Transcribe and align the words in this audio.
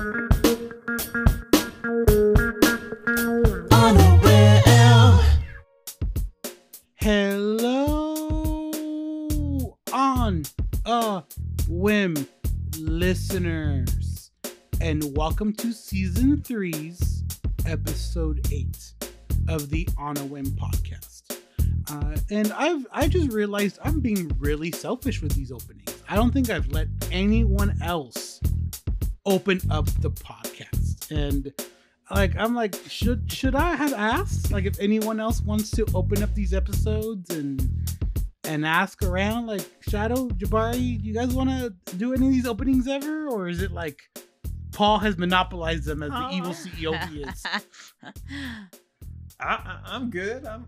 Hello 0.00 0.06
on 9.92 10.44
a 10.86 11.22
whim, 11.68 12.14
listeners, 12.78 14.30
and 14.80 15.14
welcome 15.14 15.52
to 15.52 15.70
season 15.70 16.40
three's 16.40 17.22
episode 17.66 18.48
eight 18.50 18.94
of 19.48 19.68
the 19.68 19.86
On 19.98 20.16
a 20.16 20.24
Whim 20.24 20.46
podcast. 20.46 21.36
Uh, 21.90 22.16
and 22.30 22.54
I've 22.54 22.86
I 22.90 23.06
just 23.06 23.32
realized 23.32 23.78
I'm 23.84 24.00
being 24.00 24.34
really 24.38 24.70
selfish 24.70 25.20
with 25.20 25.32
these 25.32 25.52
openings. 25.52 25.94
I 26.08 26.16
don't 26.16 26.32
think 26.32 26.48
I've 26.48 26.68
let 26.68 26.88
anyone 27.12 27.76
else 27.82 28.29
open 29.26 29.60
up 29.70 29.86
the 30.00 30.10
podcast, 30.10 31.10
and 31.10 31.52
like 32.10 32.36
I'm 32.36 32.54
like 32.54 32.74
should 32.88 33.30
should 33.30 33.54
I 33.54 33.76
have 33.76 33.92
asked 33.92 34.50
like 34.52 34.64
if 34.64 34.78
anyone 34.80 35.20
else 35.20 35.40
wants 35.42 35.70
to 35.72 35.86
open 35.94 36.22
up 36.22 36.34
these 36.34 36.52
episodes 36.52 37.30
and 37.30 37.68
and 38.44 38.66
ask 38.66 39.02
around 39.02 39.46
like 39.46 39.68
Shadow 39.80 40.28
Jabari, 40.28 41.00
do 41.00 41.06
you 41.06 41.14
guys 41.14 41.34
want 41.34 41.50
to 41.50 41.96
do 41.96 42.12
any 42.12 42.26
of 42.26 42.32
these 42.32 42.46
openings 42.46 42.88
ever, 42.88 43.28
or 43.28 43.48
is 43.48 43.62
it 43.62 43.70
like 43.70 44.00
Paul 44.72 44.98
has 44.98 45.16
monopolized 45.18 45.84
them 45.84 46.02
as 46.02 46.10
the 46.10 46.26
oh. 46.26 46.32
evil 46.32 46.52
CEO 46.52 47.08
he 47.10 47.22
is? 47.22 47.44
I, 48.02 48.12
I, 49.40 49.80
I'm 49.86 50.10
good. 50.10 50.44
I'm. 50.44 50.66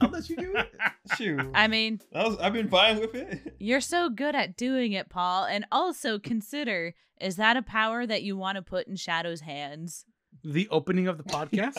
I'll 0.00 0.10
let 0.10 0.28
you 0.28 0.36
do 0.36 0.54
it. 0.56 0.68
Shoot. 1.16 1.40
I 1.54 1.66
mean, 1.68 2.00
I 2.14 2.24
was, 2.28 2.38
I've 2.38 2.52
been 2.52 2.68
fine 2.68 3.00
with 3.00 3.14
it. 3.14 3.54
you're 3.58 3.80
so 3.80 4.08
good 4.10 4.34
at 4.34 4.56
doing 4.56 4.92
it, 4.92 5.08
Paul. 5.08 5.44
And 5.44 5.64
also 5.72 6.18
consider 6.18 6.94
is 7.20 7.36
that 7.36 7.56
a 7.56 7.62
power 7.62 8.06
that 8.06 8.22
you 8.22 8.36
want 8.36 8.56
to 8.56 8.62
put 8.62 8.86
in 8.86 8.96
Shadow's 8.96 9.40
hands? 9.42 10.04
The 10.44 10.68
opening 10.70 11.06
of 11.08 11.18
the 11.18 11.24
podcast. 11.24 11.76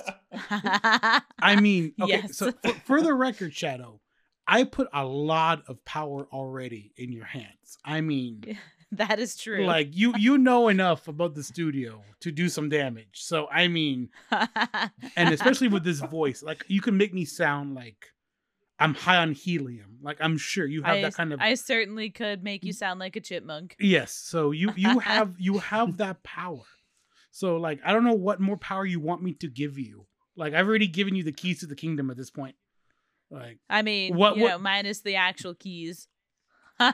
I 1.39 1.59
mean, 1.59 1.93
okay, 2.01 2.21
Yes. 2.23 2.37
so 2.37 2.51
for, 2.63 2.73
for 2.85 3.01
the 3.01 3.13
record, 3.13 3.53
Shadow, 3.53 3.99
I 4.47 4.63
put 4.65 4.87
a 4.93 5.05
lot 5.05 5.63
of 5.67 5.83
power 5.85 6.27
already 6.31 6.91
in 6.97 7.11
your 7.11 7.25
hands. 7.25 7.77
I 7.85 8.01
mean, 8.01 8.57
that 8.97 9.19
is 9.19 9.35
true. 9.35 9.65
like 9.65 9.95
you 9.95 10.13
you 10.17 10.37
know 10.37 10.67
enough 10.67 11.07
about 11.07 11.35
the 11.35 11.43
studio 11.43 12.03
to 12.19 12.31
do 12.31 12.49
some 12.49 12.69
damage. 12.69 13.09
So 13.13 13.47
I 13.47 13.67
mean, 13.67 14.09
and 15.15 15.33
especially 15.33 15.67
with 15.69 15.83
this 15.83 15.99
voice, 15.99 16.43
like 16.43 16.65
you 16.67 16.81
can 16.81 16.97
make 16.97 17.13
me 17.13 17.25
sound 17.25 17.75
like 17.75 18.07
I'm 18.79 18.93
high 18.95 19.17
on 19.17 19.31
helium. 19.33 19.99
Like 20.01 20.17
I'm 20.19 20.37
sure 20.37 20.65
you 20.65 20.81
have 20.83 20.97
I, 20.97 21.01
that 21.03 21.13
kind 21.13 21.31
of 21.31 21.39
I 21.39 21.53
certainly 21.53 22.09
could 22.09 22.43
make 22.43 22.65
you 22.65 22.73
sound 22.73 22.99
like 22.99 23.15
a 23.15 23.21
chipmunk. 23.21 23.75
Yes. 23.79 24.11
So 24.11 24.51
you 24.51 24.73
you 24.75 24.99
have 25.11 25.35
you 25.37 25.59
have 25.59 25.97
that 25.97 26.23
power. 26.23 26.63
So 27.31 27.57
like 27.57 27.79
I 27.85 27.93
don't 27.93 28.03
know 28.03 28.13
what 28.15 28.39
more 28.41 28.57
power 28.57 28.85
you 28.85 28.99
want 28.99 29.21
me 29.23 29.33
to 29.35 29.47
give 29.47 29.77
you. 29.77 30.07
Like 30.35 30.53
I've 30.53 30.67
already 30.67 30.87
given 30.87 31.15
you 31.15 31.23
the 31.23 31.31
keys 31.31 31.59
to 31.59 31.65
the 31.67 31.75
kingdom 31.75 32.09
at 32.09 32.17
this 32.17 32.31
point. 32.31 32.55
Like 33.29 33.59
I 33.69 33.83
mean, 33.83 34.15
What- 34.17 34.35
you 34.35 34.43
what- 34.43 34.49
know, 34.49 34.57
minus 34.57 35.01
the 35.01 35.15
actual 35.15 35.53
keys. 35.53 36.07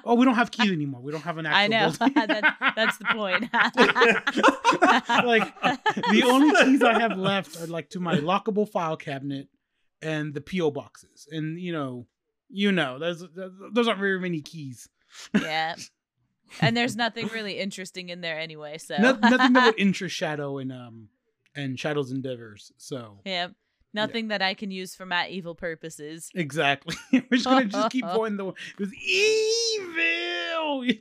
Oh 0.05 0.15
we 0.15 0.25
don't 0.25 0.35
have 0.35 0.51
keys 0.51 0.71
anymore. 0.71 1.01
We 1.01 1.11
don't 1.11 1.21
have 1.23 1.37
an 1.37 1.45
actual 1.45 1.57
I 1.59 1.67
know. 1.67 1.89
That- 1.99 2.73
that's 2.75 2.97
the 2.97 3.05
point. 3.05 3.43
like 5.25 5.53
the 6.11 6.23
only 6.25 6.51
keys 6.65 6.83
I 6.83 6.99
have 6.99 7.17
left 7.17 7.59
are 7.61 7.67
like 7.67 7.89
to 7.91 7.99
my 7.99 8.15
lockable 8.17 8.69
file 8.69 8.97
cabinet 8.97 9.47
and 10.01 10.33
the 10.33 10.41
PO 10.41 10.71
boxes. 10.71 11.27
And 11.31 11.59
you 11.59 11.71
know, 11.73 12.07
you 12.49 12.71
know, 12.71 12.99
there's 12.99 13.23
those 13.73 13.87
aren't 13.87 13.99
very 13.99 14.19
many 14.19 14.41
keys. 14.41 14.87
yeah. 15.39 15.75
And 16.61 16.77
there's 16.77 16.95
nothing 16.95 17.27
really 17.27 17.59
interesting 17.59 18.07
in 18.09 18.21
there 18.21 18.39
anyway. 18.39 18.77
So 18.77 18.95
No, 18.97 19.13
nothing 19.21 19.53
that 19.53 19.65
would 19.65 19.79
interest 19.79 20.15
Shadow 20.15 20.57
and 20.59 20.71
um 20.71 21.09
and 21.55 21.77
Shadow's 21.79 22.11
endeavors. 22.11 22.71
So 22.77 23.19
yeah, 23.25 23.47
nothing 23.97 24.29
that 24.29 24.41
I 24.41 24.53
can 24.53 24.71
use 24.71 24.95
for 24.95 25.05
my 25.05 25.27
evil 25.27 25.53
purposes. 25.55 26.29
Exactly. 26.33 26.95
We're 27.11 27.21
just 27.31 27.45
gonna 27.45 27.65
just 27.65 27.91
keep 27.91 28.05
going 28.15 28.37
the 28.37 28.47
it 28.47 28.79
was 28.79 28.93
evil. 28.93 30.83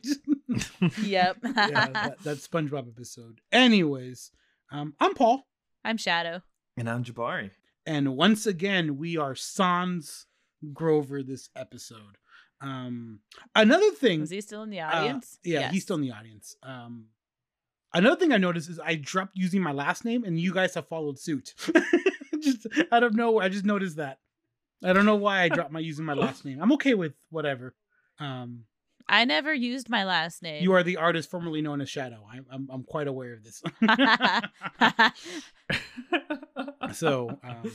Yep. 1.02 1.36
yeah, 1.42 1.88
that, 1.88 2.16
that 2.22 2.36
SpongeBob 2.38 2.88
episode. 2.88 3.40
Anyways, 3.52 4.30
um, 4.72 4.94
I'm 5.00 5.14
Paul, 5.14 5.46
I'm 5.84 5.96
Shadow. 5.96 6.42
And 6.76 6.88
I'm 6.88 7.04
Jabari. 7.04 7.50
and 7.86 8.16
once 8.16 8.46
again 8.46 8.96
we 8.96 9.16
are 9.16 9.34
Sans 9.34 10.26
Grover 10.72 11.22
this 11.22 11.50
episode. 11.56 12.16
Um, 12.60 13.20
another 13.54 13.90
thing. 13.90 14.22
Is 14.22 14.30
he 14.30 14.40
still 14.40 14.62
in 14.62 14.70
the 14.70 14.80
uh, 14.80 14.90
audience? 14.98 15.38
yeah, 15.44 15.60
Yes. 15.60 15.72
he's 15.72 15.82
still 15.82 15.96
in 15.96 16.02
the 16.02 16.12
audience. 16.12 16.56
Um, 16.62 17.06
another 17.92 18.16
thing 18.16 18.32
I 18.32 18.38
noticed 18.38 18.70
is 18.70 18.80
I 18.82 18.94
dropped 18.94 19.32
using 19.36 19.60
my 19.62 19.72
last 19.72 20.04
name, 20.04 20.24
and 20.24 20.38
you 20.40 20.54
guys 20.54 20.74
have 20.74 20.86
followed 20.88 21.18
suit. 21.18 21.54
just 22.42 22.66
out 22.92 23.02
of 23.02 23.14
nowhere, 23.14 23.44
I 23.44 23.48
just 23.48 23.64
noticed 23.64 23.96
that. 23.96 24.18
I 24.84 24.92
don't 24.92 25.06
know 25.06 25.16
why 25.16 25.42
I 25.42 25.48
dropped 25.48 25.72
my 25.72 25.80
using 25.80 26.04
my 26.04 26.14
last 26.14 26.44
name. 26.44 26.60
I'm 26.60 26.72
okay 26.72 26.94
with 26.94 27.14
whatever. 27.30 27.74
Um, 28.18 28.64
I 29.08 29.24
never 29.24 29.54
used 29.54 29.88
my 29.88 30.04
last 30.04 30.42
name. 30.42 30.62
you 30.62 30.72
are 30.72 30.82
the 30.82 30.96
artist 30.96 31.30
formerly 31.30 31.62
known 31.62 31.80
as 31.80 31.88
Shadow. 31.88 32.26
I'm 32.30 32.46
I'm, 32.50 32.68
I'm 32.70 32.82
quite 32.84 33.08
aware 33.08 33.34
of 33.34 33.44
this. 33.44 33.62
so, 36.92 37.38
um, 37.42 37.72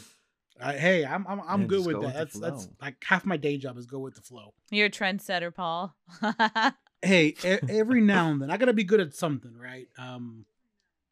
I, 0.61 0.73
hey, 0.73 1.05
I'm 1.05 1.25
I'm, 1.27 1.41
I'm 1.47 1.61
Yeah, 1.61 1.67
good 1.67 1.85
with 1.85 1.95
go 1.95 2.01
that. 2.01 2.07
with 2.07 2.15
that's 2.15 2.39
that's 2.39 2.69
like 2.81 3.03
half 3.03 3.25
my 3.25 3.37
day 3.37 3.57
job 3.57 3.77
is 3.77 3.85
go 3.85 3.99
with 3.99 4.15
the 4.15 4.21
flow. 4.21 4.53
You're 4.69 4.87
a 4.87 4.91
trendsetter, 4.91 5.53
Paul. 5.53 5.95
hey 7.03 7.33
e- 7.43 7.57
every 7.67 7.99
now 7.99 8.29
and 8.29 8.39
then 8.39 8.51
i 8.51 8.57
gotta 8.57 8.73
be 8.73 8.83
good 8.83 8.99
at 8.99 9.15
something 9.15 9.57
right 9.57 9.87
um 9.97 10.45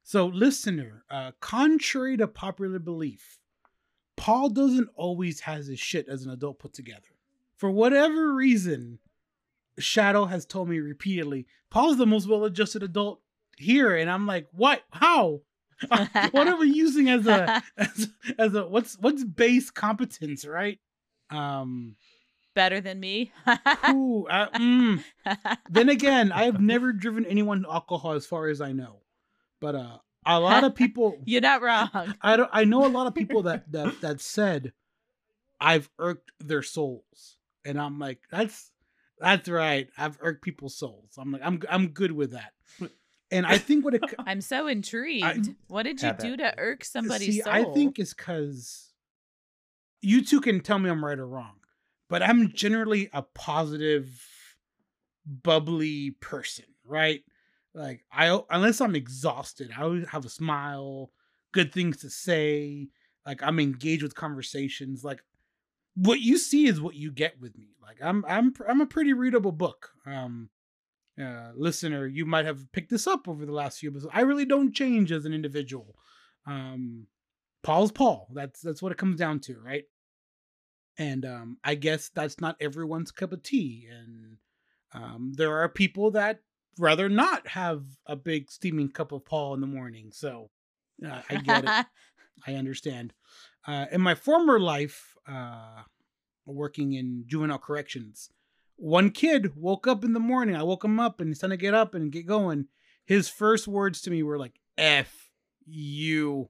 so 0.03 0.27
listener 0.27 1.03
uh 1.09 1.31
contrary 1.39 2.15
to 2.15 2.27
popular 2.27 2.77
belief 2.77 3.38
paul 4.19 4.49
doesn't 4.49 4.89
always 4.95 5.39
has 5.41 5.67
his 5.67 5.79
shit 5.79 6.07
as 6.07 6.23
an 6.25 6.31
adult 6.31 6.59
put 6.59 6.73
together. 6.73 7.07
For 7.55 7.71
whatever 7.71 8.33
reason 8.35 8.99
shadow 9.79 10.25
has 10.25 10.45
told 10.45 10.67
me 10.69 10.79
repeatedly 10.79 11.47
paul's 11.69 11.97
the 11.97 12.05
most 12.05 12.27
well-adjusted 12.27 12.83
adult 12.83 13.21
here 13.57 13.95
and 13.95 14.09
i'm 14.11 14.27
like 14.27 14.47
what? 14.51 14.83
How? 14.91 15.41
What 16.31 16.47
are 16.47 16.57
we 16.57 16.69
using 16.73 17.09
as 17.09 17.25
a 17.25 17.63
as, 17.77 18.09
as 18.37 18.53
a 18.55 18.67
what's 18.67 18.97
what's 18.99 19.23
base 19.23 19.71
competence 19.71 20.45
right? 20.45 20.79
Um 21.29 21.95
Better 22.55 22.81
than 22.81 22.99
me. 22.99 23.31
ooh, 23.89 24.25
uh, 24.27 24.49
mm, 24.49 25.01
then 25.69 25.87
again, 25.87 26.33
I've 26.33 26.59
never 26.59 26.91
driven 26.91 27.25
anyone 27.25 27.61
to 27.61 27.71
alcohol 27.71 28.13
as 28.13 28.25
far 28.25 28.47
as 28.47 28.59
I 28.59 28.73
know. 28.73 29.01
But 29.61 29.75
uh 29.75 29.97
a 30.25 30.39
lot 30.39 30.63
of 30.63 30.75
people 30.75 31.17
You're 31.25 31.41
not 31.41 31.61
wrong. 31.61 32.15
I 32.21 32.37
don't 32.37 32.49
I 32.51 32.63
know 32.63 32.85
a 32.85 32.87
lot 32.87 33.07
of 33.07 33.15
people 33.15 33.43
that 33.43 33.71
that 33.71 34.01
that 34.01 34.21
said 34.21 34.73
I've 35.59 35.89
irked 35.99 36.31
their 36.39 36.63
souls. 36.63 37.37
And 37.65 37.79
I'm 37.79 37.99
like, 37.99 38.19
that's 38.31 38.71
that's 39.19 39.49
right. 39.49 39.89
I've 39.97 40.17
irked 40.21 40.41
people's 40.41 40.75
souls. 40.75 41.15
I'm 41.17 41.31
like, 41.31 41.41
I'm 41.43 41.61
I'm 41.69 41.89
good 41.89 42.11
with 42.11 42.31
that. 42.31 42.53
And 43.31 43.45
I 43.45 43.57
think 43.57 43.85
what 43.85 43.93
it 43.93 44.01
I'm 44.25 44.41
so 44.41 44.67
intrigued. 44.67 45.53
what 45.67 45.83
did 45.83 46.01
you 46.01 46.13
do 46.13 46.37
that. 46.37 46.57
to 46.57 46.59
irk 46.59 46.83
somebody's 46.83 47.35
see, 47.35 47.41
soul? 47.41 47.53
I 47.53 47.63
think 47.73 47.99
it's 47.99 48.13
cause 48.13 48.91
you 50.01 50.23
two 50.23 50.41
can 50.41 50.61
tell 50.61 50.79
me 50.79 50.89
I'm 50.89 51.03
right 51.03 51.19
or 51.19 51.27
wrong, 51.27 51.57
but 52.09 52.23
I'm 52.23 52.53
generally 52.53 53.09
a 53.13 53.21
positive, 53.21 54.25
bubbly 55.25 56.11
person, 56.21 56.65
right? 56.85 57.21
Like 57.73 58.03
I 58.11 58.39
unless 58.49 58.81
I'm 58.81 58.95
exhausted, 58.95 59.71
I 59.77 59.83
always 59.83 60.07
have 60.09 60.25
a 60.25 60.29
smile, 60.29 61.11
good 61.51 61.73
things 61.73 61.97
to 61.97 62.09
say. 62.09 62.89
Like 63.25 63.43
I'm 63.43 63.59
engaged 63.59 64.03
with 64.03 64.15
conversations. 64.15 65.03
Like 65.03 65.21
what 65.95 66.19
you 66.19 66.37
see 66.37 66.67
is 66.67 66.81
what 66.81 66.95
you 66.95 67.11
get 67.11 67.39
with 67.39 67.57
me. 67.57 67.75
Like 67.81 67.97
I'm 68.01 68.25
I'm 68.27 68.53
I'm 68.67 68.81
a 68.81 68.87
pretty 68.87 69.13
readable 69.13 69.51
book. 69.51 69.89
Um 70.05 70.49
uh 71.21 71.51
listener, 71.55 72.07
you 72.07 72.25
might 72.25 72.45
have 72.45 72.71
picked 72.71 72.89
this 72.89 73.05
up 73.05 73.27
over 73.27 73.45
the 73.45 73.51
last 73.51 73.79
few 73.79 73.89
episodes. 73.91 74.11
I 74.13 74.21
really 74.21 74.45
don't 74.45 74.73
change 74.73 75.11
as 75.11 75.25
an 75.25 75.33
individual. 75.33 75.95
Um 76.47 77.07
Paul's 77.61 77.91
Paul. 77.91 78.29
That's 78.33 78.61
that's 78.61 78.81
what 78.81 78.91
it 78.91 78.97
comes 78.97 79.17
down 79.17 79.41
to, 79.41 79.59
right? 79.59 79.83
And 80.97 81.25
um 81.25 81.57
I 81.63 81.75
guess 81.75 82.09
that's 82.09 82.39
not 82.39 82.57
everyone's 82.59 83.11
cup 83.11 83.31
of 83.31 83.43
tea. 83.43 83.87
And 83.91 84.37
um 84.93 85.33
there 85.35 85.55
are 85.57 85.69
people 85.69 86.11
that 86.11 86.39
rather 86.79 87.09
not 87.09 87.47
have 87.49 87.83
a 88.05 88.15
big 88.15 88.51
steaming 88.51 88.89
cup 88.89 89.11
of 89.11 89.25
Paul 89.25 89.53
in 89.53 89.61
the 89.61 89.67
morning. 89.67 90.11
So 90.13 90.49
uh, 91.05 91.21
I 91.29 91.35
get 91.35 91.63
it. 91.65 91.85
I 92.47 92.55
understand. 92.55 93.13
Uh, 93.67 93.85
in 93.91 94.01
my 94.01 94.15
former 94.15 94.59
life, 94.59 95.15
uh, 95.27 95.83
working 96.45 96.93
in 96.93 97.25
juvenile 97.27 97.59
corrections, 97.59 98.29
one 98.77 99.11
kid 99.11 99.55
woke 99.55 99.87
up 99.87 100.03
in 100.03 100.13
the 100.13 100.19
morning. 100.19 100.55
I 100.55 100.63
woke 100.63 100.85
him 100.85 100.99
up 100.99 101.19
and 101.19 101.29
he's 101.29 101.39
trying 101.39 101.51
to 101.51 101.57
get 101.57 101.73
up 101.73 101.93
and 101.93 102.11
get 102.11 102.25
going. 102.25 102.67
His 103.05 103.27
first 103.27 103.67
words 103.67 104.01
to 104.01 104.11
me 104.11 104.23
were 104.23 104.39
like, 104.39 104.53
F 104.77 105.29
you, 105.65 106.49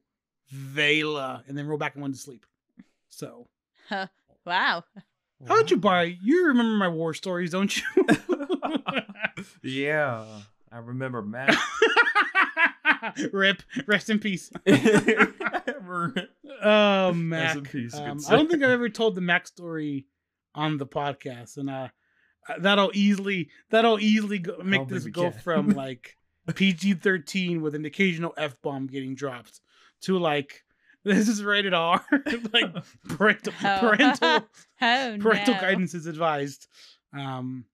Vela, 0.50 1.44
and 1.48 1.58
then 1.58 1.68
roll 1.68 1.78
back 1.78 1.96
and 1.96 2.02
went 2.02 2.16
to 2.16 2.22
sleep. 2.22 2.46
So, 3.10 3.48
wow. 4.46 4.84
How 5.48 5.56
about 5.56 5.72
you, 5.72 5.78
buy? 5.78 6.18
You 6.22 6.48
remember 6.48 6.78
my 6.78 6.88
war 6.88 7.14
stories, 7.14 7.52
don't 7.52 7.76
you? 7.76 7.84
yeah. 9.64 10.26
I 10.72 10.78
remember 10.78 11.22
Mac. 11.22 11.56
Rip. 13.32 13.64
Rest 13.88 14.10
in 14.10 14.20
peace. 14.20 14.52
Oh, 16.62 17.14
Mac. 17.14 17.56
in 17.56 17.64
peace. 17.64 17.96
Um. 17.96 18.20
I 18.28 18.36
don't 18.36 18.50
think 18.50 18.64
I've 18.64 18.70
ever 18.70 18.90
told 18.90 19.16
the 19.16 19.22
Mac 19.22 19.48
story 19.48 20.06
on 20.54 20.78
the 20.78 20.86
podcast, 20.86 21.56
and 21.56 21.70
uh, 21.70 21.88
that'll 22.60 22.92
easily 22.94 23.50
that'll 23.70 24.00
easily 24.00 24.40
go, 24.40 24.58
make 24.62 24.88
this 24.90 25.06
go 25.06 25.32
can. 25.32 25.40
from 25.40 25.70
like 25.70 26.18
PG 26.54 26.96
thirteen 26.96 27.62
with 27.62 27.76
an 27.76 27.86
occasional 27.86 28.34
f 28.38 28.62
bomb 28.62 28.88
getting 28.88 29.16
dropped 29.16 29.62
to 30.02 30.18
like 30.20 30.66
this 31.06 31.28
is 31.30 31.44
rated 31.44 31.74
R, 31.74 32.04
like 32.54 32.74
parental 33.10 33.54
Oh. 33.64 33.78
parental 33.80 34.48
Oh 34.82 35.18
parental 35.20 35.54
no. 35.56 35.62
guidance 35.62 35.94
is 35.94 36.06
advised. 36.06 36.68
Um, 37.18 37.66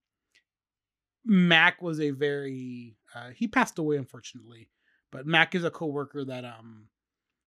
Mac 1.24 1.82
was 1.82 2.00
a 2.00 2.10
very 2.10 2.96
uh, 3.14 3.30
he 3.30 3.48
passed 3.48 3.78
away 3.78 3.96
unfortunately, 3.96 4.68
but 5.10 5.26
Mac 5.26 5.54
is 5.54 5.64
a 5.64 5.70
coworker 5.70 6.24
that 6.24 6.44
um 6.44 6.86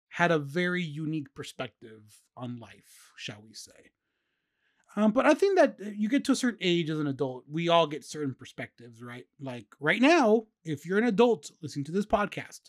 had 0.09 0.31
a 0.31 0.39
very 0.39 0.81
unique 0.81 1.33
perspective 1.35 2.01
on 2.35 2.59
life, 2.59 3.11
shall 3.17 3.43
we 3.45 3.53
say. 3.53 3.91
Um, 4.95 5.11
but 5.11 5.27
I 5.27 5.35
think 5.35 5.57
that 5.59 5.77
uh, 5.79 5.89
you 5.95 6.09
get 6.09 6.25
to 6.25 6.31
a 6.31 6.35
certain 6.35 6.57
age 6.59 6.89
as 6.89 6.97
an 6.97 7.05
adult, 7.05 7.43
we 7.47 7.69
all 7.69 7.85
get 7.85 8.03
certain 8.03 8.33
perspectives, 8.33 9.03
right? 9.03 9.27
Like 9.39 9.67
right 9.79 10.01
now, 10.01 10.45
if 10.65 10.87
you're 10.87 10.97
an 10.97 11.03
adult 11.03 11.51
listening 11.61 11.85
to 11.85 11.91
this 11.91 12.05
podcast, 12.07 12.61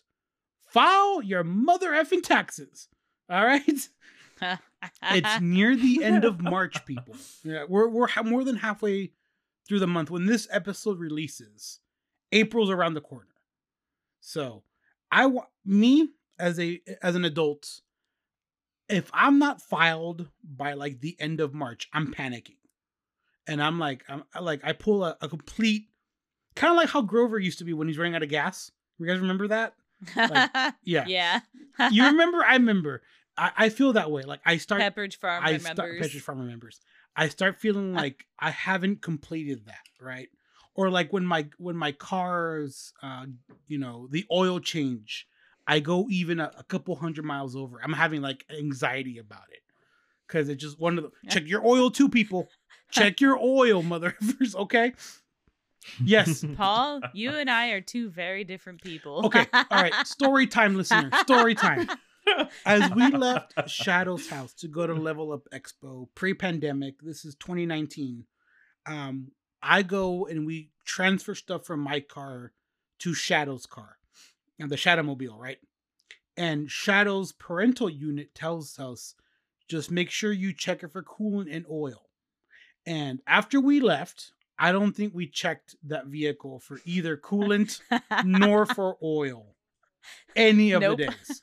file 0.71 1.23
your 1.23 1.43
mother 1.43 1.93
effing 1.93 2.23
taxes. 2.23 2.89
All 3.31 3.45
right. 3.45 3.89
It's 5.03 5.41
near 5.41 5.77
the 5.77 6.05
end 6.05 6.25
of 6.25 6.41
March, 6.41 6.85
people. 6.87 7.17
Yeah, 7.43 7.65
we're 7.69 7.89
we're 7.89 8.07
ha- 8.07 8.23
more 8.23 8.45
than 8.45 8.57
halfway 8.57 9.13
through 9.67 9.81
the 9.81 9.87
month 9.87 10.11
when 10.11 10.27
this 10.27 10.47
episode 10.51 10.99
releases. 10.99 11.81
April's 12.31 12.71
around 12.71 12.95
the 12.95 13.01
corner, 13.01 13.27
so 14.21 14.63
I 15.11 15.27
want 15.27 15.49
me 15.65 16.11
as 16.39 16.59
a 16.61 16.81
as 17.03 17.17
an 17.17 17.25
adult. 17.25 17.81
If 18.89 19.11
I'm 19.13 19.39
not 19.39 19.61
filed 19.61 20.29
by 20.43 20.75
like 20.75 21.01
the 21.01 21.17
end 21.19 21.41
of 21.41 21.53
March, 21.53 21.89
I'm 21.93 22.13
panicking, 22.15 22.57
and 23.47 23.63
I'm 23.63 23.79
like, 23.79 24.05
I'm 24.09 24.25
like, 24.41 24.61
I 24.63 24.73
pull 24.73 25.05
a, 25.05 25.17
a 25.21 25.29
complete, 25.29 25.89
kind 26.55 26.71
of 26.71 26.77
like 26.77 26.91
how 26.91 27.03
Grover 27.03 27.39
used 27.39 27.59
to 27.59 27.65
be 27.65 27.73
when 27.73 27.89
he's 27.89 27.99
running 27.99 28.15
out 28.15 28.23
of 28.23 28.29
gas. 28.29 28.71
You 28.99 29.07
guys 29.07 29.21
remember 29.21 29.49
that? 29.49 29.75
Yeah. 30.85 31.05
yeah. 31.07 31.41
You 31.91 32.07
remember? 32.07 32.45
I 32.45 32.55
remember. 32.55 33.03
I, 33.37 33.53
I 33.57 33.69
feel 33.69 33.93
that 33.95 34.11
way. 34.11 34.23
Like 34.23 34.41
I 34.45 34.57
start 34.57 34.81
Pepperidge 34.81 35.17
Farm 35.17 35.45
I 35.45 35.53
remembers. 35.53 35.67
start 35.73 35.91
Pepperidge 35.91 36.21
Farm 36.21 36.41
remembers. 36.41 36.81
I 37.17 37.29
start 37.29 37.59
feeling 37.59 37.95
like 37.95 38.25
I 38.39 38.51
haven't 38.51 39.03
completed 39.03 39.67
that, 39.67 39.85
right? 40.01 40.29
Or 40.75 40.91
like 40.91 41.13
when 41.13 41.25
my 41.25 41.47
when 41.59 41.77
my 41.77 41.93
car's 41.93 42.93
uh 43.03 43.27
you 43.67 43.79
know, 43.79 44.09
the 44.11 44.25
oil 44.31 44.61
change, 44.61 45.27
I 45.67 45.81
go 45.81 46.07
even 46.11 46.41
a, 46.41 46.51
a 46.59 46.65
couple 46.65 46.95
hundred 46.97 47.25
miles 47.25 47.57
over. 47.57 47.81
I'm 47.83 47.93
having 47.93 48.23
like 48.23 48.45
anxiety 48.51 49.19
about 49.19 49.47
it. 49.51 49.61
Cause 50.29 50.49
it's 50.49 50.63
just 50.63 50.79
one 50.79 50.99
of 50.99 51.05
the 51.05 51.11
check 51.31 51.45
your 51.47 51.67
oil 51.67 51.91
too, 51.91 52.09
people. 52.09 52.49
Check 52.91 53.21
your 53.21 53.39
oil, 53.39 53.83
motherfuckers, 53.83 54.55
okay? 54.55 54.95
Yes. 56.03 56.45
Paul, 56.57 57.01
you 57.13 57.31
and 57.31 57.51
I 57.51 57.69
are 57.69 57.81
two 57.81 58.11
very 58.11 58.45
different 58.45 58.83
people. 58.83 59.27
Okay. 59.27 59.47
All 59.53 59.65
right. 59.71 59.95
Story 60.07 60.47
time, 60.47 60.77
listener. 60.77 61.11
Story 61.21 61.55
time. 61.55 61.89
As 62.67 62.91
we 62.91 63.11
left 63.11 63.55
Shadow's 63.69 64.29
house 64.29 64.53
to 64.55 64.69
go 64.69 64.87
to 64.87 64.93
Level 64.93 65.33
Up 65.33 65.49
Expo 65.53 66.09
pre-pandemic, 66.15 67.01
this 67.01 67.25
is 67.25 67.35
2019. 67.37 68.25
Um, 68.87 69.33
I 69.63 69.83
go 69.83 70.27
and 70.27 70.47
we 70.47 70.71
transfer 70.85 71.35
stuff 71.35 71.65
from 71.65 71.81
my 71.81 72.01
car 72.01 72.53
to 73.01 73.15
Shadow's 73.15 73.67
car, 73.67 73.97
and 74.59 74.71
the 74.71 74.77
Shadowmobile, 74.77 75.39
right? 75.39 75.59
And 76.37 76.69
Shadow's 76.69 77.33
parental 77.33 77.89
unit 77.89 78.35
tells 78.35 78.79
us 78.79 79.15
just 79.69 79.91
make 79.91 80.11
sure 80.11 80.33
you 80.33 80.53
check 80.53 80.83
it 80.83 80.93
for 80.93 81.03
coolant 81.03 81.55
and 81.55 81.65
oil. 81.71 82.09
And 82.87 83.21
after 83.27 83.61
we 83.61 83.81
left, 83.81 84.33
I 84.59 84.73
don't 84.73 84.93
think 84.93 85.15
we 85.15 85.27
checked 85.27 85.77
that 85.85 86.07
vehicle 86.07 86.61
for 86.61 86.81
either 86.85 87.17
coolant 87.25 87.81
nor 88.25 88.67
for 88.67 88.97
oil 89.03 89.55
any 90.35 90.73
of 90.73 90.81
Nope. 90.81 90.99
the 90.99 91.07
days. 91.07 91.43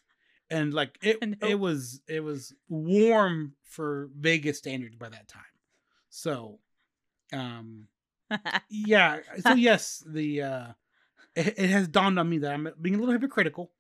And 0.49 0.73
like 0.73 0.97
it 1.01 1.17
it 1.41 1.59
was 1.59 2.01
it 2.07 2.23
was 2.23 2.53
warm 2.69 3.53
for 3.63 4.09
vegas 4.17 4.57
standards 4.57 4.95
by 4.95 5.09
that 5.09 5.27
time. 5.27 5.43
So 6.09 6.59
um 7.33 7.87
yeah 8.69 9.19
so 9.39 9.53
yes 9.53 10.03
the 10.07 10.41
uh 10.41 10.67
it, 11.35 11.53
it 11.57 11.69
has 11.69 11.87
dawned 11.87 12.17
on 12.17 12.27
me 12.27 12.39
that 12.39 12.53
i'm 12.53 12.67
being 12.81 12.95
a 12.95 12.99
little 12.99 13.13
hypocritical 13.13 13.71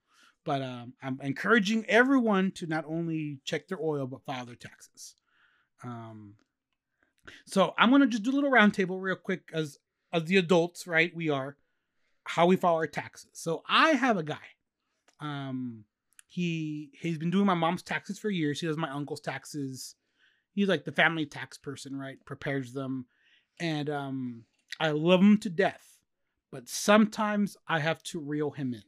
but 0.43 0.61
um 0.61 0.93
i'm 1.01 1.19
encouraging 1.21 1.85
everyone 1.87 2.51
to 2.51 2.67
not 2.67 2.85
only 2.87 3.39
check 3.43 3.67
their 3.67 3.81
oil 3.81 4.05
but 4.07 4.23
file 4.23 4.45
their 4.45 4.55
taxes. 4.55 5.15
Um 5.83 6.35
so 7.45 7.73
i'm 7.77 7.91
gonna 7.91 8.07
just 8.07 8.23
do 8.23 8.31
a 8.31 8.35
little 8.35 8.51
roundtable 8.51 9.01
real 9.01 9.15
quick 9.15 9.49
as 9.53 9.77
as 10.13 10.23
the 10.25 10.37
adults 10.37 10.87
right 10.87 11.15
we 11.15 11.29
are 11.29 11.57
how 12.25 12.47
we 12.47 12.55
file 12.55 12.75
our 12.75 12.87
taxes. 12.87 13.29
So 13.33 13.63
i 13.69 13.91
have 13.91 14.17
a 14.17 14.23
guy 14.23 14.37
um 15.21 15.85
he 16.27 16.91
he's 16.99 17.17
been 17.17 17.31
doing 17.31 17.45
my 17.45 17.53
mom's 17.53 17.83
taxes 17.83 18.19
for 18.19 18.29
years. 18.29 18.59
He 18.59 18.67
does 18.67 18.77
my 18.77 18.89
uncle's 18.89 19.21
taxes. 19.21 19.95
He's 20.53 20.67
like 20.67 20.83
the 20.83 20.91
family 20.91 21.25
tax 21.25 21.57
person 21.57 21.97
right 21.97 22.17
prepares 22.25 22.73
them. 22.73 23.05
And 23.59 23.89
um 23.89 24.43
i 24.79 24.89
love 24.89 25.21
him 25.21 25.37
to 25.39 25.49
death 25.49 25.99
but 26.51 26.67
sometimes 26.67 27.55
i 27.67 27.79
have 27.79 28.01
to 28.03 28.19
reel 28.19 28.51
him 28.51 28.73
in. 28.73 28.83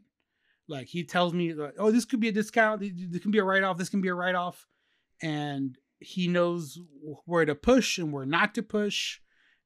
Like 0.68 0.88
he 0.88 1.04
tells 1.04 1.34
me 1.34 1.54
like, 1.54 1.76
oh 1.78 1.92
this 1.92 2.06
could 2.06 2.20
be 2.20 2.30
a 2.30 2.34
discount. 2.34 2.82
This 2.82 3.22
can 3.22 3.32
be 3.32 3.40
a 3.40 3.44
write-off. 3.44 3.78
This 3.78 3.90
can 3.90 4.02
be 4.02 4.10
a 4.10 4.16
write-off. 4.16 4.68
And 5.22 5.78
he 6.00 6.28
knows 6.28 6.80
where 7.26 7.46
to 7.46 7.56
push 7.56 7.98
and 7.98 8.12
where 8.14 8.26
not 8.26 8.54
to 8.56 8.64
push 8.64 9.20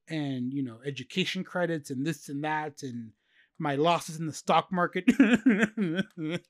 and 0.07 0.53
you 0.53 0.63
know 0.63 0.79
education 0.85 1.43
credits 1.43 1.89
and 1.89 2.05
this 2.05 2.29
and 2.29 2.43
that 2.43 2.83
and 2.83 3.11
my 3.59 3.75
losses 3.75 4.19
in 4.19 4.25
the 4.25 4.33
stock 4.33 4.71
market 4.71 5.05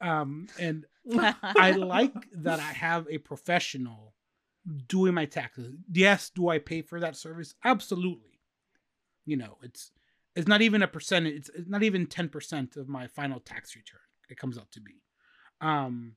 um 0.00 0.46
and 0.58 0.84
I 1.56 1.72
like 1.72 2.14
that 2.32 2.60
I 2.60 2.72
have 2.72 3.06
a 3.08 3.18
professional 3.18 4.14
doing 4.86 5.14
my 5.14 5.24
taxes. 5.24 5.74
Yes, 5.92 6.30
do 6.30 6.48
I 6.48 6.58
pay 6.58 6.82
for 6.82 7.00
that 7.00 7.16
service? 7.16 7.54
Absolutely. 7.64 8.40
You 9.24 9.36
know, 9.36 9.58
it's 9.62 9.90
it's 10.36 10.48
not 10.48 10.62
even 10.62 10.82
a 10.82 10.88
percentage. 10.88 11.34
It's, 11.34 11.50
it's 11.50 11.68
not 11.68 11.82
even 11.82 12.06
ten 12.06 12.28
percent 12.28 12.76
of 12.76 12.88
my 12.88 13.06
final 13.06 13.40
tax 13.40 13.74
return. 13.74 14.00
It 14.28 14.38
comes 14.38 14.58
out 14.58 14.70
to 14.72 14.80
be. 14.80 15.02
Um, 15.60 16.16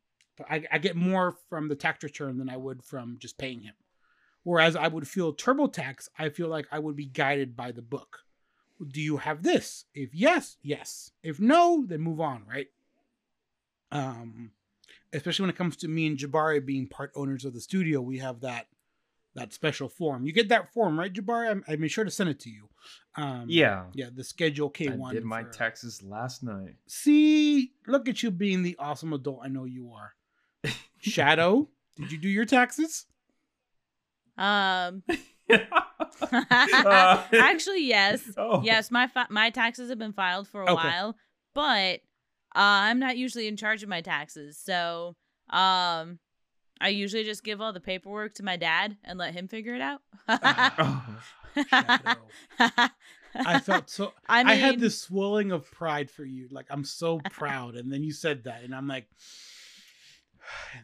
I, 0.50 0.66
I 0.72 0.78
get 0.78 0.96
more 0.96 1.36
from 1.50 1.68
the 1.68 1.76
tax 1.76 2.04
return 2.04 2.38
than 2.38 2.50
I 2.50 2.58
would 2.58 2.84
from 2.84 3.18
just 3.20 3.38
paying 3.38 3.62
him. 3.62 3.74
Whereas 4.44 4.76
I 4.76 4.88
would 4.88 5.08
feel 5.08 5.34
TurboTax, 5.34 6.10
I 6.18 6.30
feel 6.30 6.48
like 6.48 6.68
I 6.72 6.80
would 6.80 6.96
be 6.96 7.06
guided 7.06 7.56
by 7.56 7.72
the 7.72 7.82
book. 7.82 8.20
Do 8.86 9.00
you 9.00 9.18
have 9.18 9.44
this? 9.44 9.86
If 9.94 10.16
yes, 10.16 10.58
yes. 10.64 11.12
If 11.22 11.40
no, 11.40 11.86
then 11.88 12.02
move 12.02 12.20
on, 12.20 12.44
right? 12.50 12.68
Um, 13.92 14.52
especially 15.14 15.44
when 15.44 15.50
it 15.52 15.58
comes 15.58 15.78
to 15.78 15.88
me 15.88 16.08
and 16.08 16.18
Jabari 16.18 16.66
being 16.66 16.88
part 16.88 17.12
owners 17.16 17.46
of 17.46 17.54
the 17.54 17.62
studio, 17.62 18.02
we 18.02 18.18
have 18.18 18.42
that 18.42 18.68
that 19.36 19.54
special 19.54 19.88
form. 19.88 20.26
You 20.26 20.34
get 20.34 20.50
that 20.50 20.74
form, 20.74 21.00
right, 21.00 21.14
Jabari? 21.14 21.64
I, 21.68 21.74
I 21.74 21.76
made 21.78 21.90
sure 21.90 22.04
to 22.04 22.12
send 22.12 22.30
it 22.30 22.40
to 22.42 22.50
you. 22.50 22.68
Um, 23.16 23.46
yeah. 23.48 23.86
yeah, 23.94 24.10
the 24.14 24.24
Schedule 24.24 24.70
K 24.70 24.90
one. 24.90 25.12
I 25.12 25.14
did 25.14 25.24
my 25.24 25.44
taxes 25.44 26.02
last 26.02 26.44
night. 26.44 26.76
See, 26.88 27.74
look 27.88 28.10
at 28.10 28.24
you 28.24 28.32
being 28.32 28.64
the 28.64 28.76
awesome 28.80 29.14
adult 29.14 29.42
I 29.44 29.48
know 29.48 29.66
you 29.66 29.94
are. 29.96 30.14
Shadow, 31.02 31.70
did 31.98 32.12
you 32.12 32.18
do 32.18 32.30
your 32.30 32.46
taxes? 32.46 33.06
um 34.38 35.04
Uh, 35.50 35.58
actually 37.34 37.84
yes. 37.86 38.24
oh. 38.38 38.62
Yes, 38.64 38.90
my 38.92 39.08
fi- 39.08 39.28
my 39.30 39.50
taxes 39.50 39.90
have 39.90 40.00
been 40.00 40.14
filed 40.14 40.48
for 40.48 40.62
a 40.62 40.66
Okay. 40.66 40.74
while, 40.74 41.16
but 41.54 42.00
uh, 42.56 42.88
I'm 42.88 43.00
not 43.00 43.18
usually 43.18 43.48
in 43.48 43.58
charge 43.58 43.84
of 43.84 43.90
my 43.90 44.02
taxes. 44.02 44.58
So, 44.58 45.16
um 45.50 46.20
I 46.80 46.88
usually 46.90 47.24
just 47.24 47.44
give 47.44 47.62
all 47.62 47.74
the 47.74 47.80
paperwork 47.80 48.34
to 48.36 48.44
my 48.44 48.58
dad 48.58 48.98
and 49.04 49.20
let 49.20 49.34
him 49.36 49.48
figure 49.48 49.76
it 49.76 49.82
out. 49.82 50.02
Oh. 51.58 52.90
I 53.36 53.60
felt 53.60 53.90
so. 53.90 54.14
I 54.28 54.42
I, 54.42 54.54
had 54.56 54.80
this 54.80 55.00
swelling 55.02 55.52
of 55.52 55.70
pride 55.72 56.10
for 56.10 56.26
you. 56.26 56.48
Like 56.52 56.66
I'm 56.70 56.84
so 56.84 57.20
proud, 57.20 57.76
and 57.76 57.92
then 57.92 58.04
you 58.04 58.12
said 58.14 58.44
that, 58.46 58.64
and 58.64 58.74
I'm 58.76 58.88
like, 58.88 59.08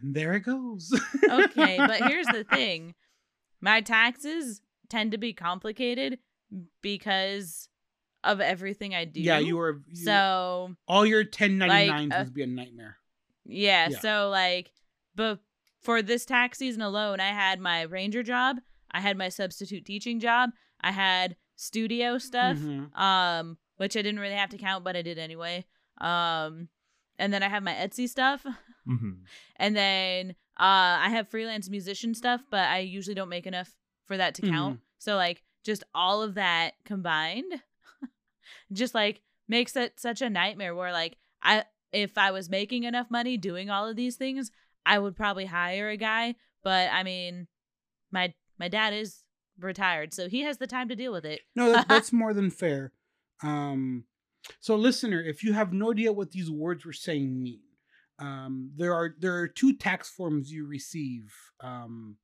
and 0.01 0.13
there 0.15 0.33
it 0.33 0.41
goes. 0.41 0.93
okay, 1.29 1.77
but 1.77 2.01
here's 2.03 2.27
the 2.27 2.43
thing. 2.43 2.93
My 3.61 3.81
taxes 3.81 4.61
tend 4.89 5.11
to 5.11 5.17
be 5.17 5.33
complicated 5.33 6.19
because 6.81 7.69
of 8.23 8.41
everything 8.41 8.93
I 8.95 9.05
do. 9.05 9.21
Yeah, 9.21 9.39
you 9.39 9.57
were. 9.57 9.81
You, 9.87 9.95
So, 10.05 10.75
all 10.87 11.05
your 11.05 11.23
1099s 11.23 12.09
like, 12.09 12.13
uh, 12.19 12.23
would 12.23 12.33
be 12.33 12.43
a 12.43 12.47
nightmare. 12.47 12.97
yeah, 13.45 13.89
Yeah. 13.89 13.99
so 13.99 14.29
like 14.29 14.71
but 15.15 15.39
for 15.81 16.01
this 16.01 16.25
tax 16.25 16.57
season 16.59 16.81
alone, 16.81 17.19
I 17.19 17.29
had 17.29 17.59
my 17.59 17.81
ranger 17.83 18.23
job, 18.23 18.57
I 18.91 18.99
had 19.01 19.17
my 19.17 19.29
substitute 19.29 19.85
teaching 19.85 20.19
job, 20.19 20.51
I 20.81 20.91
had 20.91 21.35
studio 21.55 22.17
stuff, 22.17 22.57
Mhm. 22.57 22.95
um 22.97 23.57
which 23.77 23.95
I 23.95 24.01
didn't 24.01 24.19
really 24.19 24.35
have 24.35 24.49
to 24.49 24.57
count, 24.57 24.83
but 24.83 24.95
I 24.95 25.03
did 25.03 25.19
anyway. 25.19 25.63
Um, 26.01 26.69
and 27.19 27.31
then 27.31 27.43
I 27.43 27.47
have 27.47 27.61
my 27.63 27.73
Etsy 27.73 28.09
stuff, 28.09 28.43
hmm 28.87 29.11
and 29.57 29.75
then 29.75 30.31
uh, 30.59 30.97
I 31.01 31.09
have 31.09 31.27
freelance 31.27 31.69
musician 31.69 32.13
stuff, 32.13 32.41
but 32.49 32.67
I 32.67 32.79
usually 32.79 33.15
don't 33.15 33.29
make 33.29 33.45
enough 33.45 33.71
for 34.05 34.17
that 34.17 34.35
to 34.35 34.41
count. 34.43 34.79
So 34.97 35.15
like 35.15 35.43
just 35.63 35.83
all 35.93 36.23
of 36.23 36.35
that 36.35 36.73
combined, 36.85 37.61
just 38.71 38.95
like 38.95 39.21
makes 39.47 39.75
it 39.75 39.99
such 39.99 40.21
a 40.21 40.29
nightmare. 40.29 40.73
Where 40.73 40.91
like 40.91 41.17
I, 41.41 41.65
if 41.91 42.17
I 42.17 42.31
was 42.31 42.49
making 42.49 42.83
enough 42.83 43.11
money 43.11 43.37
doing 43.37 43.69
all 43.69 43.87
of 43.87 43.95
these 43.95 44.15
things, 44.15 44.51
I 44.85 44.99
would 44.99 45.15
probably 45.15 45.45
hire 45.45 45.89
a 45.89 45.97
guy. 45.97 46.35
But 46.63 46.89
I 46.91 47.03
mean, 47.03 47.47
my 48.11 48.33
my 48.59 48.67
dad 48.67 48.93
is 48.93 49.23
retired, 49.59 50.13
so 50.13 50.29
he 50.29 50.41
has 50.41 50.57
the 50.57 50.67
time 50.67 50.89
to 50.89 50.95
deal 50.95 51.11
with 51.11 51.25
it. 51.25 51.41
No, 51.55 51.71
that, 51.71 51.87
that's 51.89 52.13
more 52.13 52.33
than 52.33 52.49
fair. 52.49 52.91
Um, 53.43 54.05
so, 54.59 54.75
listener, 54.75 55.21
if 55.21 55.43
you 55.43 55.53
have 55.53 55.73
no 55.73 55.91
idea 55.91 56.13
what 56.13 56.31
these 56.31 56.49
words 56.49 56.85
we're 56.85 56.93
saying 56.93 57.41
mean, 57.41 57.59
um, 58.19 58.71
there 58.75 58.93
are 58.93 59.15
there 59.19 59.35
are 59.35 59.47
two 59.47 59.73
tax 59.73 60.09
forms 60.09 60.51
you 60.51 60.65
receive 60.65 61.33
um, 61.61 62.17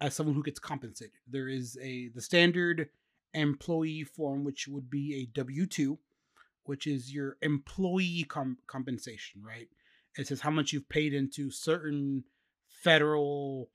as 0.00 0.14
someone 0.14 0.34
who 0.34 0.42
gets 0.42 0.58
compensated. 0.58 1.14
There 1.28 1.48
is 1.48 1.78
a 1.82 2.08
the 2.08 2.22
standard 2.22 2.88
employee 3.34 4.04
form, 4.04 4.44
which 4.44 4.66
would 4.68 4.90
be 4.90 5.14
a 5.16 5.26
W 5.38 5.66
two, 5.66 5.98
which 6.64 6.86
is 6.86 7.12
your 7.12 7.36
employee 7.42 8.26
com- 8.28 8.58
compensation, 8.66 9.42
right? 9.44 9.68
It 10.16 10.26
says 10.26 10.40
how 10.40 10.50
much 10.50 10.72
you've 10.72 10.88
paid 10.88 11.14
into 11.14 11.50
certain 11.50 12.24
federal, 12.66 13.70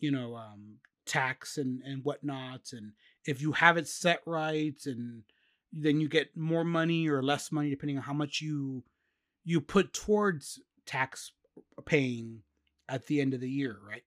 you 0.00 0.12
know, 0.12 0.36
um, 0.36 0.76
tax 1.04 1.58
and 1.58 1.82
and 1.82 2.04
whatnot, 2.04 2.70
and 2.72 2.92
if 3.24 3.42
you 3.42 3.52
have 3.52 3.76
it 3.76 3.88
set 3.88 4.20
right, 4.24 4.80
and 4.86 5.22
then 5.72 6.00
you 6.00 6.08
get 6.08 6.36
more 6.36 6.64
money 6.64 7.08
or 7.08 7.22
less 7.22 7.50
money 7.50 7.70
depending 7.70 7.96
on 7.96 8.04
how 8.04 8.12
much 8.12 8.40
you 8.40 8.84
you 9.44 9.60
put 9.60 9.92
towards 9.92 10.60
tax 10.88 11.32
paying 11.86 12.42
at 12.88 13.06
the 13.06 13.20
end 13.20 13.34
of 13.34 13.40
the 13.40 13.50
year, 13.50 13.76
right? 13.86 14.02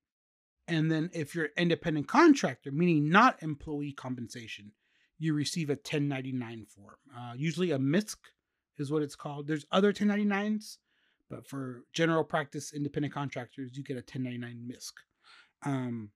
And 0.68 0.92
then 0.92 1.10
if 1.14 1.36
you're 1.36 1.50
independent 1.58 2.08
contractor, 2.08 2.72
meaning 2.72 3.10
not 3.10 3.42
employee 3.44 3.94
compensation, 3.94 4.72
you 5.20 5.34
receive 5.34 5.70
a 5.70 5.74
1099 5.74 6.66
form. 6.66 6.96
Uh, 7.16 7.34
usually 7.36 7.72
a 7.72 7.80
MISC 7.80 8.18
is 8.78 8.92
what 8.92 9.04
it's 9.04 9.16
called. 9.16 9.48
There's 9.48 9.66
other 9.72 9.94
1099s, 9.94 10.78
but 11.30 11.48
for 11.48 11.84
general 11.94 12.24
practice 12.24 12.74
independent 12.74 13.14
contractors, 13.14 13.78
you 13.78 13.84
get 13.84 13.98
a 13.98 14.00
1099 14.00 14.68
MISC. 14.68 14.94
Um, 15.64 16.10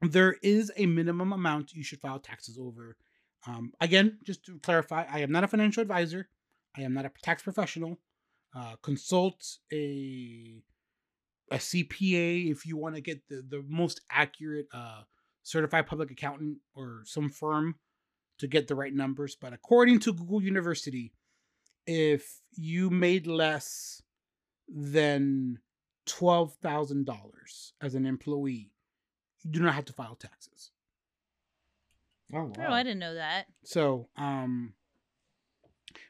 there 0.00 0.36
is 0.42 0.72
a 0.76 0.86
minimum 0.86 1.32
amount 1.32 1.72
you 1.72 1.82
should 1.82 2.00
file 2.00 2.20
taxes 2.20 2.58
over. 2.58 2.96
Um, 3.46 3.72
again, 3.80 4.18
just 4.24 4.44
to 4.46 4.58
clarify, 4.60 5.04
I 5.10 5.20
am 5.20 5.32
not 5.32 5.44
a 5.44 5.48
financial 5.48 5.82
advisor. 5.82 6.28
I 6.76 6.82
am 6.82 6.94
not 6.94 7.04
a 7.04 7.10
tax 7.22 7.42
professional. 7.42 7.98
Uh, 8.54 8.76
consult 8.82 9.58
a 9.72 10.62
a 11.50 11.56
CPA 11.56 12.50
if 12.50 12.66
you 12.66 12.76
want 12.76 12.94
to 12.94 13.00
get 13.00 13.26
the, 13.28 13.42
the 13.48 13.64
most 13.68 14.00
accurate 14.10 14.66
uh, 14.72 15.02
certified 15.42 15.86
public 15.86 16.10
accountant 16.10 16.58
or 16.74 17.02
some 17.04 17.28
firm 17.30 17.76
to 18.38 18.46
get 18.46 18.68
the 18.68 18.74
right 18.74 18.94
numbers. 18.94 19.36
But 19.38 19.52
according 19.52 20.00
to 20.00 20.12
Google 20.12 20.42
University, 20.42 21.12
if 21.86 22.40
you 22.54 22.90
made 22.90 23.26
less 23.26 24.02
than 24.68 25.58
twelve 26.06 26.54
thousand 26.62 27.06
dollars 27.06 27.72
as 27.80 27.94
an 27.94 28.06
employee, 28.06 28.72
you 29.42 29.50
do 29.50 29.60
not 29.60 29.74
have 29.74 29.86
to 29.86 29.92
file 29.92 30.16
taxes. 30.16 30.70
Oh 32.34 32.52
Oh, 32.58 32.72
I 32.72 32.82
didn't 32.82 32.98
know 32.98 33.14
that. 33.14 33.46
So, 33.64 34.08
um, 34.16 34.74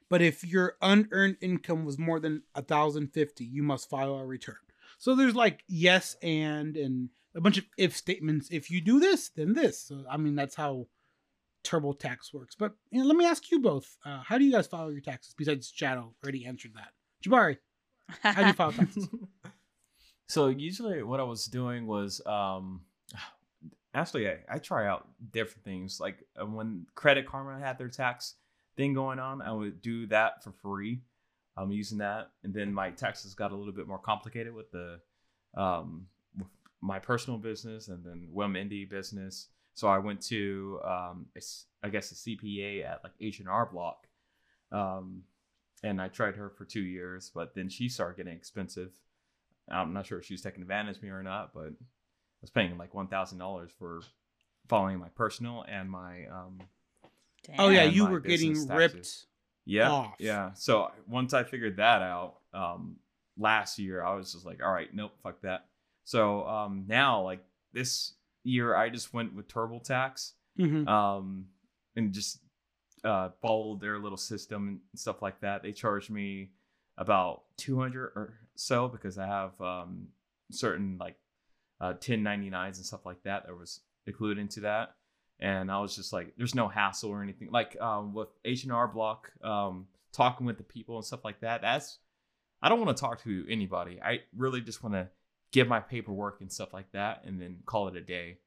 but 0.08 0.22
if 0.22 0.44
your 0.44 0.76
unearned 0.80 1.36
income 1.40 1.84
was 1.84 1.98
more 1.98 2.20
than 2.20 2.42
a 2.54 2.62
thousand 2.62 3.08
fifty, 3.08 3.44
you 3.44 3.62
must 3.62 3.90
file 3.90 4.14
a 4.14 4.26
return. 4.26 4.56
So 4.98 5.14
there's 5.14 5.36
like 5.36 5.62
yes 5.68 6.16
and 6.22 6.76
and 6.76 7.10
a 7.34 7.40
bunch 7.40 7.58
of 7.58 7.64
if 7.76 7.96
statements. 7.96 8.48
If 8.50 8.70
you 8.70 8.80
do 8.80 9.00
this, 9.00 9.28
then 9.30 9.52
this. 9.52 9.80
So 9.80 10.04
I 10.10 10.16
mean 10.16 10.34
that's 10.34 10.54
how 10.54 10.86
TurboTax 11.64 12.32
works. 12.32 12.54
But 12.54 12.74
you 12.90 13.00
know, 13.00 13.06
let 13.06 13.16
me 13.16 13.26
ask 13.26 13.50
you 13.50 13.60
both: 13.60 13.96
uh, 14.04 14.22
How 14.22 14.38
do 14.38 14.44
you 14.44 14.52
guys 14.52 14.66
file 14.66 14.90
your 14.90 15.00
taxes? 15.00 15.34
Besides 15.36 15.72
Shadow 15.74 16.14
already 16.22 16.46
answered 16.46 16.72
that. 16.74 16.92
Jabari, 17.24 17.58
how 18.22 18.42
do 18.42 18.46
you 18.46 18.52
file 18.52 18.72
taxes? 18.72 19.08
so 20.28 20.48
usually 20.48 21.02
what 21.02 21.20
I 21.20 21.24
was 21.24 21.46
doing 21.46 21.86
was 21.86 22.20
um 22.26 22.82
actually 23.94 24.28
I, 24.28 24.38
I 24.48 24.58
try 24.58 24.86
out 24.86 25.08
different 25.32 25.64
things 25.64 26.00
like 26.00 26.24
uh, 26.40 26.46
when 26.46 26.86
Credit 26.94 27.26
Karma 27.26 27.58
had 27.58 27.78
their 27.78 27.88
tax 27.88 28.34
thing 28.78 28.94
going 28.94 29.18
on, 29.18 29.42
I 29.42 29.52
would 29.52 29.82
do 29.82 30.06
that 30.06 30.42
for 30.42 30.52
free. 30.52 31.02
I'm 31.56 31.72
using 31.72 31.98
that, 31.98 32.30
and 32.44 32.54
then 32.54 32.72
my 32.72 32.90
taxes 32.90 33.34
got 33.34 33.50
a 33.50 33.56
little 33.56 33.72
bit 33.72 33.88
more 33.88 33.98
complicated 33.98 34.54
with 34.54 34.70
the 34.70 35.00
um 35.54 36.06
with 36.38 36.46
my 36.80 37.00
personal 37.00 37.38
business 37.38 37.88
and 37.88 38.04
then 38.04 38.28
Wim 38.32 38.52
Indie 38.56 38.88
business. 38.88 39.48
So 39.74 39.88
I 39.88 39.98
went 39.98 40.22
to 40.26 40.80
um 40.84 41.26
I 41.82 41.88
guess 41.88 42.12
a 42.12 42.14
CPA 42.14 42.86
at 42.86 43.00
like 43.02 43.12
H 43.20 43.40
and 43.40 43.48
R 43.48 43.66
Block, 43.66 44.06
um, 44.70 45.24
and 45.82 46.00
I 46.00 46.08
tried 46.08 46.36
her 46.36 46.48
for 46.48 46.64
two 46.64 46.82
years, 46.82 47.30
but 47.34 47.54
then 47.54 47.68
she 47.68 47.88
started 47.88 48.16
getting 48.16 48.36
expensive. 48.36 48.92
I'm 49.68 49.92
not 49.92 50.06
sure 50.06 50.18
if 50.18 50.24
she 50.24 50.34
was 50.34 50.42
taking 50.42 50.62
advantage 50.62 50.98
of 50.98 51.02
me 51.02 51.10
or 51.10 51.22
not, 51.22 51.52
but 51.52 51.72
I 51.72 52.40
was 52.40 52.50
paying 52.50 52.78
like 52.78 52.94
one 52.94 53.08
thousand 53.08 53.38
dollars 53.38 53.72
for 53.76 54.02
following 54.68 54.98
my 54.98 55.08
personal 55.08 55.64
and 55.68 55.90
my 55.90 56.26
um 56.26 56.60
oh 57.58 57.68
yeah, 57.68 57.84
you 57.84 58.06
were 58.06 58.20
getting 58.20 58.52
business 58.52 58.76
ripped. 58.76 59.26
yeah 59.64 59.90
Off. 59.90 60.14
yeah. 60.18 60.52
So 60.54 60.90
once 61.06 61.32
I 61.34 61.44
figured 61.44 61.76
that 61.76 62.02
out 62.02 62.36
um 62.52 62.96
last 63.38 63.78
year, 63.78 64.02
I 64.02 64.14
was 64.14 64.32
just 64.32 64.44
like, 64.44 64.62
all 64.62 64.72
right, 64.72 64.92
nope, 64.92 65.12
fuck 65.22 65.40
that. 65.42 65.66
So 66.04 66.46
um 66.46 66.84
now 66.88 67.22
like 67.22 67.44
this 67.72 68.14
year, 68.44 68.74
I 68.74 68.88
just 68.88 69.12
went 69.12 69.34
with 69.34 69.46
TurboTax 69.48 70.32
Mhm. 70.58 70.88
um, 70.88 71.46
and 71.94 72.12
just 72.12 72.40
uh, 73.04 73.28
followed 73.40 73.80
their 73.80 73.98
little 73.98 74.18
system 74.18 74.68
and 74.68 74.80
stuff 74.96 75.22
like 75.22 75.40
that. 75.42 75.62
They 75.62 75.72
charged 75.72 76.10
me 76.10 76.50
about 76.96 77.42
200 77.58 78.12
or 78.16 78.34
so 78.56 78.88
because 78.88 79.18
I 79.18 79.26
have 79.26 79.60
um, 79.60 80.08
certain 80.50 80.96
like 80.98 81.14
uh, 81.80 81.92
1099s 81.94 82.76
and 82.78 82.86
stuff 82.86 83.06
like 83.06 83.22
that 83.22 83.46
that 83.46 83.56
was 83.56 83.80
included 84.06 84.40
into 84.40 84.60
that. 84.60 84.96
And 85.40 85.70
I 85.70 85.80
was 85.80 85.94
just 85.94 86.12
like, 86.12 86.34
there's 86.36 86.54
no 86.54 86.66
hassle 86.68 87.10
or 87.10 87.22
anything. 87.22 87.50
Like 87.50 87.80
um, 87.80 88.12
with 88.14 88.28
H&R 88.44 88.88
Block, 88.88 89.30
um, 89.42 89.86
talking 90.12 90.46
with 90.46 90.56
the 90.58 90.64
people 90.64 90.96
and 90.96 91.04
stuff 91.04 91.24
like 91.24 91.40
that, 91.42 91.62
that's, 91.62 91.98
I 92.60 92.68
don't 92.68 92.80
want 92.84 92.96
to 92.96 93.00
talk 93.00 93.22
to 93.22 93.46
anybody. 93.48 94.00
I 94.02 94.20
really 94.36 94.60
just 94.60 94.82
want 94.82 94.94
to 94.96 95.08
give 95.52 95.68
my 95.68 95.78
paperwork 95.80 96.40
and 96.40 96.50
stuff 96.52 96.72
like 96.74 96.90
that 96.92 97.22
and 97.24 97.40
then 97.40 97.58
call 97.66 97.86
it 97.88 97.94
a 97.96 98.00
day. 98.00 98.38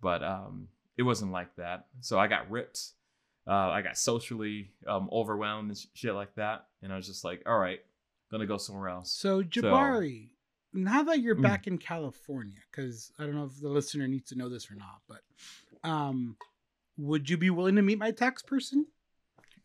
But 0.00 0.22
um, 0.22 0.68
it 0.96 1.02
wasn't 1.02 1.32
like 1.32 1.56
that. 1.56 1.86
So 2.00 2.18
I 2.18 2.28
got 2.28 2.48
ripped. 2.50 2.80
Uh, 3.48 3.52
I 3.70 3.82
got 3.82 3.96
socially 3.98 4.70
um, 4.86 5.08
overwhelmed 5.12 5.70
and 5.70 5.78
sh- 5.78 5.86
shit 5.94 6.14
like 6.14 6.34
that. 6.36 6.66
And 6.82 6.92
I 6.92 6.96
was 6.96 7.06
just 7.06 7.24
like, 7.24 7.42
all 7.46 7.58
right, 7.58 7.80
gonna 8.30 8.46
go 8.46 8.56
somewhere 8.56 8.88
else. 8.88 9.10
So 9.12 9.42
Jabari, 9.42 10.28
now 10.72 11.02
that 11.04 11.20
you're 11.20 11.36
Mm. 11.36 11.42
back 11.42 11.66
in 11.66 11.78
California, 11.78 12.58
because 12.70 13.12
I 13.18 13.22
don't 13.24 13.34
know 13.36 13.44
if 13.44 13.60
the 13.60 13.68
listener 13.68 14.06
needs 14.08 14.28
to 14.30 14.36
know 14.38 14.48
this 14.48 14.70
or 14.70 14.74
not, 14.74 15.00
but 15.08 15.20
um, 15.86 16.36
would 16.98 17.28
you 17.28 17.36
be 17.36 17.50
willing 17.50 17.76
to 17.76 17.82
meet 17.82 17.98
my 17.98 18.10
tax 18.10 18.42
person? 18.42 18.86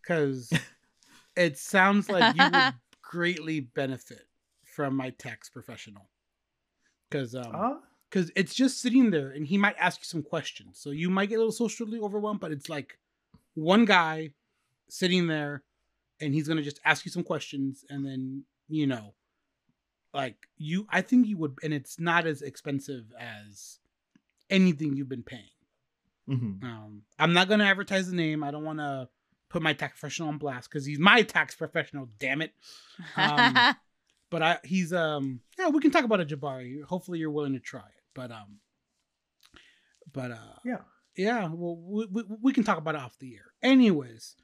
Because 0.02 0.52
it 1.36 1.58
sounds 1.58 2.10
like 2.10 2.36
you 2.36 2.44
would 2.44 2.74
greatly 3.02 3.60
benefit 3.62 4.28
from 4.64 4.96
my 4.96 5.10
tax 5.12 5.50
professional. 5.50 6.10
Because 7.10 7.36
um, 7.36 7.52
Uh, 7.54 7.74
because 8.10 8.32
it's 8.36 8.54
just 8.54 8.82
sitting 8.82 9.10
there 9.10 9.30
and 9.30 9.48
he 9.48 9.58
might 9.58 9.76
ask 9.80 10.02
you 10.02 10.06
some 10.06 10.22
questions. 10.22 10.78
So 10.80 10.90
you 10.90 11.10
might 11.10 11.30
get 11.30 11.36
a 11.36 11.38
little 11.38 11.52
socially 11.52 12.00
overwhelmed, 12.00 12.42
but 12.42 12.52
it's 12.52 12.68
like 12.68 13.00
one 13.54 13.86
guy 13.86 14.32
sitting 14.90 15.28
there 15.28 15.64
and 16.20 16.34
he's 16.34 16.48
gonna 16.48 16.62
just 16.62 16.82
ask 16.84 17.06
you 17.06 17.12
some 17.12 17.24
questions 17.24 17.86
and 17.90 18.06
then 18.06 18.44
you 18.68 18.86
know 18.86 19.14
like 20.14 20.36
you 20.58 20.86
I 20.90 21.02
think 21.02 21.28
you 21.28 21.38
would 21.38 21.58
and 21.64 21.74
it's 21.74 22.00
not 22.00 22.28
as 22.28 22.42
expensive 22.42 23.06
as 23.18 23.80
anything 24.50 24.96
you've 24.96 25.10
been 25.10 25.24
paying. 25.24 25.44
Mhm. 26.30 26.64
Um 26.64 27.04
I'm 27.20 27.34
not 27.34 27.50
gonna 27.50 27.64
advertise 27.66 28.10
the 28.10 28.16
name. 28.16 28.44
I 28.44 28.52
don't 28.52 28.64
wanna 28.64 29.10
put 29.50 29.62
my 29.62 29.74
tax 29.74 30.00
professional 30.00 30.30
on 30.30 30.38
blast 30.38 30.70
because 30.70 30.86
he's 30.86 31.00
my 31.00 31.24
tax 31.24 31.56
professional, 31.56 32.08
damn 32.20 32.42
it. 32.42 32.54
Um, 33.18 33.76
but 34.30 34.42
I 34.42 34.60
he's 34.64 34.94
um 34.94 35.42
yeah 35.60 35.70
we 35.70 35.80
can 35.82 35.92
talk 35.92 36.06
about 36.06 36.22
a 36.22 36.26
Jabari. 36.26 36.84
Hopefully 36.84 37.20
you're 37.20 37.32
willing 37.32 37.54
to 37.54 37.60
try 37.60 37.82
it. 37.82 38.04
But 38.14 38.32
um 38.32 38.60
but 40.12 40.32
uh 40.32 40.56
Yeah. 40.66 40.78
yeah 41.16 41.50
well 41.52 41.76
we, 41.78 42.06
we, 42.06 42.24
we 42.42 42.54
can 42.54 42.64
talk 42.64 42.78
about 42.78 42.96
it 42.96 43.02
off 43.02 43.18
the 43.20 43.36
air. 43.36 43.52
Anyways, 43.62 44.36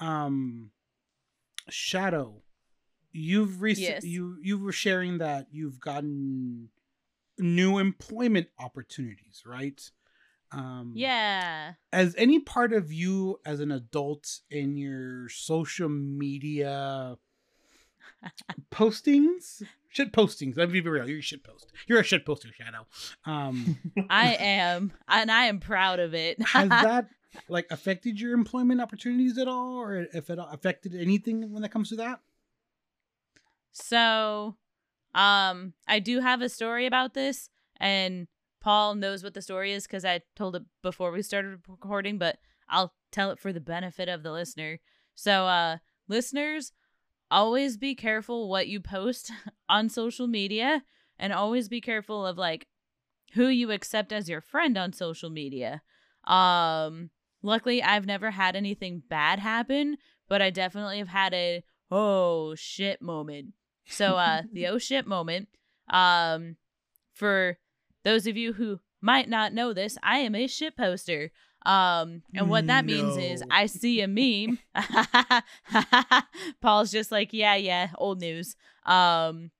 um 0.00 0.70
Shadow, 1.70 2.42
you've 3.12 3.62
recent 3.62 3.88
Yes. 3.88 4.04
you 4.04 4.36
you 4.42 4.58
were 4.58 4.72
sharing 4.72 5.18
that 5.18 5.46
you've 5.50 5.80
gotten 5.80 6.68
new 7.38 7.78
employment 7.78 8.48
opportunities, 8.58 9.42
right? 9.46 9.90
Um, 10.54 10.92
Yeah. 10.94 11.74
As 11.92 12.14
any 12.16 12.38
part 12.38 12.72
of 12.72 12.92
you 12.92 13.40
as 13.44 13.60
an 13.60 13.70
adult 13.72 14.40
in 14.50 14.76
your 14.76 15.28
social 15.28 15.88
media 15.88 17.16
postings, 18.70 19.62
shit 19.88 20.12
postings. 20.12 20.56
Let 20.56 20.70
me 20.70 20.80
be 20.80 20.88
real. 20.88 21.08
You're 21.08 21.18
a 21.18 21.22
shit 21.22 21.44
post. 21.44 21.72
You're 21.86 22.00
a 22.00 22.04
shit 22.04 22.24
poster, 22.24 22.48
Shadow. 22.52 22.86
Um, 23.24 23.78
I 24.10 24.34
am, 24.34 24.92
and 25.08 25.30
I 25.30 25.46
am 25.46 25.60
proud 25.60 26.00
of 26.00 26.14
it. 26.14 26.40
has 26.42 26.68
that 26.68 27.08
like 27.48 27.66
affected 27.70 28.20
your 28.20 28.32
employment 28.32 28.80
opportunities 28.80 29.38
at 29.38 29.48
all, 29.48 29.76
or 29.76 30.06
if 30.12 30.30
it 30.30 30.38
affected 30.40 30.94
anything 30.94 31.52
when 31.52 31.64
it 31.64 31.70
comes 31.72 31.88
to 31.88 31.96
that? 31.96 32.20
So, 33.72 34.56
um, 35.14 35.72
I 35.88 35.98
do 35.98 36.20
have 36.20 36.42
a 36.42 36.48
story 36.48 36.86
about 36.86 37.14
this, 37.14 37.48
and 37.78 38.28
Paul 38.64 38.94
knows 38.94 39.22
what 39.22 39.34
the 39.34 39.42
story 39.42 39.72
is 39.72 39.86
because 39.86 40.06
I 40.06 40.22
told 40.34 40.56
it 40.56 40.62
before 40.82 41.12
we 41.12 41.20
started 41.20 41.60
recording, 41.68 42.16
but 42.16 42.38
I'll 42.66 42.94
tell 43.12 43.30
it 43.30 43.38
for 43.38 43.52
the 43.52 43.60
benefit 43.60 44.08
of 44.08 44.22
the 44.22 44.32
listener. 44.32 44.80
So, 45.14 45.44
uh, 45.46 45.76
listeners, 46.08 46.72
always 47.30 47.76
be 47.76 47.94
careful 47.94 48.48
what 48.48 48.66
you 48.66 48.80
post 48.80 49.30
on 49.68 49.90
social 49.90 50.26
media, 50.26 50.82
and 51.18 51.30
always 51.30 51.68
be 51.68 51.82
careful 51.82 52.24
of 52.24 52.38
like 52.38 52.66
who 53.34 53.48
you 53.48 53.70
accept 53.70 54.14
as 54.14 54.30
your 54.30 54.40
friend 54.40 54.78
on 54.78 54.94
social 54.94 55.28
media. 55.28 55.82
Um, 56.26 57.10
luckily, 57.42 57.82
I've 57.82 58.06
never 58.06 58.30
had 58.30 58.56
anything 58.56 59.02
bad 59.10 59.40
happen, 59.40 59.98
but 60.26 60.40
I 60.40 60.48
definitely 60.48 61.00
have 61.00 61.08
had 61.08 61.34
a 61.34 61.62
oh 61.90 62.54
shit 62.54 63.02
moment. 63.02 63.48
So 63.84 64.16
uh 64.16 64.44
the 64.50 64.66
oh 64.68 64.78
shit 64.78 65.06
moment 65.06 65.48
um 65.90 66.56
for 67.12 67.58
those 68.04 68.26
of 68.26 68.36
you 68.36 68.52
who 68.54 68.80
might 69.00 69.28
not 69.28 69.52
know 69.52 69.72
this, 69.72 69.98
I 70.02 70.18
am 70.18 70.34
a 70.34 70.46
shit 70.46 70.76
poster. 70.76 71.30
Um 71.66 72.22
and 72.34 72.50
what 72.50 72.66
that 72.66 72.84
means 72.84 73.16
is 73.16 73.42
I 73.50 73.66
see 73.66 74.00
a 74.02 74.08
meme. 74.08 74.58
Paul's 76.60 76.90
just 76.90 77.10
like, 77.10 77.32
"Yeah, 77.32 77.54
yeah, 77.56 77.88
old 77.96 78.20
news." 78.20 78.56
Um 78.84 79.50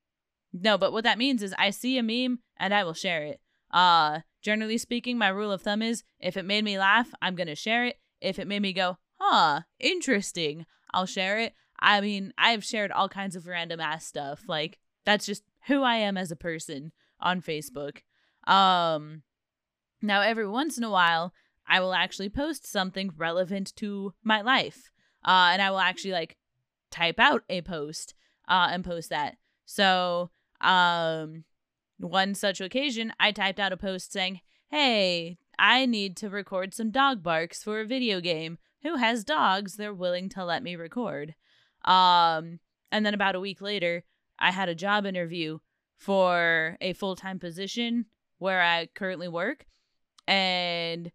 no, 0.52 0.78
but 0.78 0.92
what 0.92 1.04
that 1.04 1.18
means 1.18 1.42
is 1.42 1.54
I 1.58 1.70
see 1.70 1.98
a 1.98 2.02
meme 2.02 2.40
and 2.58 2.72
I 2.74 2.84
will 2.84 2.94
share 2.94 3.24
it. 3.24 3.40
Uh 3.70 4.20
generally 4.42 4.78
speaking, 4.78 5.16
my 5.18 5.28
rule 5.28 5.50
of 5.50 5.62
thumb 5.62 5.82
is 5.82 6.04
if 6.20 6.36
it 6.36 6.44
made 6.44 6.64
me 6.64 6.78
laugh, 6.78 7.12
I'm 7.22 7.34
going 7.34 7.46
to 7.48 7.54
share 7.56 7.86
it. 7.86 7.98
If 8.20 8.38
it 8.38 8.46
made 8.46 8.60
me 8.62 8.72
go, 8.72 8.98
"Huh, 9.18 9.62
interesting," 9.80 10.66
I'll 10.92 11.06
share 11.06 11.38
it. 11.38 11.54
I 11.80 12.00
mean, 12.00 12.32
I've 12.38 12.64
shared 12.64 12.92
all 12.92 13.08
kinds 13.08 13.34
of 13.36 13.46
random 13.46 13.80
ass 13.80 14.06
stuff. 14.06 14.42
Like 14.46 14.78
that's 15.04 15.26
just 15.26 15.42
who 15.66 15.82
I 15.82 15.96
am 15.96 16.16
as 16.16 16.30
a 16.30 16.36
person 16.36 16.92
on 17.18 17.40
Facebook. 17.40 17.98
Um 18.46 19.22
now 20.02 20.20
every 20.20 20.46
once 20.46 20.76
in 20.76 20.84
a 20.84 20.90
while, 20.90 21.32
I 21.66 21.80
will 21.80 21.94
actually 21.94 22.28
post 22.28 22.66
something 22.66 23.10
relevant 23.16 23.74
to 23.76 24.14
my 24.22 24.42
life. 24.42 24.90
Uh 25.24 25.50
and 25.52 25.62
I 25.62 25.70
will 25.70 25.80
actually 25.80 26.12
like 26.12 26.36
type 26.90 27.18
out 27.18 27.42
a 27.48 27.62
post 27.62 28.14
uh 28.48 28.68
and 28.70 28.84
post 28.84 29.10
that. 29.10 29.36
So, 29.64 30.30
um 30.60 31.44
one 31.98 32.34
such 32.34 32.60
occasion, 32.60 33.12
I 33.18 33.32
typed 33.32 33.60
out 33.60 33.72
a 33.72 33.76
post 33.76 34.12
saying, 34.12 34.40
"Hey, 34.68 35.38
I 35.58 35.86
need 35.86 36.16
to 36.18 36.28
record 36.28 36.74
some 36.74 36.90
dog 36.90 37.22
barks 37.22 37.62
for 37.62 37.80
a 37.80 37.86
video 37.86 38.20
game. 38.20 38.58
Who 38.82 38.96
has 38.96 39.24
dogs 39.24 39.76
they're 39.76 39.94
willing 39.94 40.28
to 40.30 40.44
let 40.44 40.62
me 40.62 40.76
record?" 40.76 41.34
Um, 41.84 42.60
and 42.90 43.04
then 43.04 43.14
about 43.14 43.34
a 43.34 43.40
week 43.40 43.60
later, 43.60 44.04
I 44.38 44.50
had 44.50 44.68
a 44.68 44.74
job 44.74 45.06
interview 45.06 45.58
for 45.96 46.76
a 46.80 46.92
full 46.92 47.16
time 47.16 47.38
position 47.38 48.06
where 48.38 48.62
I 48.62 48.88
currently 48.94 49.28
work. 49.28 49.66
And 50.26 51.12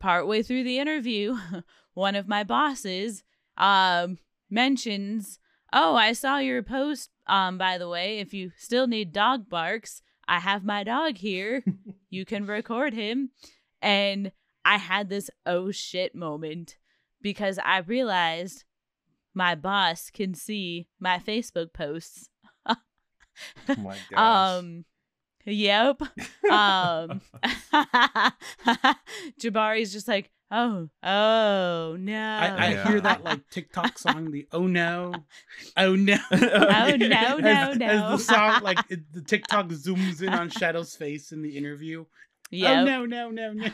partway 0.00 0.42
through 0.42 0.64
the 0.64 0.78
interview, 0.78 1.36
one 1.94 2.14
of 2.14 2.28
my 2.28 2.44
bosses 2.44 3.22
um, 3.56 4.18
mentions, 4.50 5.38
Oh, 5.72 5.96
I 5.96 6.12
saw 6.12 6.38
your 6.38 6.62
post. 6.62 7.10
Um, 7.26 7.58
by 7.58 7.78
the 7.78 7.88
way, 7.88 8.18
if 8.18 8.32
you 8.32 8.52
still 8.56 8.86
need 8.86 9.12
dog 9.12 9.48
barks, 9.48 10.02
I 10.28 10.38
have 10.38 10.64
my 10.64 10.84
dog 10.84 11.16
here. 11.18 11.64
you 12.10 12.24
can 12.24 12.46
record 12.46 12.94
him. 12.94 13.30
And 13.82 14.30
I 14.64 14.78
had 14.78 15.08
this 15.08 15.30
oh 15.44 15.72
shit 15.72 16.14
moment 16.14 16.76
because 17.20 17.58
I 17.58 17.78
realized 17.78 18.64
my 19.34 19.54
boss 19.56 20.10
can 20.10 20.34
see 20.34 20.88
my 21.00 21.18
Facebook 21.18 21.72
posts. 21.72 22.28
Oh 23.68 23.74
my 23.78 23.96
gosh. 24.12 24.58
Um 24.58 24.84
yep. 25.44 26.00
Um 26.50 27.20
Jabari's 29.40 29.92
just 29.92 30.06
like, 30.08 30.30
"Oh, 30.50 30.88
oh 31.02 31.96
no." 31.98 32.36
I, 32.40 32.66
I 32.66 32.70
Yeah. 32.70 32.88
hear 32.88 33.00
that 33.00 33.24
like 33.24 33.48
TikTok 33.50 33.98
song, 33.98 34.30
the 34.30 34.46
"Oh 34.52 34.66
no, 34.66 35.24
oh 35.76 35.94
no." 35.94 36.16
Oh 36.30 36.96
no, 36.96 37.38
no, 37.38 37.38
as, 37.38 37.78
no. 37.78 37.86
As 37.86 38.10
the 38.10 38.18
song, 38.18 38.62
like 38.62 38.84
it, 38.88 39.12
the 39.12 39.22
TikTok 39.22 39.68
zooms 39.68 40.22
in 40.22 40.32
on 40.34 40.48
Shadow's 40.50 40.94
face 40.96 41.32
in 41.32 41.42
the 41.42 41.56
interview. 41.56 42.04
Yep. 42.50 42.78
Oh 42.78 42.84
no, 42.84 43.06
no, 43.06 43.30
no, 43.30 43.52
no. 43.52 43.68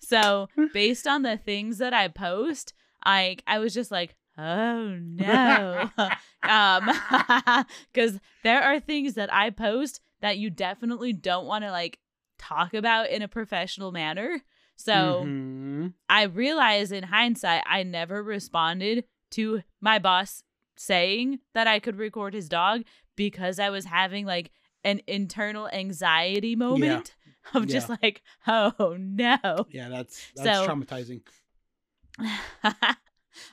so, 0.00 0.48
based 0.72 1.06
on 1.06 1.22
the 1.22 1.36
things 1.36 1.78
that 1.78 1.92
I 1.94 2.08
post, 2.08 2.72
I 3.04 3.36
I 3.46 3.58
was 3.58 3.74
just 3.74 3.90
like, 3.90 4.16
"Oh 4.38 4.96
no." 5.00 5.90
um 6.42 6.90
cuz 7.94 8.18
there 8.42 8.62
are 8.62 8.80
things 8.80 9.14
that 9.14 9.32
I 9.32 9.50
post 9.50 10.00
that 10.20 10.38
you 10.38 10.50
definitely 10.50 11.12
don't 11.12 11.46
want 11.46 11.64
to 11.64 11.70
like 11.70 11.98
talk 12.38 12.74
about 12.74 13.10
in 13.10 13.22
a 13.22 13.28
professional 13.28 13.92
manner. 13.92 14.40
So, 14.76 15.22
Mhm. 15.24 15.94
I 16.08 16.22
realize 16.24 16.90
in 16.92 17.04
hindsight, 17.04 17.62
I 17.66 17.82
never 17.84 18.22
responded 18.22 19.04
to 19.32 19.62
my 19.80 19.98
boss 19.98 20.42
saying 20.76 21.40
that 21.54 21.66
I 21.66 21.78
could 21.78 21.96
record 21.96 22.34
his 22.34 22.48
dog 22.48 22.82
because 23.14 23.58
I 23.58 23.70
was 23.70 23.84
having 23.84 24.26
like 24.26 24.50
an 24.82 25.00
internal 25.06 25.68
anxiety 25.68 26.56
moment 26.56 27.14
of 27.54 27.66
just 27.68 27.88
like, 27.88 28.22
oh 28.48 28.96
no. 28.98 29.66
yeah, 29.70 29.88
that's 29.88 30.32
that's 30.34 30.58
So- 30.58 30.66
traumatizing. 30.66 31.20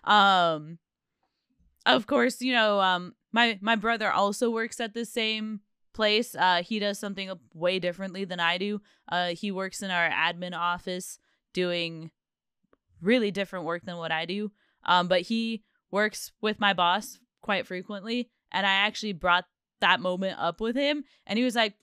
Um 0.04 0.78
of 1.86 2.08
course, 2.08 2.42
you 2.42 2.54
know, 2.54 2.80
um 2.80 3.16
my 3.32 3.58
my 3.62 3.76
brother 3.76 4.12
also 4.12 4.50
works 4.50 4.80
at 4.80 4.94
the 4.94 5.06
same 5.06 5.62
place. 5.94 6.36
Uh 6.36 6.62
he 6.64 6.80
does 6.80 7.00
something 7.00 7.32
way 7.54 7.80
differently 7.80 8.26
than 8.26 8.40
I 8.40 8.58
do. 8.58 8.82
Uh 9.12 9.30
he 9.30 9.52
works 9.52 9.82
in 9.82 9.92
our 9.92 10.10
admin 10.10 10.58
office 10.58 11.20
doing 11.54 12.12
really 13.02 13.32
different 13.32 13.66
work 13.66 13.86
than 13.86 13.98
what 13.98 14.12
I 14.12 14.26
do. 14.26 14.52
Um 14.84 15.08
but 15.08 15.22
he 15.22 15.64
works 15.92 16.32
with 16.42 16.60
my 16.60 16.74
boss 16.74 17.20
quite 17.42 17.66
frequently 17.66 18.30
and 18.52 18.66
I 18.66 18.72
actually 18.72 19.14
brought 19.14 19.46
that 19.80 20.00
moment 20.02 20.38
up 20.40 20.60
with 20.60 20.76
him 20.76 21.04
and 21.26 21.38
he 21.38 21.46
was 21.46 21.56
like 21.56 21.74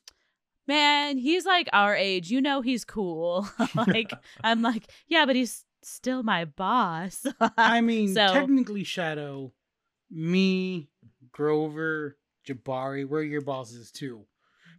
Man, 0.69 1.17
he's 1.17 1.47
like 1.47 1.69
our 1.73 1.95
age. 1.95 2.31
You 2.31 2.41
know 2.41 2.61
he's 2.61 2.85
cool. 2.85 3.49
like 3.87 4.13
I'm 4.43 4.63
like, 4.63 4.91
yeah, 5.07 5.27
but 5.27 5.37
he's 5.37 5.65
still 5.87 6.23
my 6.23 6.45
boss. 6.45 7.27
I 7.57 7.81
mean, 7.81 8.15
so- 8.15 8.33
technically, 8.33 8.85
Shadow, 8.85 9.53
me, 10.11 10.89
Grover, 11.33 12.17
Jabari, 12.47 13.09
we're 13.09 13.23
your 13.23 13.43
bosses 13.43 13.91
too. 13.91 14.27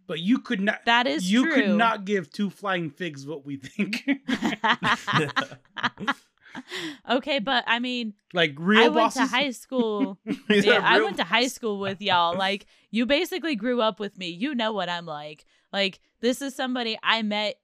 But 0.06 0.20
you 0.20 0.38
could 0.38 0.62
not. 0.62 0.86
that 0.86 1.06
is 1.06 1.30
you 1.30 1.44
true. 1.44 1.54
could 1.54 1.76
not 1.76 2.06
give 2.06 2.32
two 2.32 2.48
flying 2.48 2.88
figs 2.88 3.26
what 3.26 3.44
we 3.44 3.56
think. 3.56 4.08
okay, 7.10 7.40
but 7.40 7.64
I 7.66 7.78
mean, 7.78 8.14
like 8.32 8.54
real 8.56 8.84
I 8.84 8.88
went 8.88 9.12
to 9.12 9.26
high 9.26 9.50
school. 9.50 10.18
Yeah, 10.48 10.80
I 10.82 11.02
went 11.02 11.18
to 11.18 11.24
high 11.24 11.48
school 11.48 11.78
with 11.78 12.00
y'all. 12.00 12.36
Like, 12.36 12.64
you 12.90 13.04
basically 13.04 13.54
grew 13.54 13.82
up 13.82 14.00
with 14.00 14.16
me. 14.16 14.28
You 14.28 14.54
know 14.54 14.72
what 14.72 14.88
I'm 14.88 15.04
like. 15.04 15.44
Like, 15.74 16.00
this 16.20 16.40
is 16.40 16.56
somebody 16.56 16.98
I 17.02 17.20
met. 17.20 17.56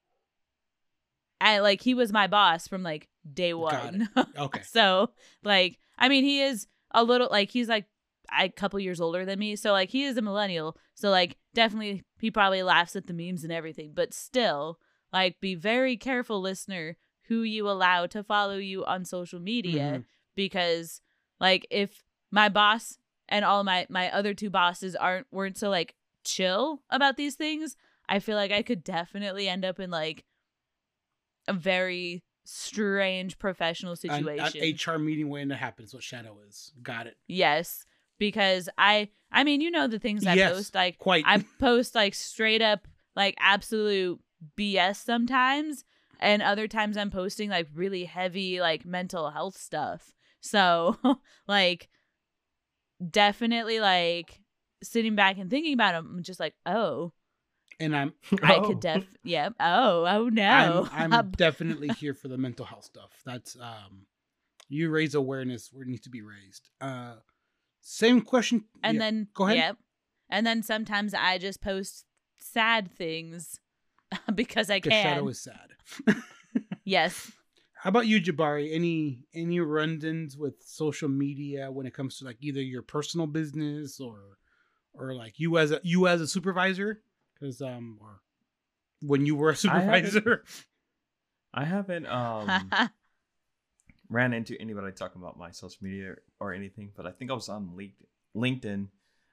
Like 1.62 1.80
he 1.80 1.94
was 1.94 2.12
my 2.12 2.26
boss 2.26 2.66
from 2.68 2.82
like 2.82 3.08
day 3.32 3.54
one. 3.54 4.08
okay. 4.38 4.62
so 4.64 5.10
like, 5.42 5.78
I 5.98 6.08
mean, 6.08 6.24
he 6.24 6.40
is 6.42 6.66
a 6.92 7.02
little 7.04 7.28
like 7.30 7.50
he's 7.50 7.68
like 7.68 7.86
a 8.38 8.48
couple 8.48 8.80
years 8.80 9.00
older 9.00 9.24
than 9.24 9.38
me. 9.38 9.56
So 9.56 9.72
like, 9.72 9.90
he 9.90 10.04
is 10.04 10.16
a 10.16 10.22
millennial. 10.22 10.76
So 10.94 11.10
like, 11.10 11.36
definitely 11.54 12.02
he 12.18 12.30
probably 12.30 12.62
laughs 12.62 12.96
at 12.96 13.06
the 13.06 13.12
memes 13.14 13.44
and 13.44 13.52
everything. 13.52 13.92
But 13.94 14.14
still, 14.14 14.78
like, 15.12 15.38
be 15.40 15.54
very 15.54 15.96
careful, 15.96 16.40
listener, 16.40 16.96
who 17.28 17.42
you 17.42 17.68
allow 17.68 18.06
to 18.06 18.22
follow 18.24 18.56
you 18.56 18.84
on 18.84 19.04
social 19.04 19.40
media 19.40 19.82
Mhm. 19.98 20.04
because 20.34 21.00
like 21.40 21.66
if 21.70 22.02
my 22.30 22.48
boss 22.48 22.98
and 23.28 23.44
all 23.44 23.64
my 23.64 23.86
my 23.88 24.10
other 24.10 24.34
two 24.34 24.50
bosses 24.50 24.94
aren't 24.94 25.26
weren't 25.32 25.56
so 25.56 25.70
like 25.70 25.94
chill 26.24 26.82
about 26.90 27.16
these 27.16 27.34
things 27.34 27.76
i 28.08 28.18
feel 28.18 28.36
like 28.36 28.50
i 28.52 28.60
could 28.62 28.84
definitely 28.84 29.48
end 29.48 29.64
up 29.64 29.78
in 29.80 29.90
like 29.90 30.24
a 31.48 31.52
very 31.52 32.22
strange 32.44 33.38
professional 33.38 33.92
An, 33.92 33.96
situation 33.96 34.62
an 34.62 34.74
HR 34.94 34.98
meeting 34.98 35.28
waiting 35.30 35.48
to 35.48 35.56
happen 35.56 35.84
is 35.84 35.94
what 35.94 36.02
Shadow 36.02 36.36
is. 36.48 36.72
Got 36.82 37.06
it. 37.06 37.16
yes 37.26 37.84
because 38.18 38.68
i 38.78 39.08
i 39.32 39.42
mean 39.42 39.60
you 39.60 39.70
know 39.70 39.88
the 39.88 39.98
things 39.98 40.24
i 40.26 40.34
Yes, 40.34 40.52
post 40.52 40.74
like 40.74 40.98
Quite. 40.98 41.24
I 41.26 41.38
post 41.58 41.94
like 41.94 42.14
straight 42.14 42.62
up 42.62 42.86
like 43.16 43.34
absolute 43.40 44.20
BS 44.58 44.96
sometimes, 44.96 45.84
and 46.20 46.42
other 46.42 46.68
times 46.68 46.96
I'm 46.96 47.10
posting 47.10 47.48
like 47.50 47.68
really 47.74 48.04
heavy 48.04 48.60
like 48.60 48.84
mental 48.84 49.30
health 49.30 49.56
stuff. 49.56 50.12
So 50.40 50.96
like 51.48 51.88
definitely 53.10 53.80
like 53.80 54.40
sitting 54.82 55.14
back 55.14 55.38
and 55.38 55.50
thinking 55.50 55.74
about 55.74 55.92
them, 55.92 56.14
I'm 56.16 56.22
just 56.22 56.40
like, 56.40 56.54
oh, 56.66 57.12
And 57.80 57.94
I'm 57.96 58.12
I 58.42 58.56
Oh. 58.56 58.68
could 58.68 58.80
def 58.80 59.04
yeah 59.24 59.50
Oh, 59.60 60.04
oh 60.06 60.28
no. 60.28 60.88
I'm, 60.92 61.12
I'm 61.14 61.30
definitely 61.32 61.88
here 62.00 62.14
for 62.14 62.28
the 62.28 62.38
mental 62.38 62.64
health 62.66 62.84
stuff. 62.84 63.10
That's 63.24 63.56
um, 63.60 64.06
you 64.68 64.90
raise 64.90 65.14
awareness 65.14 65.70
where 65.72 65.82
it 65.82 65.88
needs 65.88 66.02
to 66.02 66.10
be 66.10 66.22
raised. 66.22 66.70
Uh, 66.80 67.14
same 67.80 68.20
question. 68.22 68.64
and 68.82 68.94
yeah, 68.96 69.00
then 69.00 69.28
go 69.34 69.44
ahead. 69.44 69.56
Yep. 69.56 69.76
And 70.30 70.46
then 70.46 70.62
sometimes 70.62 71.14
I 71.14 71.38
just 71.38 71.60
post 71.60 72.06
sad 72.38 72.90
things 72.90 73.60
because 74.34 74.70
I 74.70 74.80
can 74.80 74.90
the 74.90 74.96
shadow 74.96 75.28
is 75.28 75.40
sad. 75.40 76.16
yes. 76.84 77.30
How 77.74 77.90
about 77.90 78.06
you, 78.06 78.20
Jabari? 78.20 78.74
Any 78.74 79.26
any 79.34 79.60
run-ins 79.60 80.36
with 80.36 80.62
social 80.64 81.08
media 81.08 81.70
when 81.70 81.86
it 81.86 81.92
comes 81.94 82.18
to 82.18 82.24
like 82.24 82.38
either 82.40 82.62
your 82.62 82.82
personal 82.82 83.26
business 83.26 84.00
or 84.00 84.38
or 84.94 85.14
like 85.14 85.38
you 85.38 85.58
as 85.58 85.70
a 85.70 85.80
you 85.84 86.06
as 86.08 86.20
a 86.22 86.26
supervisor? 86.26 87.02
Because 87.34 87.60
um, 87.62 87.98
or 88.00 88.20
when 89.00 89.26
you 89.26 89.36
were 89.36 89.50
a 89.50 89.56
I 89.70 89.80
haven't- 89.80 90.10
supervisor. 90.10 90.44
I 91.52 91.64
haven't 91.64 92.06
um 92.06 92.70
ran 94.08 94.32
into 94.32 94.60
anybody 94.60 94.92
talking 94.92 95.20
about 95.22 95.38
my 95.38 95.50
social 95.50 95.78
media 95.82 96.14
or 96.40 96.52
anything, 96.52 96.90
but 96.96 97.06
I 97.06 97.10
think 97.10 97.30
I 97.30 97.34
was 97.34 97.48
on 97.48 97.76
Link- 97.76 97.94
LinkedIn 98.36 98.88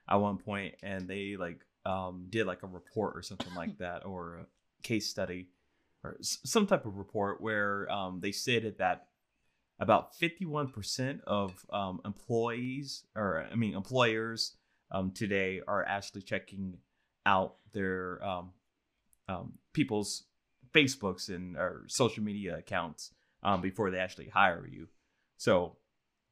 at 0.08 0.16
one 0.16 0.38
point 0.38 0.74
and 0.82 1.08
they 1.08 1.36
like 1.36 1.60
um 1.84 2.26
did 2.30 2.46
like 2.46 2.62
a 2.62 2.66
report 2.66 3.16
or 3.16 3.22
something 3.22 3.52
like 3.54 3.78
that 3.84 4.04
or 4.06 4.36
a 4.36 4.46
case 4.82 5.08
study 5.08 5.48
or 6.04 6.16
s- 6.20 6.38
some 6.44 6.66
type 6.66 6.86
of 6.86 6.96
report 6.96 7.40
where 7.40 7.90
um 7.90 8.20
they 8.20 8.32
stated 8.32 8.78
that 8.78 9.06
about 9.80 10.14
51% 10.14 11.22
of 11.26 11.66
um, 11.72 12.00
employees 12.04 13.04
or 13.16 13.46
I 13.50 13.56
mean 13.56 13.74
employers 13.74 14.56
um, 14.92 15.10
today 15.10 15.60
are 15.66 15.84
actually 15.84 16.22
checking 16.22 16.74
out 17.26 17.56
their 17.72 18.22
um, 18.24 18.50
um, 19.28 19.52
people's 19.72 20.24
Facebooks 20.74 21.28
and 21.28 21.56
or 21.56 21.84
social 21.86 22.22
media 22.22 22.56
accounts 22.58 23.12
um, 23.42 23.60
before 23.60 23.90
they 23.90 23.98
actually 23.98 24.28
hire 24.28 24.66
you. 24.66 24.88
So 25.36 25.76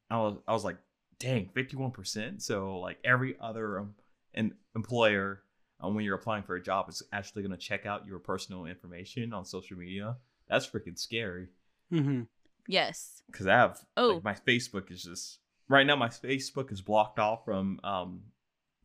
I 0.09 0.17
was 0.17 0.37
I 0.47 0.53
was 0.53 0.63
like, 0.63 0.77
dang, 1.19 1.49
fifty 1.53 1.75
one 1.77 1.91
percent. 1.91 2.41
So 2.41 2.79
like 2.79 2.97
every 3.03 3.35
other 3.39 3.79
um, 3.79 3.95
an 4.33 4.53
employer 4.75 5.43
um, 5.79 5.95
when 5.95 6.05
you're 6.05 6.15
applying 6.15 6.43
for 6.43 6.55
a 6.55 6.61
job 6.63 6.89
is 6.89 7.01
actually 7.11 7.41
going 7.43 7.51
to 7.51 7.57
check 7.57 7.85
out 7.85 8.05
your 8.05 8.19
personal 8.19 8.65
information 8.65 9.33
on 9.33 9.45
social 9.45 9.77
media. 9.77 10.17
That's 10.47 10.67
freaking 10.67 10.97
scary. 10.99 11.47
hmm 11.89 12.23
yes. 12.67 13.23
Because 13.27 13.47
I 13.47 13.53
have 13.53 13.79
Oh. 13.97 14.15
like, 14.15 14.23
my 14.23 14.33
Facebook 14.33 14.91
is 14.91 15.03
just 15.03 15.39
right 15.69 15.85
now. 15.85 15.95
My 15.95 16.09
Facebook 16.09 16.71
is 16.71 16.81
blocked 16.81 17.19
off 17.19 17.45
from 17.45 17.79
um 17.83 18.21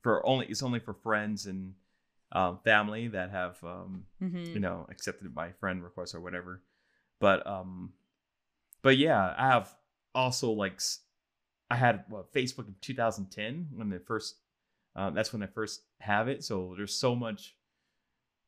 for 0.03 0.25
only 0.27 0.47
it's 0.47 0.63
only 0.63 0.79
for 0.81 0.95
friends 0.95 1.47
and 1.47 1.75
um, 2.33 2.59
family 2.65 3.09
that 3.09 3.31
have 3.31 3.57
um 3.65 4.05
hmm 4.19 4.53
you 4.55 4.61
know 4.61 4.87
accepted 4.91 5.35
my 5.35 5.53
friend 5.53 5.83
request 5.83 6.15
or 6.15 6.21
whatever. 6.21 6.63
But 7.21 7.47
um 7.47 7.93
but 8.83 8.97
yeah 8.99 9.35
i 9.37 9.49
have 9.49 9.75
also 10.15 10.51
like 10.53 10.81
I 11.71 11.75
had 11.77 12.05
what 12.09 12.33
facebook 12.33 12.69
in 12.69 12.77
2010 12.81 13.69
when 13.75 13.91
they 13.91 13.99
first 13.99 14.37
uh, 14.95 15.11
that's 15.11 15.33
when 15.33 15.43
i 15.43 15.47
first 15.47 15.83
have 15.99 16.29
it. 16.29 16.45
So 16.45 16.75
there's 16.77 16.95
so 16.95 17.15
much 17.15 17.57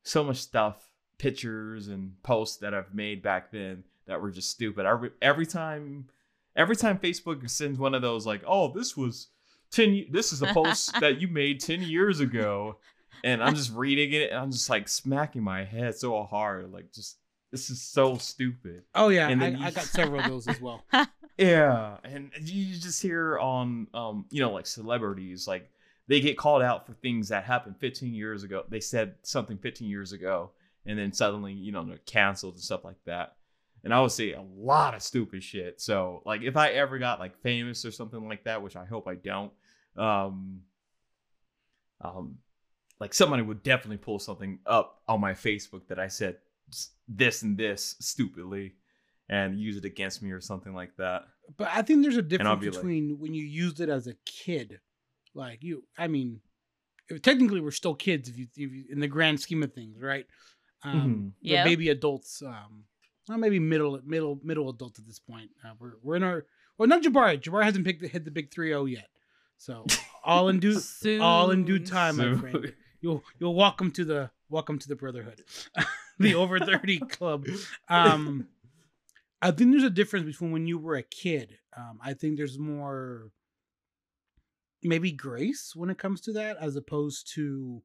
so 0.03 0.23
much 0.23 0.37
stuff 0.37 0.87
pictures 1.17 1.89
and 1.89 2.13
posts 2.23 2.57
that 2.57 2.73
i've 2.73 2.93
made 2.93 3.21
back 3.21 3.51
then 3.51 3.83
that 4.07 4.21
were 4.21 4.31
just 4.31 4.49
stupid. 4.49 4.85
I 4.85 4.91
re- 4.91 5.09
every 5.21 5.45
time 5.45 6.07
every 6.55 6.75
time 6.75 6.97
facebook 6.97 7.47
sends 7.49 7.77
one 7.77 7.93
of 7.93 8.01
those 8.01 8.25
like 8.25 8.41
oh 8.47 8.71
this 8.73 8.95
was 8.95 9.27
10 9.71 9.93
ye- 9.93 10.09
this 10.09 10.31
is 10.31 10.41
a 10.41 10.47
post 10.47 10.93
that 10.99 11.19
you 11.21 11.27
made 11.27 11.59
10 11.59 11.81
years 11.81 12.19
ago 12.19 12.77
and 13.23 13.43
I'm 13.43 13.55
just 13.55 13.73
reading 13.73 14.13
it 14.13 14.29
and 14.31 14.39
I'm 14.39 14.51
just 14.51 14.69
like 14.69 14.87
smacking 14.87 15.43
my 15.43 15.63
head 15.63 15.95
so 15.95 16.23
hard, 16.23 16.71
like 16.71 16.91
just 16.93 17.17
this 17.51 17.69
is 17.69 17.81
so 17.81 18.17
stupid. 18.17 18.83
Oh 18.93 19.09
yeah, 19.09 19.27
And 19.29 19.41
I, 19.41 19.49
then 19.49 19.59
you- 19.59 19.65
I 19.65 19.71
got 19.71 19.83
several 19.85 20.19
of 20.21 20.27
those 20.27 20.47
as 20.47 20.59
well. 20.61 20.83
Yeah, 21.37 21.95
and 22.03 22.31
you 22.43 22.75
just 22.77 23.01
hear 23.01 23.39
on 23.39 23.87
um 23.93 24.25
you 24.29 24.41
know 24.41 24.51
like 24.51 24.65
celebrities 24.67 25.47
like 25.47 25.71
they 26.09 26.19
get 26.19 26.37
called 26.37 26.61
out 26.61 26.85
for 26.85 26.91
things 26.95 27.29
that 27.29 27.45
happened 27.45 27.77
15 27.79 28.13
years 28.13 28.43
ago. 28.43 28.65
They 28.67 28.81
said 28.81 29.15
something 29.21 29.57
15 29.57 29.87
years 29.87 30.11
ago, 30.11 30.51
and 30.85 30.99
then 30.99 31.13
suddenly 31.13 31.53
you 31.53 31.71
know 31.71 31.85
they're 31.85 31.99
canceled 31.99 32.55
and 32.55 32.61
stuff 32.63 32.83
like 32.83 33.01
that. 33.05 33.35
And 33.85 33.93
I 33.93 34.01
would 34.01 34.11
say 34.11 34.33
a 34.33 34.41
lot 34.41 34.95
of 34.95 35.01
stupid 35.01 35.41
shit. 35.41 35.79
So 35.79 36.21
like 36.25 36.41
if 36.41 36.57
I 36.57 36.71
ever 36.71 36.97
got 36.99 37.21
like 37.21 37.37
famous 37.41 37.85
or 37.85 37.91
something 37.91 38.27
like 38.27 38.43
that, 38.43 38.61
which 38.61 38.75
I 38.75 38.83
hope 38.83 39.07
I 39.07 39.15
don't, 39.15 39.53
um, 39.95 40.63
um, 42.01 42.37
like 42.99 43.13
somebody 43.13 43.41
would 43.43 43.63
definitely 43.63 43.97
pull 43.97 44.19
something 44.19 44.59
up 44.65 45.01
on 45.07 45.21
my 45.21 45.33
Facebook 45.33 45.87
that 45.87 45.99
I 45.99 46.07
said 46.07 46.37
this 47.07 47.41
and 47.43 47.57
this 47.57 47.95
stupidly 47.99 48.73
and 49.29 49.59
use 49.59 49.77
it 49.77 49.85
against 49.85 50.21
me 50.21 50.31
or 50.31 50.41
something 50.41 50.73
like 50.73 50.95
that. 50.97 51.23
But 51.57 51.69
I 51.73 51.81
think 51.81 52.01
there's 52.01 52.17
a 52.17 52.19
I'll 52.19 52.23
difference 52.27 52.59
be 52.61 52.65
like- 52.67 52.75
between 52.75 53.19
when 53.19 53.33
you 53.33 53.43
used 53.45 53.79
it 53.79 53.89
as 53.89 54.07
a 54.07 54.13
kid, 54.25 54.79
like 55.33 55.63
you. 55.63 55.83
I 55.97 56.07
mean, 56.07 56.41
technically 57.21 57.61
we're 57.61 57.71
still 57.71 57.95
kids 57.95 58.29
if 58.29 58.37
you, 58.37 58.47
if 58.55 58.71
you 58.71 58.85
in 58.89 58.99
the 58.99 59.07
grand 59.07 59.39
scheme 59.39 59.63
of 59.63 59.73
things, 59.73 60.01
right? 60.01 60.25
Um, 60.83 61.33
Mhm. 61.39 61.41
the 61.43 61.49
Yep. 61.49 61.65
baby 61.65 61.89
adults, 61.89 62.41
um, 62.41 62.85
well, 63.27 63.37
maybe 63.37 63.59
middle 63.59 63.99
middle 64.05 64.39
middle 64.43 64.69
adults 64.69 64.99
at 64.99 65.05
this 65.05 65.19
point. 65.19 65.51
Uh, 65.63 65.73
we're 65.79 65.93
we're 66.01 66.15
in 66.15 66.23
our 66.23 66.45
well, 66.77 66.87
not 66.87 67.03
Jabari. 67.03 67.39
Jabari 67.41 67.63
hasn't 67.63 67.85
picked 67.85 68.01
the, 68.01 68.07
hit 68.07 68.25
the 68.25 68.31
big 68.31 68.51
three 68.51 68.69
zero 68.69 68.85
yet. 68.85 69.09
So 69.57 69.85
all 70.23 70.47
in 70.49 70.59
due 70.59 70.79
all 71.21 71.51
in 71.51 71.65
due 71.65 71.77
Soon. 71.77 71.85
time, 71.85 72.17
my 72.17 72.23
Soon. 72.23 72.39
friend. 72.39 72.73
You'll 73.01 73.23
you'll 73.39 73.55
welcome 73.55 73.91
to 73.91 74.03
the 74.05 74.29
welcome 74.49 74.77
to 74.79 74.87
the 74.87 74.95
brotherhood, 74.95 75.43
the 76.19 76.35
over 76.35 76.59
thirty 76.59 76.99
club. 76.99 77.45
Um, 77.87 78.47
I 79.41 79.51
think 79.51 79.71
there's 79.71 79.83
a 79.83 79.89
difference 79.89 80.25
between 80.25 80.51
when 80.51 80.67
you 80.67 80.77
were 80.77 80.95
a 80.95 81.03
kid. 81.03 81.57
Um, 81.77 81.99
I 82.03 82.13
think 82.13 82.35
there's 82.37 82.59
more 82.59 83.31
maybe 84.83 85.11
grace 85.11 85.73
when 85.75 85.89
it 85.89 85.97
comes 85.97 86.19
to 86.21 86.33
that, 86.33 86.57
as 86.59 86.75
opposed 86.75 87.31
to 87.35 87.81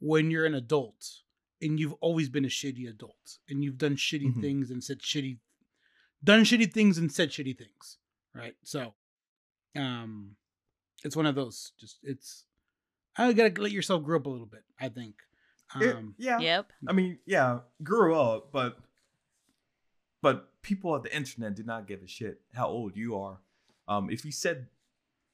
when 0.00 0.30
you're 0.30 0.46
an 0.46 0.54
adult 0.54 1.06
and 1.62 1.78
you've 1.80 1.94
always 2.00 2.28
been 2.28 2.44
a 2.44 2.48
shitty 2.48 2.88
adult 2.88 3.38
and 3.48 3.62
you've 3.64 3.78
done 3.78 3.96
shitty 3.96 4.34
Mhm. 4.34 4.40
things 4.42 4.70
and 4.70 4.82
said 4.84 5.00
shitty, 5.00 5.38
done 6.22 6.42
shitty 6.44 6.70
things 6.72 6.98
and 6.98 7.10
said 7.12 7.30
shitty 7.30 7.56
things, 7.56 7.98
right? 8.34 8.54
So, 8.62 8.94
um, 9.74 10.36
it's 11.04 11.16
one 11.16 11.24
of 11.26 11.34
those. 11.34 11.72
Just 11.78 11.98
it's, 12.02 12.45
I 13.18 13.32
gotta 13.32 13.60
let 13.60 13.72
yourself 13.72 14.02
grow 14.04 14.18
up 14.18 14.26
a 14.26 14.30
little 14.30 14.46
bit. 14.46 14.64
I 14.80 14.88
think. 14.88 15.14
It- 15.80 15.96
Um, 15.96 16.14
yeah. 16.18 16.38
Yep. 16.38 16.72
I 16.88 16.92
mean, 16.92 17.18
yeah, 17.26 17.60
grew 17.82 18.14
up, 18.18 18.52
but 18.52 18.78
but 20.22 20.50
people 20.62 20.94
at 20.96 21.02
the 21.02 21.14
internet 21.14 21.54
did 21.54 21.66
not 21.66 21.86
give 21.86 22.02
a 22.02 22.06
shit 22.06 22.40
how 22.54 22.68
old 22.68 22.96
you 22.96 23.16
are. 23.18 23.40
Um, 23.88 24.10
if 24.10 24.24
you 24.24 24.32
said 24.32 24.66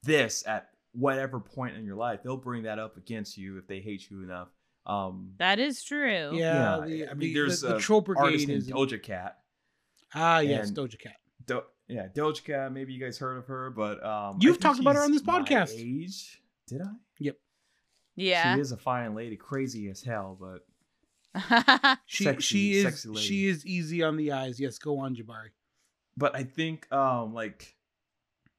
this 0.03 0.47
at 0.47 0.71
whatever 0.93 1.41
point 1.41 1.77
in 1.77 1.85
your 1.85 1.97
life, 1.97 2.23
they'll 2.23 2.37
bring 2.37 2.65
that 2.65 2.79
up 2.79 2.97
against 2.97 3.39
you 3.39 3.59
if 3.59 3.67
they 3.67 3.81
hate 3.81 4.11
you 4.11 4.23
enough. 4.23 4.49
Um, 4.85 5.35
That 5.39 5.59
is 5.59 5.83
true. 5.83 6.35
yeah, 6.35 6.35
Yeah, 6.35 6.85
the, 6.87 7.09
I 7.09 7.15
mean, 7.15 7.19
the, 7.29 7.35
there's 7.35 7.61
the, 7.61 7.69
the 7.69 7.77
a 7.77 7.81
trope 7.81 8.09
artist 8.09 8.47
brigade 8.47 8.49
named 8.49 8.63
is 8.63 8.71
Doja 8.71 9.03
Cat. 9.03 9.39
ah 10.15 10.41
yes, 10.41 10.71
Doja 10.71 10.99
Cat. 10.99 11.17
Do- 11.47 11.63
yeah, 11.89 12.09
Doja 12.09 12.43
Cat. 12.45 12.73
Maybe 12.73 12.93
you 12.93 13.01
guys 13.01 13.17
heard 13.19 13.37
of 13.39 13.47
her, 13.47 13.71
but 13.71 14.05
um, 14.05 14.39
You've 14.41 14.61
talked 14.61 14.81
about 14.81 14.97
her 14.97 15.03
on 15.03 15.13
she's 15.13 15.21
this 15.23 15.27
my 15.27 15.41
podcast. 15.43 15.75
Age? 15.79 16.43
Did 16.67 16.83
I? 16.83 16.87
Yeah. 18.17 18.55
She 18.55 18.61
is 18.61 18.73
a 18.73 18.77
fine 18.77 19.15
lady, 19.15 19.37
crazy 19.37 19.89
as 19.89 20.03
hell, 20.03 20.37
but 20.41 20.67
She 22.07 22.25
Sexy- 22.25 22.43
she 22.43 22.73
is 22.75 22.85
sexy 22.85 23.09
lady. 23.09 23.21
she 23.27 23.47
is 23.47 23.65
easy 23.67 24.03
on 24.03 24.17
the 24.17 24.33
eyes. 24.33 24.61
Yes, 24.61 24.79
go 24.79 24.99
on, 24.99 25.17
Jabari. 25.17 25.51
but 26.17 26.35
I 26.37 26.43
think 26.45 26.91
um 26.93 27.33
like 27.33 27.75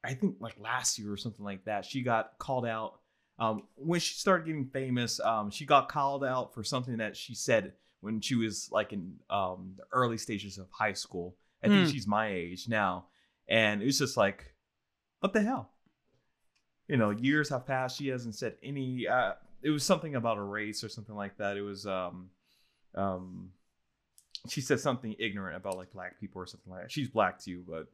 I 0.02 0.14
think 0.14 0.36
like 0.40 0.56
last 0.58 0.98
year 0.98 1.12
or 1.12 1.16
something 1.16 1.44
like 1.44 1.64
that, 1.66 1.84
she 1.84 2.02
got 2.02 2.38
called 2.38 2.66
out. 2.66 2.98
Um 3.38 3.62
when 3.76 4.00
she 4.00 4.14
started 4.14 4.46
getting 4.46 4.66
famous, 4.66 5.20
um 5.20 5.50
she 5.50 5.64
got 5.66 5.88
called 5.88 6.24
out 6.24 6.52
for 6.54 6.64
something 6.64 6.96
that 6.98 7.16
she 7.16 7.34
said 7.34 7.72
when 8.00 8.20
she 8.20 8.34
was 8.34 8.68
like 8.72 8.92
in 8.92 9.14
um 9.30 9.74
the 9.76 9.84
early 9.92 10.18
stages 10.18 10.58
of 10.58 10.66
high 10.72 10.92
school. 10.94 11.36
I 11.62 11.68
think 11.68 11.86
Hmm. 11.86 11.92
she's 11.92 12.06
my 12.06 12.28
age 12.28 12.68
now. 12.68 13.06
And 13.48 13.82
it 13.82 13.86
was 13.86 13.98
just 13.98 14.16
like, 14.16 14.52
what 15.20 15.32
the 15.32 15.40
hell? 15.42 15.70
You 16.88 16.96
know, 16.98 17.10
years 17.10 17.48
have 17.50 17.66
passed. 17.66 17.96
She 17.98 18.08
hasn't 18.08 18.34
said 18.34 18.56
any 18.62 19.06
uh 19.08 19.32
it 19.64 19.70
was 19.70 19.82
something 19.82 20.14
about 20.14 20.36
a 20.38 20.42
race 20.42 20.84
or 20.84 20.88
something 20.88 21.16
like 21.16 21.38
that. 21.38 21.56
It 21.56 21.62
was 21.62 21.86
um 21.86 22.30
um 22.94 23.50
she 24.48 24.60
said 24.60 24.78
something 24.78 25.16
ignorant 25.18 25.56
about 25.56 25.76
like 25.76 25.90
black 25.92 26.20
people 26.20 26.40
or 26.42 26.46
something 26.46 26.70
like 26.70 26.82
that. 26.82 26.92
She's 26.92 27.08
black 27.08 27.38
too, 27.40 27.64
but 27.66 27.88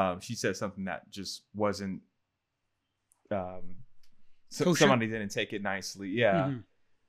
um, 0.00 0.20
she 0.20 0.34
said 0.34 0.56
something 0.56 0.84
that 0.84 1.10
just 1.10 1.42
wasn't. 1.54 2.02
Um, 3.30 3.76
so, 4.50 4.74
somebody 4.74 5.06
didn't 5.06 5.30
take 5.30 5.52
it 5.52 5.62
nicely. 5.62 6.10
Yeah, 6.10 6.52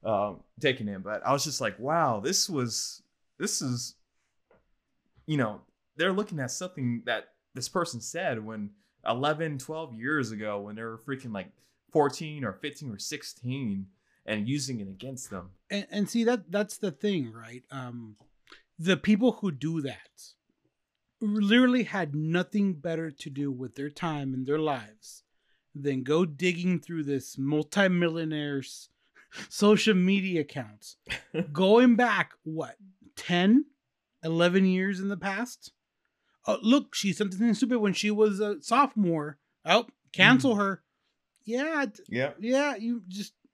Mhm. 0.03 0.09
um, 0.09 0.43
taking 0.59 0.87
it. 0.87 1.03
But 1.03 1.25
I 1.25 1.33
was 1.33 1.43
just 1.43 1.59
like, 1.61 1.77
wow, 1.77 2.19
this 2.21 2.49
was 2.49 3.03
this 3.37 3.61
is 3.61 3.95
you 5.25 5.37
know, 5.37 5.61
they're 5.97 6.13
looking 6.13 6.39
at 6.39 6.51
something 6.51 7.01
that 7.05 7.33
this 7.53 7.67
person 7.67 7.99
said 7.99 8.43
when 8.45 8.69
11, 9.07 9.57
12 9.57 9.93
years 9.95 10.31
ago 10.31 10.61
when 10.61 10.75
they 10.75 10.83
were 10.83 10.99
freaking 10.99 11.33
like 11.33 11.47
14 11.91 12.43
or 12.45 12.53
15 12.53 12.91
or 12.91 12.99
16 12.99 13.87
and 14.25 14.47
using 14.47 14.79
it 14.79 14.87
against 14.87 15.29
them. 15.29 15.51
And, 15.69 15.87
and 15.91 16.09
see 16.09 16.23
that 16.23 16.51
that's 16.51 16.77
the 16.77 16.91
thing, 16.91 17.31
right? 17.31 17.63
Um, 17.71 18.15
the 18.79 18.97
people 18.97 19.33
who 19.33 19.51
do 19.51 19.81
that 19.81 20.09
literally 21.21 21.83
had 21.83 22.13
nothing 22.15 22.73
better 22.73 23.09
to 23.09 23.29
do 23.29 23.51
with 23.51 23.75
their 23.75 23.89
time 23.89 24.33
and 24.33 24.45
their 24.45 24.59
lives 24.59 25.23
than 25.73 26.03
go 26.03 26.25
digging 26.25 26.79
through 26.79 27.03
this 27.03 27.37
multimillionaire's 27.37 28.89
social 29.49 29.93
media 29.95 30.41
accounts 30.41 30.97
going 31.53 31.95
back 31.95 32.31
what 32.43 32.75
10 33.15 33.65
11 34.23 34.65
years 34.65 34.99
in 34.99 35.07
the 35.09 35.17
past 35.17 35.71
oh 36.47 36.57
look 36.61 36.93
she 36.95 37.11
said 37.13 37.31
something 37.31 37.53
stupid 37.53 37.79
when 37.79 37.93
she 37.93 38.11
was 38.11 38.39
a 38.39 38.61
sophomore 38.61 39.37
oh 39.65 39.85
cancel 40.13 40.55
her 40.55 40.83
yeah 41.45 41.85
Yeah. 42.09 42.31
yeah 42.39 42.75
you 42.75 43.01
just 43.07 43.33
it 43.43 43.44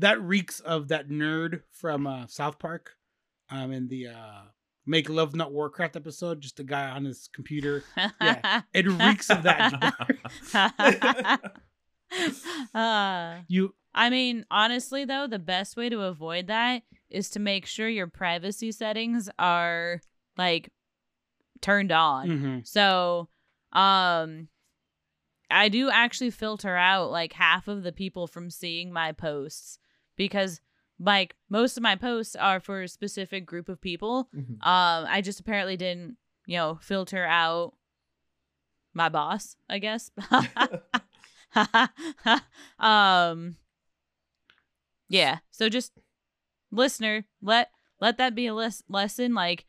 that 0.00 0.20
reeks 0.20 0.60
of 0.60 0.88
that 0.88 1.08
nerd 1.08 1.62
from 1.72 2.06
uh 2.06 2.26
south 2.26 2.58
park 2.58 2.96
um 3.50 3.72
in 3.72 3.88
the 3.88 4.08
uh 4.08 4.42
make 4.86 5.08
love 5.08 5.34
not 5.34 5.52
warcraft 5.52 5.96
episode 5.96 6.40
just 6.40 6.60
a 6.60 6.64
guy 6.64 6.90
on 6.90 7.04
his 7.04 7.28
computer 7.32 7.84
Yeah. 8.20 8.62
it 8.74 8.86
reeks 8.88 9.30
of 9.30 9.42
that 9.44 9.72
uh, 12.74 13.38
you 13.48 13.74
I 13.92 14.08
mean, 14.08 14.46
honestly, 14.52 15.04
though, 15.04 15.26
the 15.26 15.40
best 15.40 15.76
way 15.76 15.88
to 15.88 16.02
avoid 16.02 16.46
that 16.46 16.82
is 17.10 17.28
to 17.30 17.40
make 17.40 17.66
sure 17.66 17.88
your 17.88 18.06
privacy 18.06 18.70
settings 18.70 19.28
are 19.36 20.00
like 20.36 20.70
turned 21.60 21.90
on. 21.90 22.28
mhm. 22.28 22.66
So, 22.68 23.28
um, 23.72 24.46
I 25.50 25.68
do 25.68 25.90
actually 25.90 26.30
filter 26.30 26.76
out 26.76 27.10
like 27.10 27.32
half 27.32 27.66
of 27.66 27.82
the 27.82 27.90
people 27.90 28.28
from 28.28 28.48
seeing 28.48 28.92
my 28.92 29.10
posts 29.10 29.79
because 30.20 30.60
like 30.98 31.34
most 31.48 31.78
of 31.78 31.82
my 31.82 31.96
posts 31.96 32.36
are 32.36 32.60
for 32.60 32.82
a 32.82 32.88
specific 32.88 33.46
group 33.46 33.70
of 33.70 33.80
people. 33.80 34.28
Mhm. 34.36 34.52
Um, 34.62 35.06
I 35.08 35.22
just 35.22 35.40
apparently 35.40 35.78
didn't, 35.78 36.18
you 36.46 36.58
know, 36.58 36.78
filter 36.82 37.24
out 37.24 37.72
my 38.92 39.08
boss, 39.08 39.56
I 39.70 39.78
guess. 39.78 40.10
um 42.78 43.56
yeah 45.08 45.38
so 45.50 45.68
just 45.68 45.92
listener 46.70 47.24
let 47.42 47.70
let 48.00 48.18
that 48.18 48.34
be 48.36 48.46
a 48.46 48.54
les- 48.54 48.84
lesson 48.88 49.34
like 49.34 49.66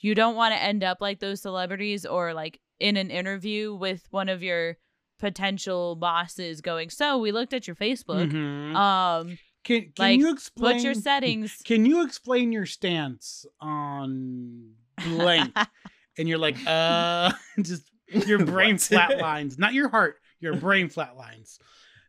you 0.00 0.14
don't 0.14 0.36
want 0.36 0.52
to 0.54 0.62
end 0.62 0.84
up 0.84 0.98
like 1.00 1.20
those 1.20 1.40
celebrities 1.40 2.04
or 2.04 2.34
like 2.34 2.60
in 2.78 2.96
an 2.98 3.10
interview 3.10 3.74
with 3.74 4.06
one 4.10 4.28
of 4.28 4.42
your 4.42 4.76
potential 5.18 5.96
bosses 5.96 6.60
going 6.60 6.90
so 6.90 7.16
we 7.16 7.32
looked 7.32 7.54
at 7.54 7.66
your 7.66 7.76
facebook 7.76 8.30
Mhm. 8.30 8.76
um 8.76 9.38
can, 9.66 9.82
can 9.82 9.92
like, 9.98 10.18
you 10.20 10.32
explain 10.32 10.74
what's 10.74 10.84
your 10.84 10.94
settings 10.94 11.60
Can 11.64 11.84
you 11.84 12.04
explain 12.04 12.52
your 12.52 12.66
stance 12.66 13.44
on 13.60 14.74
blank? 15.04 15.56
and 16.18 16.28
you're 16.28 16.38
like, 16.38 16.56
uh, 16.64 17.32
just 17.60 17.90
your 18.06 18.44
brain 18.44 18.76
flatlines, 18.76 19.58
not 19.58 19.74
your 19.74 19.88
heart, 19.88 20.20
your 20.38 20.54
brain 20.54 20.88
flatlines. 20.88 21.58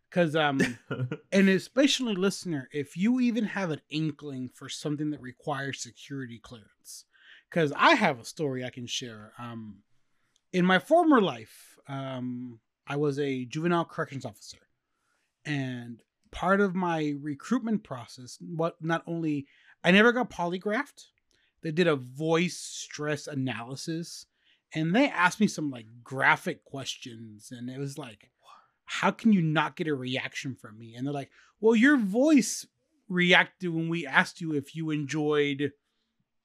Because, 0.08 0.36
um, 0.36 0.62
and 1.32 1.50
especially 1.50 2.14
listener, 2.14 2.70
if 2.72 2.96
you 2.96 3.20
even 3.20 3.46
have 3.46 3.72
an 3.72 3.82
inkling 3.90 4.52
for 4.54 4.70
something 4.70 5.10
that 5.10 5.22
requires 5.22 5.82
security 5.82 6.40
clearance, 6.40 7.06
because 7.50 7.74
I 7.76 7.96
have 7.96 8.20
a 8.20 8.26
story 8.26 8.64
I 8.64 8.70
can 8.70 8.86
share. 8.86 9.34
Um, 9.40 9.78
in 10.54 10.64
my 10.64 10.78
former 10.78 11.22
life, 11.22 11.76
um, 11.88 12.60
I 12.86 12.98
was 12.98 13.18
a 13.18 13.46
juvenile 13.46 13.86
corrections 13.86 14.26
officer, 14.26 14.60
and 15.44 16.04
part 16.32 16.62
of 16.62 16.76
my 16.76 17.16
recruitment 17.22 17.84
process, 17.84 18.38
what 18.42 18.76
not 18.82 19.04
only 19.08 19.48
I 19.84 19.92
never 19.92 20.12
got 20.12 20.30
polygraphed, 20.30 21.06
they 21.62 21.72
did 21.72 21.88
a 21.88 21.96
voice 21.96 22.58
stress 22.58 23.28
analysis, 23.28 24.26
and 24.74 24.96
they 24.96 25.10
asked 25.10 25.40
me 25.40 25.48
some 25.48 25.72
like 25.72 25.86
graphic 26.04 26.64
questions, 26.64 27.52
and 27.52 27.70
it 27.70 27.80
was 27.80 27.98
like, 27.98 28.30
how 28.86 29.12
can 29.12 29.34
you 29.34 29.42
not 29.42 29.76
get 29.76 29.88
a 29.88 29.94
reaction 29.94 30.56
from 30.56 30.80
me? 30.80 30.96
And 30.96 31.06
they're 31.06 31.14
like, 31.14 31.32
well, 31.60 31.76
your 31.76 31.98
voice 31.98 32.66
reacted 33.10 33.74
when 33.74 33.90
we 33.90 34.06
asked 34.06 34.42
you 34.42 34.54
if 34.54 34.76
you 34.76 34.92
enjoyed 34.92 35.72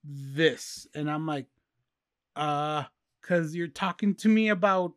this, 0.04 0.86
and 0.94 1.10
I'm 1.10 1.26
like, 1.26 1.46
uh, 2.34 2.84
because 3.20 3.54
you're 3.54 3.68
talking 3.68 4.14
to 4.16 4.28
me 4.28 4.48
about 4.48 4.94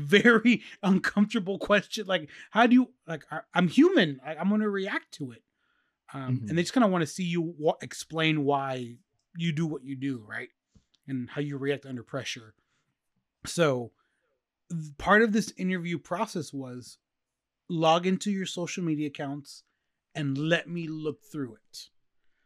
very 0.00 0.62
uncomfortable 0.82 1.58
question 1.58 2.06
like 2.06 2.28
how 2.50 2.66
do 2.66 2.74
you 2.74 2.90
like 3.06 3.24
I, 3.30 3.40
i'm 3.54 3.68
human 3.68 4.20
I, 4.24 4.34
i'm 4.36 4.48
going 4.48 4.60
to 4.62 4.70
react 4.70 5.12
to 5.14 5.32
it. 5.32 5.42
Um 6.12 6.40
Mhm. 6.40 6.48
and 6.48 6.58
they 6.58 6.62
just 6.62 6.72
kind 6.72 6.84
of 6.84 6.90
want 6.90 7.02
to 7.02 7.06
see 7.06 7.24
you 7.24 7.42
wa- 7.58 7.76
explain 7.82 8.44
why 8.44 8.96
you 9.36 9.52
do 9.52 9.66
what 9.66 9.84
you 9.84 9.96
do 9.96 10.24
right? 10.26 10.48
And 11.06 11.28
how 11.30 11.40
you 11.40 11.56
react 11.58 11.86
under 11.86 12.02
pressure. 12.02 12.54
So 13.46 13.92
part 14.98 15.22
of 15.22 15.32
this 15.32 15.52
interview 15.56 15.98
process 15.98 16.52
was 16.52 16.98
log 17.68 18.06
into 18.06 18.30
your 18.30 18.46
social 18.46 18.84
media 18.84 19.08
accounts 19.08 19.64
and 20.14 20.36
let 20.36 20.68
me 20.68 20.86
look 20.88 21.22
through 21.24 21.54
it. 21.54 21.88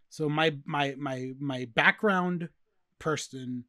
So 0.08 0.28
my 0.28 0.56
my 0.64 0.94
my 0.98 1.32
my 1.38 1.66
background 1.74 2.48
person 2.98 3.64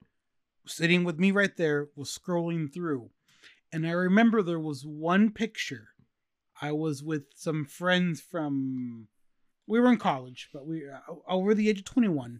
sitting 0.67 1.03
with 1.03 1.17
me 1.19 1.31
right 1.31 1.55
there 1.57 1.89
was 1.95 2.09
scrolling 2.17 2.71
through 2.73 3.09
and 3.71 3.85
i 3.87 3.91
remember 3.91 4.41
there 4.41 4.59
was 4.59 4.85
one 4.85 5.31
picture. 5.31 5.89
I 6.61 6.71
was 6.71 7.03
with 7.03 7.23
some 7.35 7.65
friends 7.65 8.21
from 8.21 9.07
we 9.67 9.79
were 9.79 9.89
in 9.91 9.97
college 9.97 10.49
but 10.53 10.65
we 10.65 10.87
uh, 10.89 11.13
over 11.27 11.53
the 11.53 11.69
age 11.69 11.79
of 11.79 11.85
21 11.85 12.39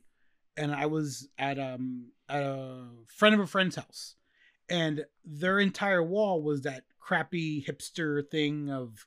and 0.58 0.74
i 0.74 0.86
was 0.86 1.28
at 1.38 1.60
um 1.60 2.12
at 2.30 2.42
a 2.42 2.86
friend 3.08 3.36
of 3.36 3.42
a 3.42 3.48
friend's 3.48 3.76
house. 3.76 4.16
And 4.68 5.06
their 5.24 5.60
entire 5.60 6.02
wall 6.02 6.42
was 6.42 6.62
that 6.62 6.86
crappy 7.00 7.64
hipster 7.64 8.28
thing 8.32 8.72
of 8.72 9.06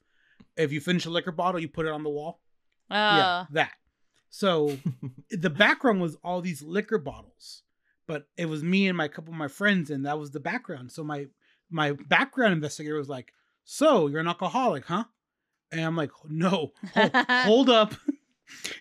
if 0.57 0.71
you 0.73 0.81
finish 0.81 1.05
a 1.05 1.11
liquor 1.11 1.33
bottle 1.33 1.61
you 1.61 1.69
put 1.69 1.87
it 1.87 1.93
on 1.93 2.05
the 2.05 2.11
wall. 2.11 2.41
Uh 2.91 2.95
yeah 3.17 3.45
that. 3.51 3.73
So 4.31 4.77
the 5.31 5.51
background 5.51 6.01
was 6.01 6.17
all 6.23 6.41
these 6.41 6.63
liquor 6.63 6.99
bottles 6.99 7.63
but 8.07 8.27
it 8.37 8.47
was 8.47 8.63
me 8.63 8.89
and 8.89 8.97
my 8.97 9.07
couple 9.09 9.33
of 9.33 9.39
my 9.39 9.49
friends 9.49 9.91
and 9.91 10.07
that 10.07 10.19
was 10.19 10.31
the 10.31 10.41
background. 10.41 10.93
So 10.93 11.03
my 11.05 11.27
my 11.71 11.93
background 12.09 12.53
investigator 12.53 12.97
was 12.97 13.09
like 13.09 13.33
so 13.65 14.07
you're 14.07 14.21
an 14.21 14.29
alcoholic 14.29 14.85
huh? 14.87 15.05
And 15.71 15.81
i'm 15.83 15.97
like 15.97 16.11
no 16.29 16.73
hold, 16.95 17.11
hold 17.29 17.71
up. 17.71 17.95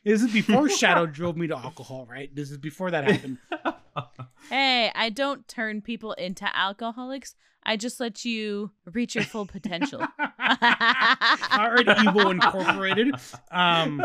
This 0.06 0.22
is 0.24 0.32
before 0.32 0.70
shadow 0.82 1.06
drove 1.06 1.36
me 1.36 1.48
to 1.48 1.58
alcohol 1.58 2.08
right? 2.10 2.34
This 2.34 2.52
is 2.52 2.58
before 2.58 2.90
that 2.92 3.04
happened. 3.04 3.38
Hey 4.50 4.92
i 4.96 5.10
don't 5.10 5.46
turn 5.50 5.82
people 5.82 6.14
into 6.14 6.48
alcoholics. 6.58 7.36
I 7.64 7.76
just 7.76 8.00
let 8.00 8.24
you 8.24 8.72
reach 8.86 9.14
your 9.16 9.26
full 9.26 9.46
potential. 9.46 10.02
Already 11.52 11.92
evil 12.08 12.30
incorporated? 12.32 13.14
Um 13.52 14.02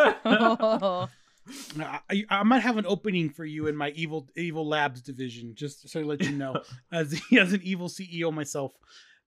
I, 1.78 2.24
I 2.28 2.42
might 2.42 2.60
have 2.60 2.76
an 2.76 2.86
opening 2.86 3.30
for 3.30 3.44
you 3.44 3.66
in 3.66 3.76
my 3.76 3.90
evil 3.90 4.28
evil 4.36 4.66
labs 4.66 5.02
division, 5.02 5.54
just 5.54 5.88
so 5.88 6.00
to 6.00 6.06
let 6.06 6.22
you 6.22 6.32
know, 6.32 6.62
as 6.92 7.20
as 7.38 7.52
an 7.52 7.60
evil 7.62 7.88
CEO 7.88 8.32
myself. 8.32 8.72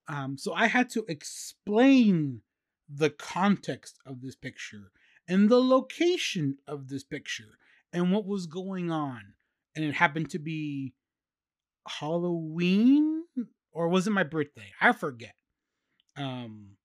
Um, 0.07 0.37
so 0.37 0.53
I 0.53 0.67
had 0.67 0.89
to 0.91 1.03
explain 1.07 2.41
the 2.87 3.09
context 3.09 3.97
of 4.05 4.21
this 4.21 4.35
picture 4.35 4.91
and 5.27 5.49
the 5.49 5.61
location 5.61 6.57
of 6.67 6.87
this 6.87 7.03
picture 7.03 7.57
and 7.91 8.11
what 8.11 8.25
was 8.25 8.45
going 8.45 8.91
on, 8.91 9.33
and 9.75 9.83
it 9.83 9.95
happened 9.95 10.29
to 10.31 10.39
be 10.39 10.93
Halloween 11.87 13.23
or 13.75 13.89
was 13.89 14.07
it 14.07 14.11
my 14.11 14.23
birthday? 14.23 14.71
I 14.81 14.93
forget. 14.93 15.35
Um, 16.17 16.77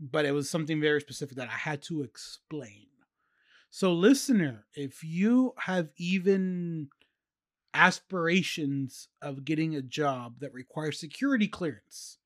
but 0.00 0.24
it 0.24 0.32
was 0.32 0.48
something 0.48 0.80
very 0.80 1.00
specific 1.00 1.36
that 1.36 1.48
I 1.48 1.56
had 1.56 1.82
to 1.82 2.02
explain. 2.02 2.86
So, 3.72 3.92
listener, 3.92 4.66
if 4.74 5.04
you 5.04 5.54
have 5.56 5.90
even 5.96 6.88
aspirations 7.72 9.06
of 9.22 9.44
getting 9.44 9.76
a 9.76 9.82
job 9.82 10.40
that 10.40 10.52
requires 10.52 10.98
security 10.98 11.46
clearance, 11.46 12.18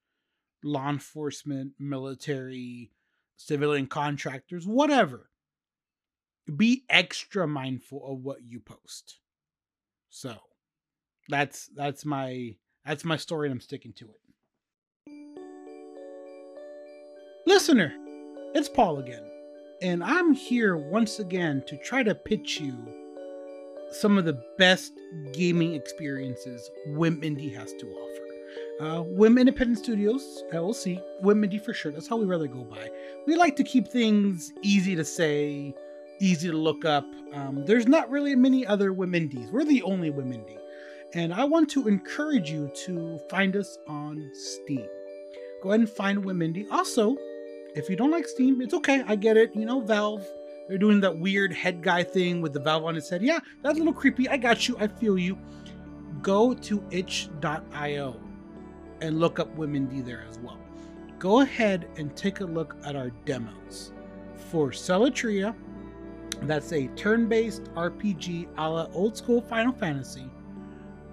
law 0.62 0.88
enforcement, 0.88 1.72
military, 1.78 2.92
civilian 3.36 3.86
contractors, 3.86 4.66
whatever, 4.66 5.28
be 6.56 6.84
extra 6.88 7.46
mindful 7.46 8.02
of 8.10 8.20
what 8.20 8.42
you 8.42 8.58
post. 8.58 9.18
So, 10.08 10.34
that's 11.28 11.68
that's 11.76 12.06
my 12.06 12.56
that's 12.86 13.04
my 13.04 13.18
story 13.18 13.48
and 13.48 13.52
I'm 13.52 13.60
sticking 13.60 13.92
to 13.94 14.06
it. 14.06 14.20
Listener, 17.46 17.92
it's 18.54 18.70
Paul 18.70 18.98
again 18.98 19.33
and 19.84 20.02
I'm 20.02 20.32
here 20.32 20.78
once 20.78 21.18
again 21.18 21.62
to 21.66 21.76
try 21.76 22.02
to 22.02 22.14
pitch 22.14 22.58
you 22.58 22.74
some 23.90 24.16
of 24.16 24.24
the 24.24 24.42
best 24.56 24.94
gaming 25.34 25.74
experiences 25.74 26.70
Wim 26.88 27.22
Indie 27.22 27.54
has 27.54 27.74
to 27.74 27.86
offer. 27.88 28.22
Uh, 28.80 29.04
Wim 29.04 29.38
Independent 29.38 29.78
Studios, 29.78 30.42
LLC, 30.54 31.02
Wim 31.22 31.46
Indie 31.46 31.62
for 31.62 31.74
sure. 31.74 31.92
That's 31.92 32.08
how 32.08 32.16
we 32.16 32.24
rather 32.24 32.46
go 32.46 32.64
by. 32.64 32.88
We 33.26 33.36
like 33.36 33.56
to 33.56 33.62
keep 33.62 33.86
things 33.86 34.54
easy 34.62 34.96
to 34.96 35.04
say, 35.04 35.74
easy 36.18 36.50
to 36.50 36.56
look 36.56 36.86
up. 36.86 37.04
Um, 37.34 37.66
there's 37.66 37.86
not 37.86 38.08
really 38.08 38.34
many 38.34 38.66
other 38.66 38.90
Wim 38.94 39.14
Indies. 39.14 39.50
We're 39.52 39.66
the 39.66 39.82
only 39.82 40.10
Wim 40.10 40.32
Indie. 40.32 40.58
And 41.12 41.34
I 41.34 41.44
want 41.44 41.68
to 41.70 41.86
encourage 41.88 42.50
you 42.50 42.72
to 42.86 43.18
find 43.28 43.54
us 43.54 43.78
on 43.86 44.30
Steam. 44.32 44.88
Go 45.62 45.68
ahead 45.68 45.80
and 45.80 45.90
find 45.90 46.24
Wim 46.24 46.38
Indie. 46.42 46.66
Also, 46.70 47.18
if 47.74 47.90
you 47.90 47.96
don't 47.96 48.10
like 48.10 48.26
Steam, 48.26 48.60
it's 48.60 48.74
okay. 48.74 49.02
I 49.06 49.16
get 49.16 49.36
it. 49.36 49.54
You 49.54 49.66
know, 49.66 49.80
Valve, 49.80 50.26
they're 50.68 50.78
doing 50.78 51.00
that 51.00 51.18
weird 51.18 51.52
head 51.52 51.82
guy 51.82 52.02
thing 52.02 52.40
with 52.40 52.52
the 52.52 52.60
Valve 52.60 52.84
on 52.84 52.94
his 52.94 53.08
head. 53.08 53.22
Yeah, 53.22 53.40
that's 53.62 53.76
a 53.76 53.78
little 53.78 53.92
creepy. 53.92 54.28
I 54.28 54.36
got 54.36 54.68
you. 54.68 54.76
I 54.78 54.86
feel 54.86 55.18
you. 55.18 55.38
Go 56.22 56.54
to 56.54 56.82
itch.io 56.90 58.20
and 59.00 59.20
look 59.20 59.38
up 59.38 59.54
Women 59.56 59.86
D 59.86 60.00
there 60.00 60.24
as 60.28 60.38
well. 60.38 60.58
Go 61.18 61.40
ahead 61.40 61.88
and 61.96 62.16
take 62.16 62.40
a 62.40 62.44
look 62.44 62.76
at 62.84 62.96
our 62.96 63.10
demos 63.24 63.92
for 64.50 64.70
Celatria. 64.70 65.54
That's 66.42 66.72
a 66.72 66.88
turn-based 66.88 67.64
RPG 67.74 68.48
a 68.56 68.68
la 68.68 68.86
old 68.92 69.16
school 69.16 69.40
Final 69.40 69.72
Fantasy. 69.72 70.30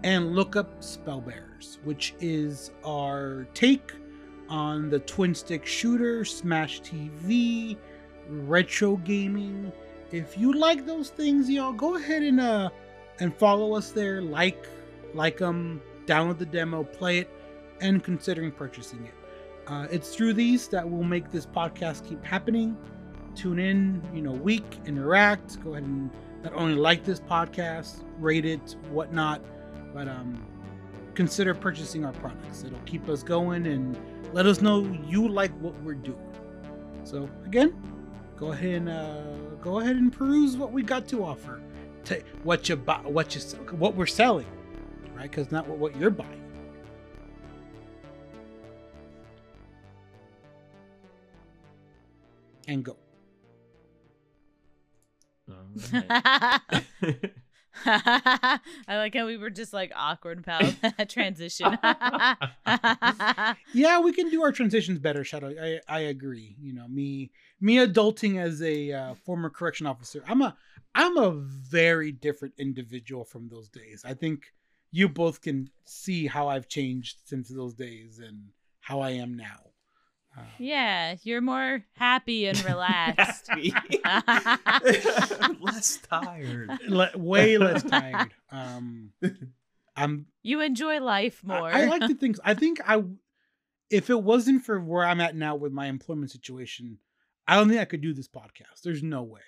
And 0.03 0.35
look 0.35 0.55
up 0.55 0.81
Spellbearers, 0.81 1.77
which 1.83 2.15
is 2.19 2.71
our 2.83 3.47
take 3.53 3.93
on 4.51 4.89
the 4.89 4.99
twin 4.99 5.33
stick 5.33 5.65
shooter, 5.65 6.25
Smash 6.25 6.81
TV, 6.81 7.77
retro 8.27 8.97
gaming. 8.97 9.71
If 10.11 10.37
you 10.37 10.53
like 10.53 10.85
those 10.85 11.09
things, 11.09 11.49
y'all, 11.49 11.71
go 11.71 11.95
ahead 11.95 12.21
and 12.21 12.39
uh 12.39 12.69
and 13.19 13.33
follow 13.35 13.73
us 13.75 13.91
there. 13.91 14.21
Like, 14.21 14.67
like 15.13 15.37
them, 15.37 15.81
download 16.05 16.37
the 16.37 16.45
demo, 16.45 16.83
play 16.83 17.19
it, 17.19 17.29
and 17.79 18.03
considering 18.03 18.51
purchasing 18.51 19.05
it. 19.05 19.13
Uh, 19.67 19.87
it's 19.89 20.13
through 20.15 20.33
these 20.33 20.67
that 20.67 20.89
will 20.89 21.03
make 21.03 21.31
this 21.31 21.45
podcast 21.45 22.07
keep 22.07 22.23
happening. 22.25 22.77
Tune 23.35 23.59
in, 23.59 24.01
you 24.13 24.21
know, 24.21 24.31
week, 24.31 24.79
interact. 24.85 25.63
Go 25.63 25.71
ahead 25.71 25.83
and 25.83 26.09
not 26.43 26.53
only 26.55 26.75
like 26.75 27.05
this 27.05 27.21
podcast, 27.21 28.03
rate 28.19 28.45
it, 28.45 28.75
whatnot, 28.89 29.41
but 29.93 30.09
um, 30.09 30.43
consider 31.21 31.53
purchasing 31.53 32.03
our 32.03 32.13
products. 32.13 32.63
It'll 32.63 32.79
keep 32.79 33.07
us 33.07 33.21
going 33.21 33.67
and 33.67 33.95
let 34.33 34.47
us 34.47 34.59
know 34.59 34.81
you 35.05 35.27
like 35.27 35.51
what 35.59 35.79
we're 35.83 35.93
doing. 35.93 36.17
So 37.03 37.29
again, 37.45 37.79
go 38.35 38.53
ahead 38.53 38.73
and 38.73 38.89
uh, 38.89 39.21
go 39.61 39.81
ahead 39.81 39.97
and 39.97 40.11
peruse 40.11 40.57
what 40.57 40.71
we 40.71 40.81
got 40.81 41.07
to 41.09 41.23
offer. 41.23 41.61
To 42.05 42.19
what 42.41 42.67
you 42.67 42.75
buy, 42.75 43.01
what 43.01 43.35
you 43.35 43.41
what 43.73 43.93
we're 43.93 44.07
selling, 44.07 44.47
right? 45.13 45.29
Because 45.29 45.51
not 45.51 45.67
what, 45.67 45.77
what 45.77 45.95
you're 45.95 46.09
buying. 46.09 46.41
And 52.67 52.83
go. 52.83 52.97
Alright. 55.93 57.31
I 57.85 58.59
like 58.87 59.15
how 59.15 59.25
we 59.25 59.37
were 59.37 59.49
just 59.49 59.73
like 59.73 59.91
awkward 59.95 60.43
that 60.45 61.09
transition. 61.09 61.77
Yeah, 63.73 63.99
we 63.99 64.11
can 64.11 64.29
do 64.29 64.43
our 64.43 64.51
transitions 64.51 64.99
better, 64.99 65.23
Shadow. 65.23 65.53
I 65.61 65.79
I 65.87 65.99
agree. 66.01 66.55
You 66.61 66.73
know, 66.73 66.87
me 66.87 67.31
me 67.59 67.77
adulting 67.77 68.39
as 68.39 68.61
a 68.61 68.91
uh, 68.91 69.13
former 69.15 69.49
correction 69.49 69.87
officer. 69.87 70.23
I'm 70.27 70.41
a 70.41 70.55
I'm 70.93 71.17
a 71.17 71.31
very 71.31 72.11
different 72.11 72.55
individual 72.57 73.23
from 73.23 73.47
those 73.47 73.69
days. 73.69 74.03
I 74.05 74.13
think 74.13 74.53
you 74.91 75.07
both 75.07 75.41
can 75.41 75.69
see 75.85 76.27
how 76.27 76.49
I've 76.49 76.67
changed 76.67 77.19
since 77.25 77.49
those 77.49 77.73
days 77.73 78.19
and 78.19 78.49
how 78.81 78.99
I 78.99 79.11
am 79.11 79.35
now. 79.35 79.70
Yeah, 80.57 81.15
you're 81.23 81.41
more 81.41 81.83
happy 81.93 82.45
and 82.47 82.63
relaxed. 82.65 83.49
Less 85.59 85.97
tired. 86.09 86.69
le- 86.87 87.11
way 87.17 87.57
less 87.57 87.83
tired. 87.83 88.33
Um, 88.51 89.11
I'm 89.95 90.25
you 90.41 90.61
enjoy 90.61 90.99
life 90.99 91.43
more. 91.43 91.69
I, 91.73 91.83
I 91.83 91.85
like 91.85 92.01
to 92.07 92.15
think. 92.15 92.37
I 92.43 92.53
think 92.53 92.79
I, 92.87 93.03
if 93.89 94.09
it 94.09 94.21
wasn't 94.23 94.63
for 94.63 94.79
where 94.79 95.03
I'm 95.05 95.21
at 95.21 95.35
now 95.35 95.55
with 95.55 95.71
my 95.73 95.87
employment 95.87 96.31
situation, 96.31 96.97
I 97.47 97.55
don't 97.55 97.67
think 97.69 97.81
I 97.81 97.85
could 97.85 98.01
do 98.01 98.13
this 98.13 98.27
podcast. 98.27 98.81
There's 98.83 99.03
no 99.03 99.23
way. 99.23 99.41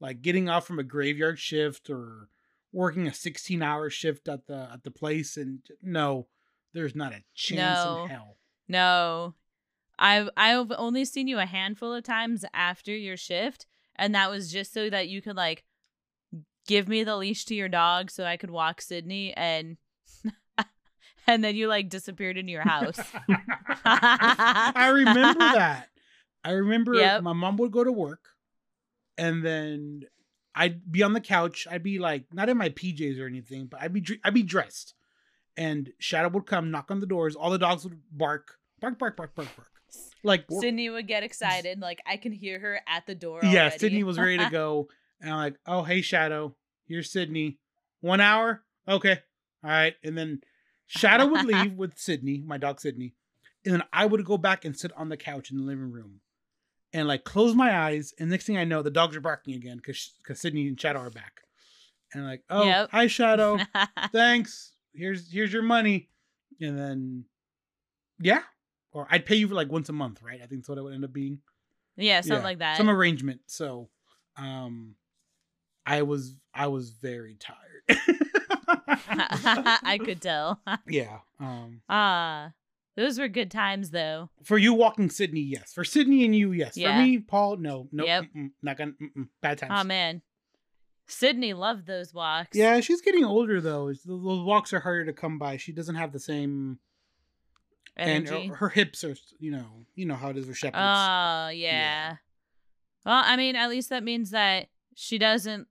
Like 0.00 0.22
getting 0.22 0.48
off 0.48 0.66
from 0.66 0.78
a 0.78 0.82
graveyard 0.84 1.38
shift 1.38 1.90
or 1.90 2.28
working 2.72 3.06
a 3.06 3.14
16 3.14 3.62
hour 3.62 3.90
shift 3.90 4.28
at 4.28 4.46
the 4.46 4.68
at 4.72 4.82
the 4.82 4.90
place, 4.90 5.36
and 5.36 5.60
no, 5.82 6.26
there's 6.72 6.94
not 6.96 7.12
a 7.12 7.22
chance 7.34 7.84
No. 7.84 8.04
in 8.04 8.08
hell. 8.10 8.36
no. 8.68 9.34
I've 10.02 10.28
I've 10.36 10.72
only 10.76 11.04
seen 11.04 11.28
you 11.28 11.38
a 11.38 11.46
handful 11.46 11.94
of 11.94 12.02
times 12.02 12.44
after 12.52 12.90
your 12.94 13.16
shift, 13.16 13.66
and 13.94 14.14
that 14.16 14.30
was 14.30 14.50
just 14.52 14.74
so 14.74 14.90
that 14.90 15.08
you 15.08 15.22
could 15.22 15.36
like 15.36 15.62
give 16.66 16.88
me 16.88 17.04
the 17.04 17.16
leash 17.16 17.44
to 17.46 17.54
your 17.54 17.68
dog 17.68 18.10
so 18.10 18.24
I 18.24 18.36
could 18.36 18.50
walk 18.50 18.80
Sydney 18.80 19.32
and 19.34 19.76
and 21.26 21.44
then 21.44 21.54
you 21.54 21.68
like 21.68 21.88
disappeared 21.88 22.36
into 22.36 22.50
your 22.50 22.62
house. 22.62 22.98
I 23.84 24.88
remember 24.92 25.52
that. 25.52 25.88
I 26.44 26.50
remember 26.50 26.94
Yep. 26.94 27.22
my 27.22 27.32
mom 27.32 27.56
would 27.58 27.70
go 27.70 27.84
to 27.84 27.92
work, 27.92 28.24
and 29.16 29.44
then 29.44 30.02
I'd 30.52 30.90
be 30.90 31.04
on 31.04 31.12
the 31.12 31.20
couch. 31.20 31.68
I'd 31.70 31.84
be 31.84 32.00
like 32.00 32.24
not 32.32 32.48
in 32.48 32.58
my 32.58 32.70
PJs 32.70 33.20
or 33.20 33.26
anything, 33.28 33.66
but 33.66 33.80
I'd 33.80 33.92
be 33.92 34.04
I'd 34.24 34.34
be 34.34 34.42
dressed, 34.42 34.94
and 35.56 35.92
Shadow 36.00 36.28
would 36.30 36.46
come, 36.46 36.72
knock 36.72 36.90
on 36.90 36.98
the 36.98 37.06
doors. 37.06 37.36
All 37.36 37.50
the 37.50 37.58
dogs 37.58 37.84
would 37.84 38.00
bark, 38.10 38.58
bark, 38.80 38.98
bark, 38.98 39.16
bark, 39.16 39.34
bark, 39.36 39.54
bark. 39.56 39.68
Like 40.24 40.44
Sydney 40.50 40.88
would 40.88 41.06
get 41.08 41.22
excited, 41.22 41.80
like 41.80 42.00
I 42.06 42.16
can 42.16 42.32
hear 42.32 42.58
her 42.60 42.80
at 42.86 43.06
the 43.06 43.14
door. 43.14 43.40
yeah, 43.42 43.62
already. 43.62 43.78
Sydney 43.78 44.04
was 44.04 44.18
ready 44.18 44.38
to 44.38 44.48
go, 44.50 44.88
and 45.20 45.30
I'm 45.30 45.36
like, 45.38 45.56
oh 45.66 45.82
hey 45.82 46.00
Shadow, 46.02 46.54
here's 46.86 47.10
Sydney. 47.10 47.58
One 48.00 48.20
hour, 48.20 48.62
okay, 48.88 49.20
all 49.64 49.70
right, 49.70 49.94
and 50.04 50.16
then 50.16 50.40
Shadow 50.86 51.26
would 51.26 51.44
leave 51.46 51.74
with 51.74 51.98
Sydney, 51.98 52.42
my 52.46 52.56
dog 52.58 52.80
Sydney, 52.80 53.14
and 53.64 53.74
then 53.74 53.82
I 53.92 54.06
would 54.06 54.24
go 54.24 54.38
back 54.38 54.64
and 54.64 54.76
sit 54.76 54.92
on 54.96 55.08
the 55.08 55.16
couch 55.16 55.50
in 55.50 55.56
the 55.58 55.64
living 55.64 55.90
room, 55.90 56.20
and 56.92 57.08
like 57.08 57.24
close 57.24 57.54
my 57.54 57.76
eyes, 57.76 58.14
and 58.18 58.30
next 58.30 58.46
thing 58.46 58.56
I 58.56 58.64
know, 58.64 58.82
the 58.82 58.90
dogs 58.90 59.16
are 59.16 59.20
barking 59.20 59.54
again 59.54 59.76
because 59.76 60.12
because 60.22 60.40
Sydney 60.40 60.68
and 60.68 60.80
Shadow 60.80 61.00
are 61.00 61.10
back, 61.10 61.40
and 62.14 62.24
like, 62.24 62.42
oh 62.48 62.64
Yep. 62.64 62.90
hi 62.92 63.06
Shadow, 63.08 63.58
thanks, 64.12 64.72
here's 64.94 65.32
here's 65.32 65.52
your 65.52 65.62
money, 65.62 66.08
and 66.60 66.78
then 66.78 67.24
yeah, 68.20 68.42
or 68.92 69.06
I'd 69.10 69.26
pay 69.26 69.36
you 69.36 69.48
for 69.48 69.54
like 69.54 69.70
once 69.70 69.88
a 69.88 69.92
month, 69.92 70.22
right? 70.22 70.40
I 70.42 70.46
think 70.46 70.60
that's 70.62 70.68
what 70.68 70.78
it 70.78 70.82
would 70.82 70.94
end 70.94 71.04
up 71.04 71.12
being 71.12 71.38
yeah, 71.96 72.20
something 72.20 72.38
Yeah, 72.38 72.42
like 72.44 72.58
that. 72.60 72.76
some 72.78 72.88
arrangement 72.88 73.40
so 73.46 73.88
um 74.36 74.94
i 75.84 76.00
was 76.02 76.36
i 76.54 76.66
was 76.68 76.90
very 76.90 77.34
tired 77.38 77.82
I 78.88 80.00
could 80.02 80.22
tell. 80.22 80.60
yeah 80.86 81.18
um 81.38 81.82
Ah, 81.88 82.52
those 82.96 83.18
were 83.18 83.28
good 83.28 83.50
times 83.50 83.90
though. 83.90 84.30
for 84.42 84.56
you 84.58 84.72
walking 84.72 85.10
sydney 85.10 85.40
yes 85.40 85.72
for 85.72 85.84
sydney 85.84 86.24
and 86.24 86.34
you 86.34 86.52
yes 86.52 86.76
Yeah. 86.78 86.96
for 86.96 87.02
me 87.02 87.18
paul 87.18 87.56
no 87.58 87.88
no 87.92 88.04
Yep. 88.06 88.24
not 88.62 88.76
gonna 88.78 88.92
bad 89.42 89.58
times 89.58 89.72
Oh 89.80 89.84
man, 89.84 90.22
Sydney 91.06 91.52
loved 91.52 91.86
those 91.86 92.14
walks. 92.14 92.56
yeah 92.56 92.80
she's 92.80 93.02
getting 93.02 93.24
older 93.24 93.60
though 93.60 93.86
those 94.06 94.44
walks 94.44 94.72
are 94.72 94.80
harder 94.80 95.04
to 95.04 95.12
come 95.12 95.38
by 95.38 95.56
she 95.58 95.72
doesn't 95.72 95.96
have 95.96 96.12
the 96.12 96.20
same 96.20 96.78
and 97.96 98.28
her, 98.28 98.54
her 98.56 98.68
hips 98.68 99.04
are 99.04 99.14
you 99.38 99.50
know 99.50 99.66
you 99.94 100.06
know 100.06 100.14
how 100.14 100.30
it 100.30 100.36
is 100.36 100.46
with 100.46 100.56
shepherds 100.56 100.78
Oh 100.80 101.48
yeah. 101.48 102.16
Well, 103.04 103.22
I 103.24 103.36
mean, 103.36 103.56
at 103.56 103.68
least 103.68 103.90
that 103.90 104.04
means 104.04 104.30
that 104.30 104.68
she 104.94 105.18
doesn't 105.18 105.66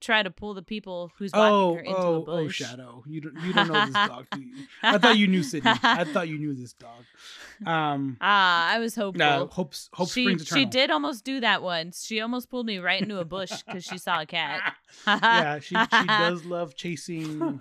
try 0.00 0.22
to 0.22 0.30
pull 0.30 0.54
the 0.54 0.62
people 0.62 1.12
who's 1.18 1.30
walking 1.34 1.52
oh 1.52 1.74
her 1.74 1.80
into 1.80 1.94
oh 1.94 2.24
a 2.26 2.30
oh 2.30 2.48
shadow 2.48 3.04
you 3.06 3.20
don't 3.20 3.36
you 3.44 3.52
don't 3.52 3.68
know 3.68 3.84
this 3.84 3.92
dog 3.92 4.26
do 4.32 4.40
you 4.40 4.54
i 4.82 4.96
thought 4.96 5.18
you 5.18 5.26
knew 5.26 5.42
sydney 5.42 5.70
i 5.82 6.04
thought 6.04 6.26
you 6.26 6.38
knew 6.38 6.54
this 6.54 6.72
dog 6.72 7.04
um 7.66 8.16
Ah, 8.22 8.70
I 8.70 8.78
was 8.78 8.94
hopeful. 8.94 9.18
No, 9.18 9.46
hope 9.52 9.74
hope 9.92 10.08
she 10.08 10.22
springs 10.22 10.42
eternal. 10.42 10.62
she 10.62 10.64
did 10.64 10.90
almost 10.90 11.24
do 11.24 11.40
that 11.40 11.62
once. 11.62 12.06
She 12.06 12.18
almost 12.20 12.48
pulled 12.48 12.64
me 12.64 12.78
right 12.78 13.02
into 13.02 13.18
a 13.18 13.24
bush 13.26 13.52
because 13.62 13.84
she 13.84 13.98
saw 13.98 14.22
a 14.22 14.26
cat. 14.26 14.74
yeah, 15.06 15.58
she 15.58 15.74
she 15.74 16.06
does 16.06 16.46
love 16.46 16.74
chasing 16.74 17.60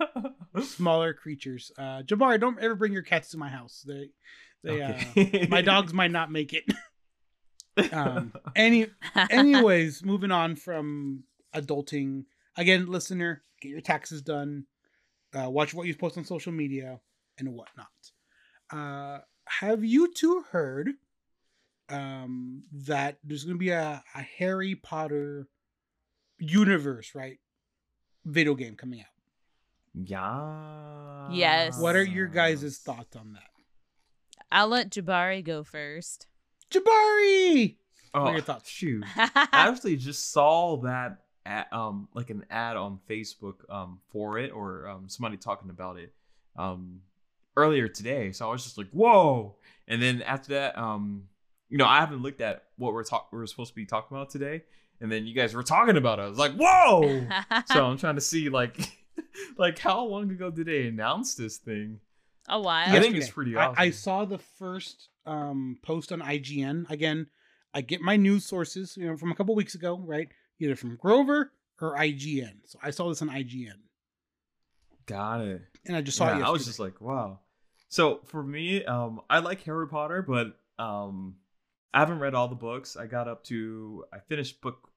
smaller 0.63 1.13
creatures. 1.13 1.71
Uh, 1.77 2.01
Jabari, 2.03 2.39
don't 2.39 2.59
ever 2.59 2.75
bring 2.75 2.93
your 2.93 3.01
cats 3.01 3.29
to 3.31 3.37
my 3.37 3.49
house. 3.49 3.85
They 3.87 4.09
they 4.63 4.81
uh, 4.81 5.47
my 5.49 5.61
dogs 5.61 5.93
might 5.93 6.11
not 6.11 6.31
make 6.31 6.53
it. 6.53 6.63
um, 7.93 8.33
any 8.55 8.87
anyways, 9.29 10.03
moving 10.03 10.31
on 10.31 10.55
from 10.55 11.23
adulting. 11.55 12.25
Again, 12.57 12.87
listener, 12.87 13.43
get 13.61 13.69
your 13.69 13.81
taxes 13.81 14.21
done. 14.21 14.65
Uh, 15.33 15.49
watch 15.49 15.73
what 15.73 15.87
you 15.87 15.95
post 15.95 16.17
on 16.17 16.25
social 16.25 16.51
media 16.51 16.99
and 17.37 17.53
whatnot. 17.53 17.87
Uh, 18.71 19.19
have 19.47 19.83
you 19.83 20.11
two 20.13 20.43
heard 20.51 20.89
um, 21.89 22.63
that 22.71 23.17
there's 23.23 23.43
going 23.43 23.55
to 23.55 23.59
be 23.59 23.69
a, 23.69 24.03
a 24.15 24.21
Harry 24.37 24.75
Potter 24.75 25.47
universe, 26.39 27.13
right? 27.15 27.39
video 28.25 28.55
game 28.55 28.75
coming 28.75 29.01
out. 29.01 29.07
Yeah. 29.93 31.27
Yes. 31.31 31.79
What 31.79 31.95
are 31.95 32.03
your 32.03 32.27
guys' 32.27 32.77
thoughts 32.77 33.15
on 33.15 33.33
that? 33.33 33.43
I'll 34.51 34.67
let 34.67 34.89
Jabari 34.89 35.43
go 35.43 35.63
first. 35.63 36.27
Jabari! 36.71 37.75
Oh, 38.13 38.21
What 38.23 38.29
are 38.29 38.33
your 38.33 38.41
thoughts? 38.41 38.69
Shoot. 38.69 39.03
I 39.15 39.47
actually 39.51 39.95
just 39.97 40.31
saw 40.31 40.77
that 40.77 41.19
ad, 41.45 41.67
um 41.71 42.07
like 42.13 42.29
an 42.29 42.45
ad 42.49 42.75
on 42.77 42.99
Facebook 43.09 43.55
um 43.69 43.99
for 44.09 44.37
it 44.39 44.51
or 44.51 44.87
um 44.87 45.07
somebody 45.07 45.37
talking 45.37 45.69
about 45.69 45.97
it 45.97 46.13
um 46.57 47.01
earlier 47.57 47.87
today. 47.87 48.31
So 48.31 48.47
I 48.47 48.51
was 48.51 48.63
just 48.63 48.77
like, 48.77 48.89
whoa. 48.91 49.55
And 49.87 50.01
then 50.01 50.21
after 50.21 50.53
that, 50.53 50.77
um, 50.77 51.23
you 51.69 51.77
know, 51.77 51.85
I 51.85 51.99
haven't 51.99 52.21
looked 52.21 52.41
at 52.41 52.63
what 52.77 52.93
we're 52.93 53.03
talk 53.03 53.27
we're 53.31 53.45
supposed 53.45 53.71
to 53.71 53.75
be 53.75 53.85
talking 53.85 54.15
about 54.15 54.29
today. 54.29 54.63
And 55.01 55.11
then 55.11 55.25
you 55.25 55.33
guys 55.33 55.53
were 55.53 55.63
talking 55.63 55.97
about 55.97 56.19
it. 56.19 56.23
I 56.23 56.27
was 56.27 56.37
like, 56.37 56.53
whoa. 56.53 57.25
so 57.71 57.85
I'm 57.85 57.97
trying 57.97 58.15
to 58.15 58.21
see 58.21 58.49
like 58.49 58.77
like 59.57 59.79
how 59.79 60.03
long 60.05 60.31
ago 60.31 60.49
did 60.51 60.67
they 60.67 60.87
announce 60.87 61.35
this 61.35 61.57
thing? 61.57 61.99
a 62.47 62.59
while. 62.59 62.87
I 62.87 62.99
think 62.99 63.15
it's 63.15 63.27
Yesterday. 63.27 63.31
pretty 63.53 63.57
I, 63.57 63.73
I 63.77 63.89
saw 63.91 64.25
the 64.25 64.39
first 64.39 65.09
um, 65.27 65.77
post 65.83 66.11
on 66.11 66.19
IGN. 66.19 66.89
Again, 66.89 67.27
I 67.75 67.81
get 67.81 68.01
my 68.01 68.15
news 68.15 68.43
sources, 68.45 68.97
you 68.97 69.05
know, 69.07 69.15
from 69.17 69.31
a 69.31 69.35
couple 69.35 69.53
weeks 69.53 69.75
ago, 69.75 69.99
right? 70.03 70.27
Either 70.59 70.75
from 70.75 70.95
Grover 70.95 71.51
or 71.79 71.95
IGN. 71.95 72.55
So 72.65 72.79
I 72.81 72.89
saw 72.89 73.07
this 73.09 73.21
on 73.21 73.29
IGN, 73.29 73.75
Got 75.05 75.41
it. 75.41 75.61
and 75.85 75.95
I 75.95 76.01
just 76.01 76.17
saw 76.17 76.33
it. 76.33 76.39
yeah, 76.39 76.47
I 76.47 76.49
was 76.51 76.65
just 76.65 76.79
like, 76.79 76.99
wow. 77.01 77.39
So 77.87 78.21
for 78.25 78.41
me, 78.43 78.83
um, 78.85 79.21
I 79.29 79.39
like 79.39 79.63
Harry 79.63 79.87
Potter, 79.87 80.21
but 80.21 80.57
um, 80.83 81.35
I 81.93 81.99
haven't 81.99 82.19
read 82.19 82.33
all 82.35 82.47
the 82.47 82.55
books. 82.55 82.97
I 82.97 83.05
got 83.07 83.27
up 83.27 83.43
to 83.45 84.05
I 84.13 84.19
finished 84.19 84.61
book. 84.61 84.89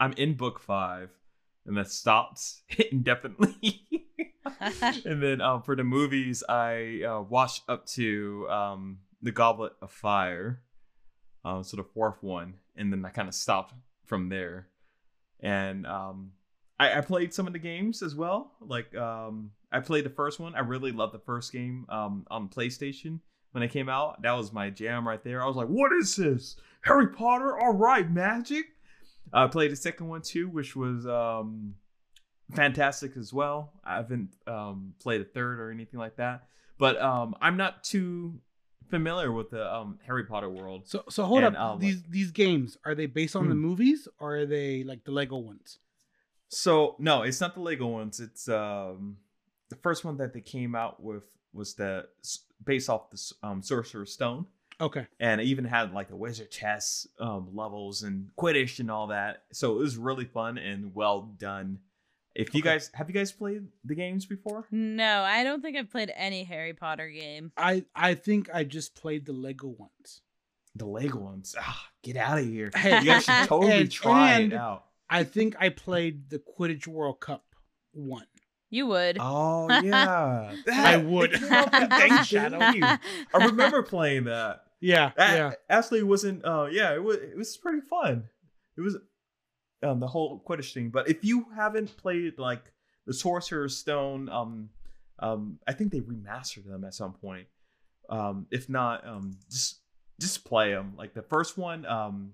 I'm 0.00 0.12
in 0.14 0.34
book 0.34 0.60
five, 0.60 1.10
and 1.66 1.76
that 1.76 1.90
stops 1.90 2.62
indefinitely. 2.92 3.82
and 5.04 5.22
then 5.22 5.40
um, 5.40 5.62
for 5.62 5.76
the 5.76 5.84
movies, 5.84 6.42
I 6.48 7.02
uh, 7.02 7.22
watched 7.22 7.62
up 7.68 7.86
to 7.86 8.46
um, 8.50 8.98
the 9.22 9.32
Goblet 9.32 9.72
of 9.80 9.90
Fire, 9.90 10.62
um, 11.44 11.62
so 11.62 11.76
the 11.76 11.84
fourth 11.84 12.22
one, 12.22 12.54
and 12.76 12.92
then 12.92 13.04
I 13.04 13.10
kind 13.10 13.28
of 13.28 13.34
stopped 13.34 13.74
from 14.04 14.28
there. 14.28 14.68
And 15.40 15.86
um, 15.86 16.32
I, 16.78 16.98
I 16.98 17.00
played 17.00 17.34
some 17.34 17.46
of 17.46 17.52
the 17.52 17.58
games 17.58 18.02
as 18.02 18.14
well. 18.14 18.52
Like 18.60 18.94
um, 18.96 19.50
I 19.72 19.80
played 19.80 20.04
the 20.04 20.10
first 20.10 20.40
one. 20.40 20.54
I 20.54 20.60
really 20.60 20.92
loved 20.92 21.14
the 21.14 21.18
first 21.18 21.52
game 21.52 21.86
um, 21.88 22.26
on 22.30 22.48
PlayStation 22.48 23.20
when 23.52 23.62
it 23.62 23.70
came 23.70 23.88
out. 23.88 24.22
That 24.22 24.32
was 24.32 24.52
my 24.52 24.70
jam 24.70 25.06
right 25.06 25.22
there. 25.22 25.42
I 25.42 25.46
was 25.46 25.56
like, 25.56 25.68
"What 25.68 25.92
is 25.92 26.16
this? 26.16 26.56
Harry 26.82 27.08
Potter? 27.08 27.58
All 27.58 27.74
right, 27.74 28.10
magic." 28.10 28.66
I 29.32 29.46
played 29.48 29.72
a 29.72 29.76
second 29.76 30.08
one 30.08 30.22
too, 30.22 30.48
which 30.48 30.76
was 30.76 31.06
um, 31.06 31.74
fantastic 32.54 33.16
as 33.16 33.32
well. 33.32 33.72
I 33.84 33.96
haven't 33.96 34.30
um, 34.46 34.94
played 35.00 35.20
a 35.20 35.24
third 35.24 35.60
or 35.60 35.70
anything 35.70 35.98
like 35.98 36.16
that, 36.16 36.46
but 36.78 37.00
um, 37.00 37.34
I'm 37.40 37.56
not 37.56 37.84
too 37.84 38.40
familiar 38.90 39.32
with 39.32 39.50
the 39.50 39.72
um, 39.74 39.98
Harry 40.06 40.24
Potter 40.24 40.50
world. 40.50 40.86
So 40.86 41.04
so 41.08 41.24
hold 41.24 41.42
And, 41.44 41.56
up. 41.56 41.62
um, 41.62 41.80
these 41.80 42.02
these 42.04 42.30
games 42.30 42.76
are 42.84 42.94
they 42.94 43.06
based 43.06 43.34
on 43.34 43.48
the 43.48 43.54
Hmm. 43.54 43.60
movies 43.60 44.06
or 44.18 44.36
are 44.36 44.46
they 44.46 44.84
like 44.84 45.04
the 45.04 45.10
Lego 45.10 45.38
ones? 45.38 45.78
So 46.48 46.94
no, 46.98 47.22
it's 47.22 47.40
not 47.40 47.54
the 47.54 47.60
Lego 47.60 47.86
ones. 47.86 48.20
It's 48.20 48.48
um 48.48 49.16
the 49.70 49.76
first 49.76 50.04
one 50.04 50.16
that 50.18 50.32
they 50.32 50.40
came 50.42 50.74
out 50.74 51.02
with 51.02 51.24
was 51.52 51.74
the 51.74 52.06
based 52.64 52.88
off 52.90 53.10
the 53.10 53.32
um, 53.42 53.62
Sorcerer's 53.62 54.12
Stone, 54.12 54.46
Okay. 54.80 55.06
and 55.20 55.40
it 55.40 55.44
even 55.44 55.64
had 55.64 55.92
like 55.92 56.08
the 56.08 56.16
wizard 56.16 56.50
chess 56.50 57.06
um, 57.20 57.48
levels 57.54 58.02
and 58.02 58.30
Quidditch 58.38 58.80
and 58.80 58.90
all 58.90 59.08
that. 59.08 59.44
So 59.52 59.72
it 59.72 59.78
was 59.78 59.96
really 59.96 60.24
fun 60.24 60.58
and 60.58 60.94
well 60.94 61.22
done. 61.38 61.78
If 62.34 62.52
you 62.54 62.60
Okay. 62.60 62.70
guys 62.70 62.90
have 62.94 63.08
you 63.08 63.14
guys 63.14 63.30
played 63.30 63.68
the 63.84 63.94
games 63.94 64.26
before? 64.26 64.66
no, 64.72 65.22
I 65.22 65.44
don't 65.44 65.62
think 65.62 65.76
I've 65.76 65.90
played 65.90 66.12
any 66.16 66.42
Harry 66.44 66.72
Potter 66.72 67.08
game. 67.08 67.52
I 67.56 67.84
I 67.94 68.14
think 68.14 68.50
I 68.52 68.64
just 68.64 68.96
played 68.96 69.24
the 69.26 69.32
Lego 69.32 69.68
ones. 69.68 70.22
The 70.74 70.86
Lego 70.86 71.18
ones. 71.20 71.54
Ah, 71.56 71.86
get 72.02 72.16
out 72.16 72.38
of 72.40 72.44
here. 72.44 72.72
Hey, 72.76 72.98
You 72.98 73.04
guys 73.04 73.24
should 73.24 73.46
totally 73.46 73.72
and- 73.72 73.90
try 73.92 74.40
and- 74.40 74.52
it 74.52 74.56
out. 74.58 74.84
I 75.08 75.22
think 75.22 75.54
I 75.60 75.68
played 75.68 76.30
the 76.30 76.40
Quidditch 76.40 76.88
World 76.88 77.20
Cup 77.20 77.44
one. 77.92 78.26
You 78.70 78.86
would. 78.88 79.18
Oh 79.20 79.68
yeah, 79.84 80.52
I 80.72 80.96
would. 80.96 81.34
It 81.34 81.40
came 81.70 81.88
Thanks, 81.88 82.26
Shadow. 82.26 82.58
I 82.60 82.98
remember 83.34 83.84
playing 83.84 84.24
that. 84.24 84.63
Yeah, 84.84 85.12
That 85.16 85.36
yeah. 85.36 85.52
actually 85.70 86.00
it 86.00 86.06
wasn't. 86.06 86.44
Uh, 86.44 86.66
yeah, 86.70 86.94
it 86.94 87.02
was. 87.02 87.16
It 87.16 87.36
was 87.36 87.56
pretty 87.56 87.80
fun. 87.80 88.24
It 88.76 88.82
was 88.82 88.96
um, 89.82 89.98
the 89.98 90.06
whole 90.06 90.42
Quidditch 90.46 90.74
thing. 90.74 90.90
But 90.90 91.08
if 91.08 91.24
you 91.24 91.46
haven't 91.56 91.96
played 91.96 92.38
like 92.38 92.62
the 93.06 93.14
Sorcerer's 93.14 93.76
Stone, 93.76 94.28
um, 94.28 94.68
um, 95.20 95.58
I 95.66 95.72
think 95.72 95.90
they 95.90 96.00
remastered 96.00 96.66
them 96.66 96.84
at 96.84 96.92
some 96.92 97.14
point. 97.14 97.46
Um, 98.10 98.46
if 98.50 98.68
not, 98.68 99.06
um, 99.06 99.38
just 99.50 99.80
just 100.20 100.44
play 100.44 100.72
them. 100.72 100.92
Like 100.98 101.14
the 101.14 101.22
first 101.22 101.56
one, 101.56 101.86
um, 101.86 102.32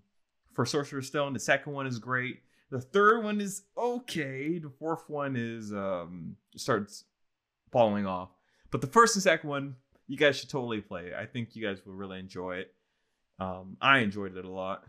for 0.53 0.67
Sorcerer's 0.67 1.07
Stone. 1.07 1.33
The 1.33 1.39
second 1.39 1.73
one 1.73 1.87
is 1.87 1.99
great. 2.01 2.41
The 2.71 2.81
third 2.81 3.23
one 3.23 3.41
is 3.41 3.63
okay. 3.79 4.59
The 4.59 4.71
fourth 4.71 5.09
one 5.09 5.37
is 5.37 5.73
um 5.73 6.37
starts 6.57 7.05
falling 7.71 8.07
off. 8.07 8.31
But 8.73 8.81
the 8.81 8.87
first 8.89 9.15
and 9.15 9.23
second 9.23 9.49
one, 9.51 9.77
you 10.11 10.17
guys 10.17 10.37
should 10.39 10.51
totally 10.51 10.81
play. 10.81 11.07
it. 11.07 11.15
I 11.15 11.27
think 11.27 11.55
you 11.55 11.67
guys 11.67 11.79
will 11.85 11.95
really 11.95 12.19
enjoy 12.19 12.57
it. 12.57 12.75
Um, 13.39 13.77
I 13.81 13.99
enjoyed 13.99 14.37
it 14.37 14.45
a 14.45 14.51
lot. 14.51 14.85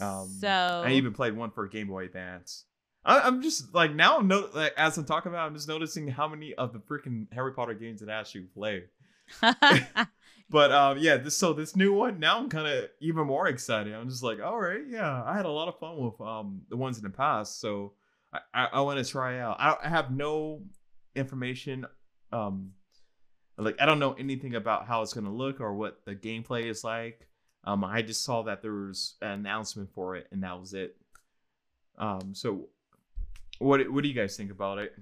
Um, 0.00 0.28
so 0.40 0.82
I 0.84 0.92
even 0.92 1.12
played 1.12 1.36
one 1.36 1.50
for 1.50 1.66
Game 1.66 1.88
Boy 1.88 2.04
Advance. 2.04 2.64
I, 3.04 3.20
I'm 3.20 3.42
just 3.42 3.74
like 3.74 3.94
now, 3.94 4.18
I'm 4.18 4.28
no, 4.28 4.48
like, 4.54 4.72
as 4.76 4.96
I'm 4.96 5.04
talking 5.04 5.30
about, 5.30 5.46
I'm 5.46 5.54
just 5.54 5.68
noticing 5.68 6.08
how 6.08 6.28
many 6.28 6.54
of 6.54 6.72
the 6.72 6.78
freaking 6.78 7.26
Harry 7.32 7.52
Potter 7.52 7.74
games 7.74 8.00
that 8.00 8.08
I 8.08 8.20
actually 8.20 8.42
played. 8.54 8.84
But 10.50 10.72
um, 10.72 10.98
yeah, 10.98 11.16
this 11.16 11.36
so 11.36 11.52
this 11.52 11.74
new 11.74 11.92
one 11.92 12.20
now 12.20 12.38
I'm 12.38 12.48
kind 12.48 12.66
of 12.66 12.88
even 13.00 13.26
more 13.26 13.48
excited. 13.48 13.94
I'm 13.94 14.08
just 14.08 14.22
like, 14.22 14.40
all 14.42 14.60
right, 14.60 14.82
yeah, 14.88 15.22
I 15.24 15.36
had 15.36 15.46
a 15.46 15.50
lot 15.50 15.68
of 15.68 15.78
fun 15.78 15.96
with 15.96 16.20
um 16.20 16.62
the 16.68 16.76
ones 16.76 16.98
in 16.98 17.02
the 17.02 17.10
past, 17.10 17.60
so 17.60 17.94
I 18.32 18.38
I, 18.52 18.64
I 18.74 18.80
want 18.82 19.04
to 19.04 19.10
try 19.10 19.40
out. 19.40 19.56
I, 19.58 19.76
I 19.82 19.88
have 19.88 20.10
no 20.10 20.62
information, 21.16 21.86
um, 22.30 22.72
like 23.56 23.80
I 23.80 23.86
don't 23.86 23.98
know 23.98 24.12
anything 24.14 24.54
about 24.54 24.86
how 24.86 25.02
it's 25.02 25.12
gonna 25.12 25.32
look 25.32 25.60
or 25.60 25.74
what 25.74 26.04
the 26.04 26.14
gameplay 26.14 26.64
is 26.64 26.84
like. 26.84 27.28
Um, 27.64 27.84
I 27.84 28.02
just 28.02 28.24
saw 28.24 28.42
that 28.42 28.60
there 28.60 28.72
was 28.72 29.14
an 29.22 29.30
announcement 29.30 29.90
for 29.94 30.16
it, 30.16 30.26
and 30.30 30.42
that 30.42 30.58
was 30.60 30.74
it. 30.74 30.96
Um, 31.96 32.34
so 32.34 32.68
what 33.58 33.88
what 33.90 34.02
do 34.02 34.08
you 34.08 34.14
guys 34.14 34.36
think 34.36 34.50
about 34.50 34.78
it? 34.78 34.94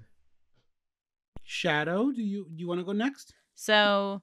Shadow, 1.42 2.12
do 2.12 2.22
you 2.22 2.46
do 2.54 2.60
you 2.60 2.68
want 2.68 2.80
to 2.80 2.84
go 2.84 2.92
next? 2.92 3.34
So 3.54 4.22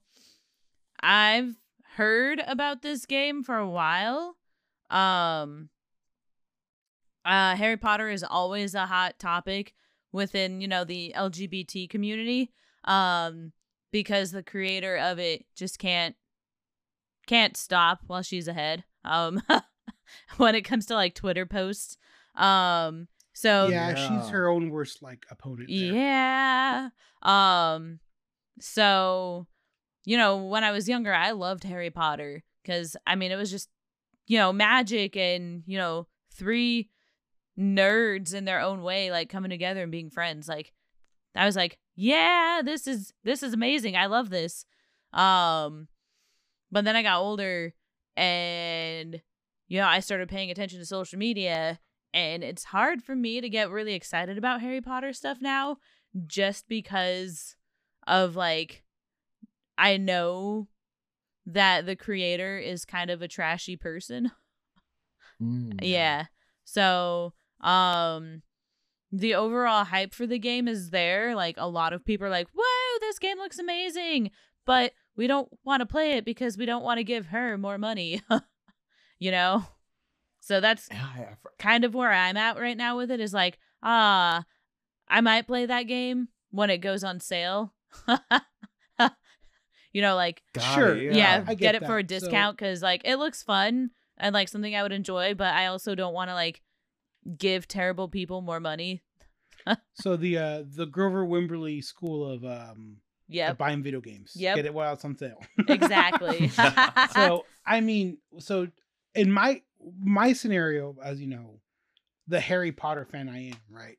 I've 1.01 1.55
heard 1.95 2.41
about 2.47 2.81
this 2.81 3.05
game 3.05 3.43
for 3.43 3.57
a 3.57 3.69
while. 3.69 4.37
Um 4.89 5.69
uh 7.25 7.55
Harry 7.55 7.77
Potter 7.77 8.09
is 8.09 8.23
always 8.23 8.73
a 8.75 8.85
hot 8.85 9.19
topic 9.19 9.73
within, 10.11 10.61
you 10.61 10.67
know, 10.67 10.83
the 10.83 11.13
LGBT 11.15 11.89
community. 11.89 12.51
Um 12.85 13.51
because 13.91 14.31
the 14.31 14.43
creator 14.43 14.97
of 14.97 15.19
it 15.19 15.45
just 15.55 15.79
can't 15.79 16.15
can't 17.27 17.55
stop 17.55 17.99
while 18.07 18.21
she's 18.21 18.47
ahead. 18.47 18.83
Um 19.05 19.41
when 20.37 20.55
it 20.55 20.61
comes 20.61 20.85
to 20.87 20.95
like 20.95 21.15
Twitter 21.15 21.45
posts. 21.45 21.97
Um 22.35 23.07
so 23.33 23.67
yeah, 23.67 23.91
yeah. 23.91 24.21
she's 24.21 24.29
her 24.29 24.49
own 24.49 24.69
worst 24.69 25.01
like 25.01 25.25
opponent. 25.29 25.69
there. 25.69 25.93
yeah. 25.93 26.89
Um 27.21 27.99
so 28.59 29.47
you 30.05 30.17
know, 30.17 30.37
when 30.45 30.63
I 30.63 30.71
was 30.71 30.89
younger, 30.89 31.13
I 31.13 31.31
loved 31.31 31.63
Harry 31.63 31.91
Potter 31.91 32.43
cuz 32.65 32.95
I 33.05 33.15
mean, 33.15 33.31
it 33.31 33.37
was 33.37 33.51
just 33.51 33.69
you 34.27 34.37
know, 34.37 34.53
magic 34.53 35.17
and, 35.17 35.63
you 35.65 35.77
know, 35.77 36.07
three 36.31 36.89
nerds 37.59 38.33
in 38.33 38.45
their 38.45 38.61
own 38.61 38.83
way 38.83 39.11
like 39.11 39.27
coming 39.27 39.49
together 39.49 39.81
and 39.83 39.91
being 39.91 40.09
friends. 40.09 40.47
Like 40.47 40.71
I 41.35 41.45
was 41.45 41.55
like, 41.55 41.77
yeah, 42.01 42.61
this 42.63 42.87
is 42.87 43.11
this 43.25 43.43
is 43.43 43.53
amazing. 43.53 43.97
I 43.97 44.05
love 44.05 44.29
this. 44.29 44.65
Um 45.11 45.89
but 46.71 46.85
then 46.85 46.95
I 46.95 47.03
got 47.03 47.19
older 47.19 47.73
and 48.15 49.21
you 49.67 49.79
know, 49.79 49.85
I 49.85 49.99
started 49.99 50.29
paying 50.29 50.49
attention 50.49 50.79
to 50.79 50.85
social 50.85 51.19
media 51.19 51.79
and 52.13 52.41
it's 52.41 52.63
hard 52.63 53.03
for 53.03 53.15
me 53.15 53.41
to 53.41 53.49
get 53.49 53.69
really 53.69 53.95
excited 53.95 54.37
about 54.37 54.61
Harry 54.61 54.79
Potter 54.79 55.11
stuff 55.11 55.39
now 55.41 55.77
just 56.25 56.69
because 56.69 57.57
of 58.07 58.37
like 58.37 58.83
I 59.77 59.97
know 59.97 60.69
that 61.45 61.85
the 61.85 61.97
creator 61.97 62.57
is 62.57 62.85
kind 62.85 63.09
of 63.09 63.21
a 63.21 63.27
trashy 63.27 63.75
person. 63.75 64.31
Yeah. 65.81 66.25
So, 66.63 67.33
um 67.59 68.41
the 69.11 69.33
overall 69.35 69.85
hype 69.85 70.13
for 70.13 70.27
the 70.27 70.39
game 70.39 70.67
is 70.67 70.89
there. 70.91 71.35
Like 71.35 71.55
a 71.57 71.67
lot 71.67 71.93
of 71.93 72.05
people 72.05 72.27
are 72.27 72.31
like, 72.31 72.47
"Whoa, 72.55 72.97
this 72.99 73.19
game 73.19 73.37
looks 73.37 73.59
amazing." 73.59 74.31
But 74.65 74.93
we 75.15 75.25
don't 75.27 75.49
want 75.63 75.79
to 75.81 75.85
play 75.85 76.13
it 76.13 76.25
because 76.25 76.57
we 76.57 76.65
don't 76.65 76.83
want 76.83 76.99
to 76.99 77.03
give 77.03 77.27
her 77.27 77.57
more 77.57 77.77
money. 77.77 78.21
you 79.19 79.31
know? 79.31 79.65
So 80.41 80.59
that's 80.59 80.87
Yeah, 80.91 81.05
I- 81.15 81.21
I 81.21 81.35
fr- 81.41 81.47
kind 81.57 81.83
of 81.83 81.93
where 81.95 82.11
I'm 82.11 82.37
at 82.37 82.59
right 82.59 82.77
now 82.77 82.97
with 82.97 83.09
it 83.11 83.19
is 83.19 83.33
like 83.33 83.57
ah, 83.81 84.43
I 85.07 85.21
might 85.21 85.47
play 85.47 85.65
that 85.65 85.83
game 85.83 86.27
when 86.51 86.69
it 86.69 86.77
goes 86.79 87.03
on 87.03 87.19
sale. 87.19 87.73
you 89.91 90.01
know, 90.01 90.15
like 90.15 90.43
Got 90.53 90.75
Sure, 90.75 90.95
it, 90.95 91.15
yeah, 91.15 91.43
I 91.47 91.53
get, 91.55 91.73
get 91.73 91.75
it 91.75 91.85
for 91.85 91.97
a 91.97 92.03
discount 92.03 92.57
because 92.57 92.81
like 92.81 93.01
it 93.05 93.17
looks 93.17 93.41
fun 93.43 93.89
and 94.17 94.33
like 94.33 94.49
something 94.49 94.75
I 94.75 94.83
would 94.83 94.91
enjoy, 94.91 95.33
but 95.33 95.53
I 95.53 95.67
also 95.67 95.95
don't 95.95 96.13
want 96.13 96.29
to 96.29 96.33
like 96.35 96.61
give 97.37 97.67
terrible 97.67 98.07
people 98.07 98.41
more 98.41 98.59
money. 98.59 99.01
So 99.93 100.15
the 100.15 100.37
uh 100.37 100.63
the 100.65 100.85
Grover 100.85 101.25
Wimberly 101.25 101.83
School 101.83 102.25
of 102.27 102.43
um 102.45 102.97
of 103.51 103.57
buying 103.57 103.83
video 103.83 103.99
games. 103.99 104.31
Yeah, 104.35 104.55
Get 104.55 104.65
it 104.65 104.73
while 104.73 104.93
it's 104.93 105.05
on 105.05 105.15
sale. 105.17 105.43
exactly. 105.67 106.47
so 107.13 107.45
I 107.67 107.81
mean, 107.81 108.17
so 108.39 108.67
in 109.13 109.31
my 109.31 109.61
my 110.01 110.33
scenario, 110.33 110.95
as 111.03 111.19
you 111.21 111.27
know, 111.27 111.59
the 112.27 112.39
Harry 112.39 112.71
Potter 112.71 113.05
fan 113.05 113.29
I 113.29 113.47
am, 113.47 113.57
right? 113.69 113.97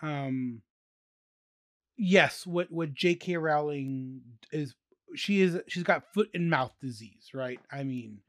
Um 0.00 0.62
yes, 1.96 2.46
what 2.46 2.70
what 2.70 2.94
J.K. 2.94 3.36
Rowling 3.36 4.22
is 4.50 4.74
she 5.14 5.42
is 5.42 5.60
she's 5.68 5.82
got 5.82 6.14
foot 6.14 6.30
and 6.32 6.48
mouth 6.48 6.72
disease, 6.80 7.30
right? 7.34 7.60
I 7.70 7.82
mean, 7.82 8.20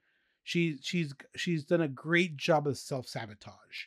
she 0.44 0.78
she's 0.82 1.14
she's 1.36 1.64
done 1.64 1.82
a 1.82 1.88
great 1.88 2.36
job 2.36 2.68
of 2.68 2.78
self 2.78 3.08
sabotage. 3.08 3.86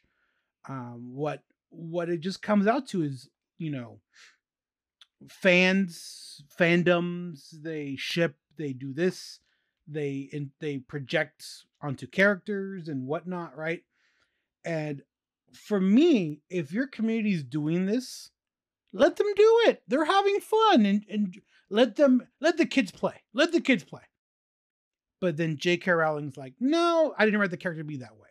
Um, 0.68 1.14
what 1.14 1.42
what 1.70 2.08
it 2.08 2.20
just 2.20 2.42
comes 2.42 2.66
out 2.66 2.88
to 2.88 3.02
is, 3.02 3.28
you 3.58 3.70
know, 3.70 4.00
fans 5.28 6.42
fandoms 6.58 7.50
they 7.62 7.96
ship 7.96 8.36
they 8.56 8.72
do 8.72 8.92
this 8.92 9.40
they 9.88 10.28
and 10.32 10.50
they 10.60 10.78
project 10.78 11.44
onto 11.80 12.06
characters 12.06 12.88
and 12.88 13.06
whatnot 13.06 13.56
right? 13.56 13.82
And 14.64 15.02
for 15.52 15.80
me 15.80 16.40
if 16.50 16.72
your 16.72 16.86
community 16.86 17.32
is 17.32 17.44
doing 17.44 17.86
this 17.86 18.30
let 18.92 19.16
them 19.16 19.26
do 19.36 19.60
it. 19.66 19.82
They're 19.88 20.04
having 20.04 20.40
fun 20.40 20.86
and 20.86 21.04
and 21.08 21.40
let 21.70 21.96
them 21.96 22.26
let 22.40 22.56
the 22.56 22.66
kids 22.66 22.90
play 22.90 23.22
let 23.32 23.52
the 23.52 23.60
kids 23.60 23.84
play. 23.84 24.02
But 25.20 25.36
then 25.36 25.56
j.k 25.56 25.90
rowling's 25.90 26.36
like 26.36 26.54
no 26.60 27.14
i 27.18 27.24
didn't 27.24 27.40
write 27.40 27.50
the 27.50 27.56
character 27.56 27.82
to 27.82 27.88
be 27.88 27.98
that 27.98 28.16
way. 28.16 28.28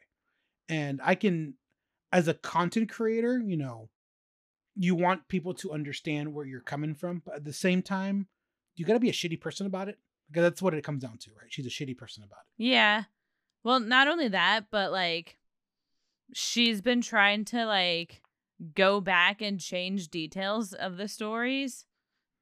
And 0.69 0.99
i 1.03 1.15
can 1.15 1.55
as 2.11 2.27
a 2.27 2.33
content 2.33 2.89
creator 2.89 3.39
you 3.39 3.57
know 3.57 3.89
you 4.75 4.93
want 4.95 5.27
people 5.27 5.53
to 5.53 5.71
understand 5.71 6.33
where 6.33 6.45
you're 6.45 6.59
coming 6.59 6.93
from, 6.93 7.21
but 7.25 7.35
at 7.35 7.45
the 7.45 7.53
same 7.53 7.81
time, 7.81 8.27
you 8.75 8.85
got 8.85 8.93
to 8.93 8.99
be 8.99 9.09
a 9.09 9.13
shitty 9.13 9.39
person 9.39 9.65
about 9.65 9.87
it 9.87 9.97
because 10.29 10.43
that's 10.43 10.61
what 10.61 10.73
it 10.73 10.83
comes 10.83 11.01
down 11.01 11.17
to, 11.19 11.31
right? 11.31 11.47
She's 11.49 11.65
a 11.65 11.69
shitty 11.69 11.97
person 11.97 12.23
about 12.23 12.39
it. 12.39 12.63
Yeah. 12.63 13.03
Well, 13.63 13.79
not 13.79 14.07
only 14.07 14.27
that, 14.27 14.65
but 14.69 14.91
like 14.91 15.37
she's 16.33 16.81
been 16.81 17.01
trying 17.01 17.45
to 17.45 17.65
like 17.65 18.21
go 18.73 18.99
back 18.99 19.41
and 19.41 19.59
change 19.59 20.09
details 20.09 20.73
of 20.73 20.97
the 20.97 21.07
stories 21.07 21.85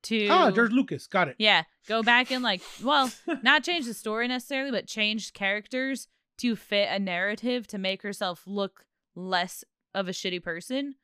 to 0.04 0.28
Ah, 0.28 0.52
George 0.52 0.72
Lucas, 0.72 1.08
got 1.08 1.28
it. 1.28 1.36
Yeah, 1.38 1.64
go 1.88 2.02
back 2.04 2.32
and 2.32 2.44
like 2.44 2.62
well, 2.84 3.12
not 3.44 3.64
change 3.64 3.86
the 3.86 3.94
story 3.94 4.28
necessarily, 4.28 4.72
but 4.72 4.88
change 4.88 5.34
characters 5.34 6.08
to 6.40 6.56
fit 6.56 6.90
a 6.92 7.00
narrative 7.00 7.68
to 7.68 7.78
make 7.78 8.02
herself 8.02 8.44
look 8.48 8.86
less 9.16 9.64
of 9.94 10.08
a 10.08 10.12
shitty 10.12 10.42
person. 10.42 10.96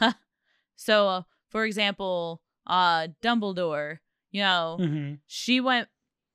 so, 0.76 1.08
uh, 1.08 1.22
for 1.48 1.64
example, 1.64 2.42
uh 2.66 3.08
Dumbledore, 3.22 3.98
you 4.30 4.42
know, 4.42 4.78
hmm 4.80 5.14
she 5.26 5.60
went 5.60 5.88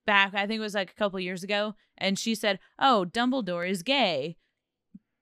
back 0.05 0.33
i 0.33 0.47
think 0.47 0.57
it 0.57 0.61
was 0.61 0.73
like 0.73 0.89
a 0.89 0.95
couple 0.95 1.19
years 1.19 1.43
ago 1.43 1.75
and 1.97 2.17
she 2.17 2.33
said 2.33 2.57
oh 2.79 3.05
dumbledore 3.13 3.69
is 3.69 3.83
gay 3.83 4.35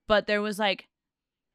but 0.07 0.25
there 0.25 0.41
was 0.41 0.57
like 0.57 0.87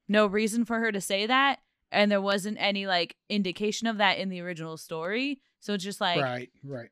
no 0.08 0.26
reason 0.26 0.64
for 0.64 0.78
her 0.78 0.92
to 0.92 1.00
say 1.00 1.26
that 1.26 1.60
and 1.90 2.12
there 2.12 2.20
wasn't 2.20 2.56
any 2.60 2.86
like 2.86 3.16
indication 3.30 3.88
of 3.88 3.96
that 3.96 4.18
in 4.18 4.28
the 4.28 4.40
original 4.40 4.76
story 4.76 5.40
so 5.58 5.72
it's 5.72 5.82
just 5.82 6.00
like 6.02 6.22
right, 6.22 6.50
right. 6.62 6.90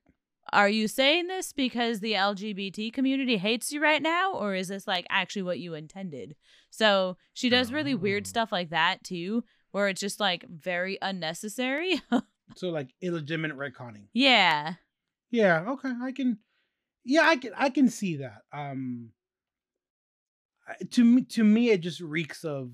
Are 0.52 0.68
you 0.68 0.88
saying 0.88 1.26
this 1.28 1.52
because 1.52 2.00
the 2.00 2.12
lgbt 2.14 2.92
community 2.92 3.36
hates 3.36 3.70
you 3.70 3.80
right 3.82 4.02
now 4.02 4.32
or 4.32 4.54
is 4.54 4.68
this 4.68 4.86
like 4.86 5.06
actually 5.10 5.42
what 5.42 5.58
you 5.60 5.74
intended 5.74 6.34
so 6.70 7.16
she 7.32 7.48
does 7.48 7.72
really 7.72 7.94
weird 7.94 8.24
Oh. 8.26 8.28
stuff 8.28 8.50
like 8.52 8.70
that 8.70 9.04
too 9.04 9.44
where 9.70 9.88
it's 9.88 10.00
just 10.00 10.18
like 10.20 10.44
very 10.48 10.98
unnecessary 11.00 12.00
So 12.56 12.68
like 12.68 12.90
illegitimate 13.00 13.56
retconning. 13.56 14.08
yeah 14.12 14.74
Yeah, 15.30 15.64
okay, 15.70 15.92
I 16.02 16.12
can. 16.12 16.38
Yeah, 17.04 17.22
I 17.26 17.36
can. 17.36 17.52
I 17.56 17.70
can 17.70 17.88
see 17.88 18.16
that. 18.16 18.42
Um, 18.52 19.12
to 20.90 21.02
me, 21.04 21.22
to 21.30 21.44
me, 21.44 21.70
it 21.70 21.80
just 21.80 22.00
reeks 22.00 22.44
of 22.44 22.70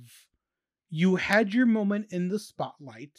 you 0.90 1.14
had 1.16 1.54
your 1.54 1.66
moment 1.66 2.06
in 2.12 2.28
the 2.28 2.38
spotlight. 2.40 3.18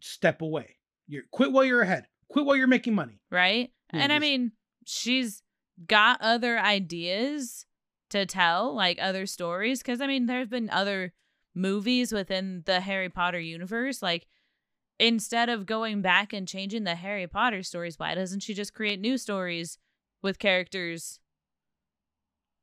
Step 0.00 0.40
away. 0.40 0.76
You 1.08 1.22
quit 1.32 1.50
while 1.52 1.64
you're 1.64 1.82
ahead. 1.82 2.06
Quit 2.30 2.46
while 2.46 2.56
you're 2.56 2.66
making 2.66 2.94
money. 2.94 3.20
right? 3.30 3.70
Yeah, 3.92 4.00
and 4.00 4.12
I 4.12 4.18
mean, 4.18 4.52
she's 4.86 5.42
got 5.86 6.20
other 6.20 6.58
ideas 6.58 7.66
to 8.10 8.24
tell, 8.26 8.74
like 8.74 8.98
other 9.00 9.26
stories. 9.26 9.80
Because 9.80 10.00
I 10.00 10.06
mean, 10.06 10.26
there's 10.26 10.48
been 10.48 10.70
other 10.70 11.12
movies 11.54 12.12
within 12.12 12.62
the 12.66 12.80
Harry 12.80 13.08
Potter 13.08 13.40
universe. 13.40 14.00
Like, 14.02 14.26
instead 14.98 15.48
of 15.48 15.66
going 15.66 16.02
back 16.02 16.32
and 16.32 16.46
changing 16.46 16.84
the 16.84 16.94
Harry 16.94 17.26
Potter 17.26 17.62
stories, 17.62 17.98
why 17.98 18.14
doesn't 18.14 18.40
she 18.40 18.54
just 18.54 18.74
create 18.74 19.00
new 19.00 19.18
stories 19.18 19.78
with 20.22 20.38
characters, 20.38 21.18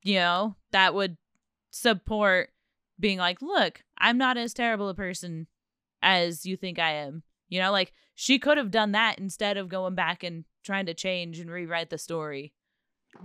you 0.04 0.16
know, 0.16 0.56
that 0.72 0.94
would 0.94 1.18
support 1.72 2.52
being 3.00 3.18
like, 3.18 3.42
look, 3.42 3.84
I'm 3.98 4.18
not 4.18 4.38
as 4.38 4.54
terrible 4.54 4.90
a 4.90 4.94
person 4.94 5.48
as 6.02 6.46
you 6.46 6.56
think 6.56 6.80
I 6.80 6.92
am. 6.94 7.24
You 7.50 7.60
know, 7.62 7.72
like 7.72 7.94
she 8.20 8.40
could 8.40 8.58
have 8.58 8.72
done 8.72 8.94
that 8.94 9.20
instead 9.20 9.58
of 9.58 9.70
going 9.70 9.94
back 9.94 10.24
and 10.24 10.44
trying 10.64 10.88
to 10.88 10.94
change 10.96 11.40
and 11.40 11.52
rewrite 11.52 11.92
the 11.92 12.00
story. 12.00 12.52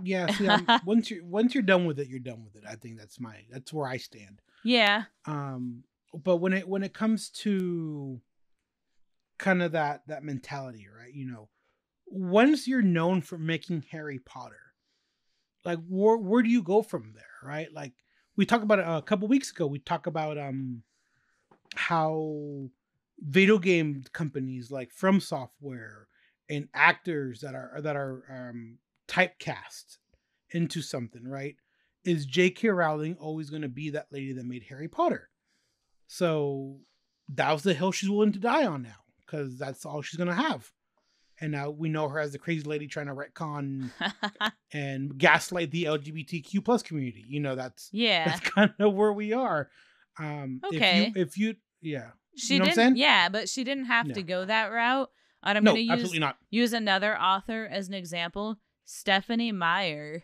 Yeah. 0.03 0.27
See, 0.27 0.47
once 0.85 1.09
you're 1.09 1.25
once 1.25 1.55
you're 1.55 1.63
done 1.63 1.85
with 1.85 1.99
it, 1.99 2.07
you're 2.07 2.19
done 2.19 2.43
with 2.43 2.55
it. 2.55 2.63
I 2.69 2.75
think 2.75 2.99
that's 2.99 3.19
my 3.19 3.39
that's 3.49 3.73
where 3.73 3.87
I 3.87 3.97
stand. 3.97 4.39
Yeah. 4.63 5.05
um 5.25 5.83
but 6.13 6.37
when 6.37 6.53
it 6.53 6.67
when 6.67 6.83
it 6.83 6.93
comes 6.93 7.29
to 7.29 8.21
kind 9.39 9.63
of 9.63 9.71
that 9.71 10.03
that 10.07 10.23
mentality 10.23 10.87
right 10.95 11.13
you 11.13 11.25
know 11.25 11.49
once 12.05 12.67
you're 12.67 12.83
known 12.83 13.19
for 13.19 13.37
making 13.37 13.83
harry 13.89 14.19
potter 14.19 14.73
like 15.65 15.79
where 15.89 16.17
where 16.17 16.43
do 16.43 16.49
you 16.49 16.61
go 16.61 16.83
from 16.83 17.13
there 17.15 17.25
right 17.43 17.73
like 17.73 17.93
we 18.37 18.45
talked 18.45 18.63
about 18.63 18.79
it 18.79 18.85
a 18.87 19.01
couple 19.01 19.27
weeks 19.27 19.49
ago 19.51 19.65
we 19.65 19.79
talk 19.79 20.05
about 20.05 20.37
um 20.37 20.83
how 21.75 22.69
video 23.23 23.57
game 23.57 24.03
companies 24.11 24.69
like 24.69 24.91
FromSoftware 24.93 26.05
and 26.49 26.67
actors 26.73 27.41
that 27.41 27.55
are 27.55 27.79
that 27.81 27.95
are 27.95 28.23
um 28.29 28.77
typecast 29.07 29.97
into 30.51 30.81
something 30.81 31.27
right 31.27 31.55
is 32.03 32.25
J.K. 32.25 32.69
Rowling 32.69 33.15
always 33.19 33.49
going 33.49 33.61
to 33.61 33.69
be 33.69 33.91
that 33.91 34.07
lady 34.11 34.33
that 34.33 34.45
made 34.45 34.63
Harry 34.63 34.87
Potter? 34.87 35.29
So 36.07 36.79
that 37.29 37.51
was 37.51 37.63
the 37.63 37.73
hill 37.73 37.91
she's 37.91 38.09
willing 38.09 38.33
to 38.33 38.39
die 38.39 38.65
on 38.65 38.83
now 38.83 39.03
because 39.25 39.57
that's 39.57 39.85
all 39.85 40.01
she's 40.01 40.17
going 40.17 40.29
to 40.29 40.35
have. 40.35 40.69
And 41.39 41.51
now 41.51 41.71
we 41.71 41.89
know 41.89 42.07
her 42.09 42.19
as 42.19 42.31
the 42.31 42.39
crazy 42.39 42.63
lady 42.63 42.87
trying 42.87 43.07
to 43.07 43.15
retcon 43.15 43.89
and 44.73 45.17
gaslight 45.17 45.71
the 45.71 45.85
LGBTQ 45.85 46.63
plus 46.63 46.83
community. 46.83 47.25
You 47.27 47.39
know, 47.39 47.55
that's 47.55 47.89
yeah. 47.91 48.25
that's 48.25 48.39
kind 48.49 48.73
of 48.79 48.93
where 48.93 49.13
we 49.13 49.33
are. 49.33 49.69
Um, 50.19 50.61
Okay. 50.65 51.11
If 51.15 51.15
you, 51.15 51.21
if 51.21 51.37
you 51.37 51.55
yeah. 51.81 52.09
She 52.35 52.55
You 52.55 52.59
know 52.61 52.65
didn't? 52.65 52.97
Yeah, 52.97 53.29
but 53.29 53.47
she 53.49 53.63
didn't 53.63 53.85
have 53.85 54.07
No. 54.07 54.13
to 54.15 54.23
go 54.23 54.45
that 54.45 54.67
route. 54.71 55.09
And 55.43 55.57
I'm 55.57 55.63
no, 55.63 55.71
gonna 55.71 55.81
use 55.81 56.17
not. 56.19 56.37
use 56.49 56.73
another 56.73 57.19
author 57.19 57.65
as 57.69 57.87
an 57.89 57.93
example, 57.93 58.57
Stephanie 58.85 59.51
Meyer. 59.51 60.23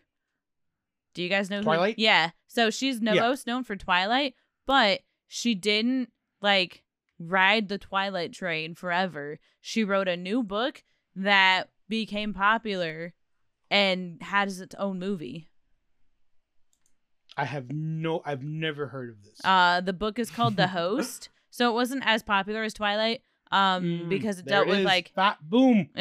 Do 1.14 1.22
you 1.24 1.30
guys 1.30 1.50
know 1.50 1.58
who- 1.58 1.64
Twilight? 1.64 2.00
Yeah. 2.00 2.32
So 2.48 2.70
she's 2.70 3.02
no 3.02 3.14
Yeah. 3.14 3.22
most 3.22 3.46
known 3.46 3.64
for 3.64 3.76
Twilight, 3.76 4.36
but 4.66 5.02
she 5.28 5.56
didn't 5.56 6.12
like 6.42 6.84
ride 7.20 7.68
the 7.68 7.78
Twilight 7.78 8.32
train 8.34 8.76
forever. 8.76 9.40
She 9.60 9.84
wrote 9.84 10.08
a 10.08 10.16
new 10.16 10.42
book 10.42 10.84
that 11.16 11.70
became 11.90 12.34
popular 12.34 13.14
and 13.70 14.22
has 14.24 14.62
its 14.62 14.74
own 14.76 15.00
movie. 15.00 15.50
I 17.38 17.46
have 17.46 17.72
no, 17.72 18.22
I've 18.26 18.44
never 18.44 18.88
heard 18.88 19.10
of 19.10 19.24
this. 19.24 19.40
Uh 19.44 19.82
the 19.82 19.94
book 19.94 20.18
is 20.20 20.30
called 20.32 20.56
The 20.56 20.68
Host. 20.70 21.30
So 21.50 21.70
it 21.70 21.74
wasn't 21.74 22.04
as 22.06 22.24
popular 22.24 22.64
as 22.64 22.74
Twilight 22.74 23.22
um 23.52 23.84
Mm, 23.84 24.10
because 24.10 24.40
it 24.40 24.46
dealt 24.46 24.68
with 24.68 24.86
like 24.86 25.12
fat 25.16 25.38
boom. 25.42 25.90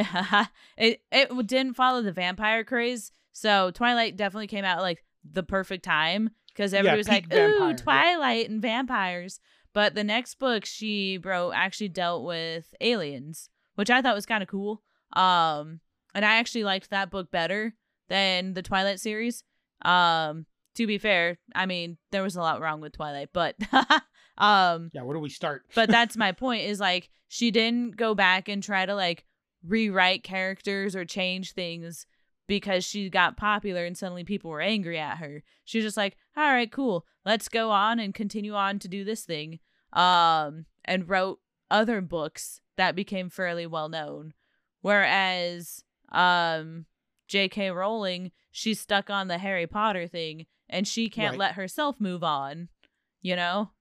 it 0.76 1.00
it 1.10 1.46
didn't 1.46 1.74
follow 1.74 2.02
the 2.02 2.12
vampire 2.12 2.64
craze. 2.64 3.12
So 3.32 3.70
Twilight 3.70 4.16
definitely 4.16 4.48
came 4.48 4.64
out 4.64 4.80
like 4.82 5.04
the 5.24 5.42
perfect 5.42 5.84
time 5.84 6.30
because 6.48 6.72
Yeah, 6.72 6.80
everybody 6.80 6.98
was 6.98 7.08
like, 7.08 7.28
peak 7.28 7.32
vampire, 7.38 7.66
"Ooh, 7.66 7.68
yeah. 7.70 7.76
Twilight 7.76 8.50
and 8.50 8.60
vampires." 8.60 9.40
But 9.72 9.94
the 9.94 10.04
next 10.04 10.38
book 10.38 10.64
she 10.64 11.18
wrote 11.18 11.52
actually 11.52 11.88
dealt 11.90 12.24
with 12.24 12.74
aliens, 12.80 13.48
which 13.76 13.90
I 13.90 14.02
thought 14.02 14.14
was 14.14 14.26
kind 14.26 14.42
of 14.42 14.48
cool. 14.48 14.82
Um, 15.12 15.80
and 16.14 16.24
I 16.24 16.36
actually 16.38 16.64
liked 16.64 16.90
that 16.90 17.10
book 17.10 17.30
better 17.30 17.74
than 18.08 18.54
the 18.54 18.62
Twilight 18.62 18.98
series. 19.00 19.44
Um, 19.82 20.46
to 20.74 20.86
be 20.86 20.98
fair, 20.98 21.38
I 21.54 21.66
mean 21.66 21.96
there 22.10 22.22
was 22.22 22.36
a 22.36 22.40
lot 22.40 22.60
wrong 22.60 22.80
with 22.80 22.92
Twilight, 22.94 23.30
but 23.32 23.54
Um, 24.38 24.90
Yeah, 24.94 25.02
where 25.02 25.14
do 25.14 25.20
we 25.20 25.28
start? 25.28 25.64
but 25.74 25.88
that's 25.90 26.16
my 26.16 26.32
point 26.32 26.62
is 26.64 26.80
like 26.80 27.10
she 27.28 27.50
didn't 27.50 27.96
go 27.96 28.14
back 28.14 28.48
and 28.48 28.62
try 28.62 28.86
to 28.86 28.94
like 28.94 29.24
rewrite 29.66 30.22
characters 30.22 30.94
or 30.96 31.04
change 31.04 31.52
things 31.52 32.06
because 32.46 32.84
she 32.84 33.10
got 33.10 33.36
popular 33.36 33.84
and 33.84 33.98
suddenly 33.98 34.24
people 34.24 34.50
were 34.50 34.60
angry 34.62 34.98
at 34.98 35.18
her. 35.18 35.42
She 35.64 35.78
was 35.78 35.84
just 35.84 35.96
like, 35.98 36.16
"All 36.36 36.44
right, 36.50 36.70
cool. 36.72 37.04
Let's 37.26 37.48
go 37.48 37.70
on 37.70 37.98
and 37.98 38.14
continue 38.14 38.54
on 38.54 38.78
to 38.78 38.88
do 38.88 39.04
this 39.04 39.24
thing." 39.24 39.58
Um 39.92 40.64
and 40.84 41.08
wrote 41.08 41.40
other 41.70 42.00
books 42.00 42.60
that 42.76 42.94
became 42.96 43.28
fairly 43.28 43.66
well 43.66 43.88
known. 43.88 44.32
Whereas 44.80 45.84
um 46.12 46.86
J.K. 47.26 47.70
Rowling, 47.72 48.30
she's 48.50 48.80
stuck 48.80 49.10
on 49.10 49.28
the 49.28 49.36
Harry 49.36 49.66
Potter 49.66 50.06
thing 50.08 50.46
and 50.70 50.88
she 50.88 51.10
can't 51.10 51.32
Right. 51.32 51.38
let 51.40 51.54
herself 51.54 52.00
move 52.00 52.24
on, 52.24 52.68
you 53.20 53.36
know? 53.36 53.72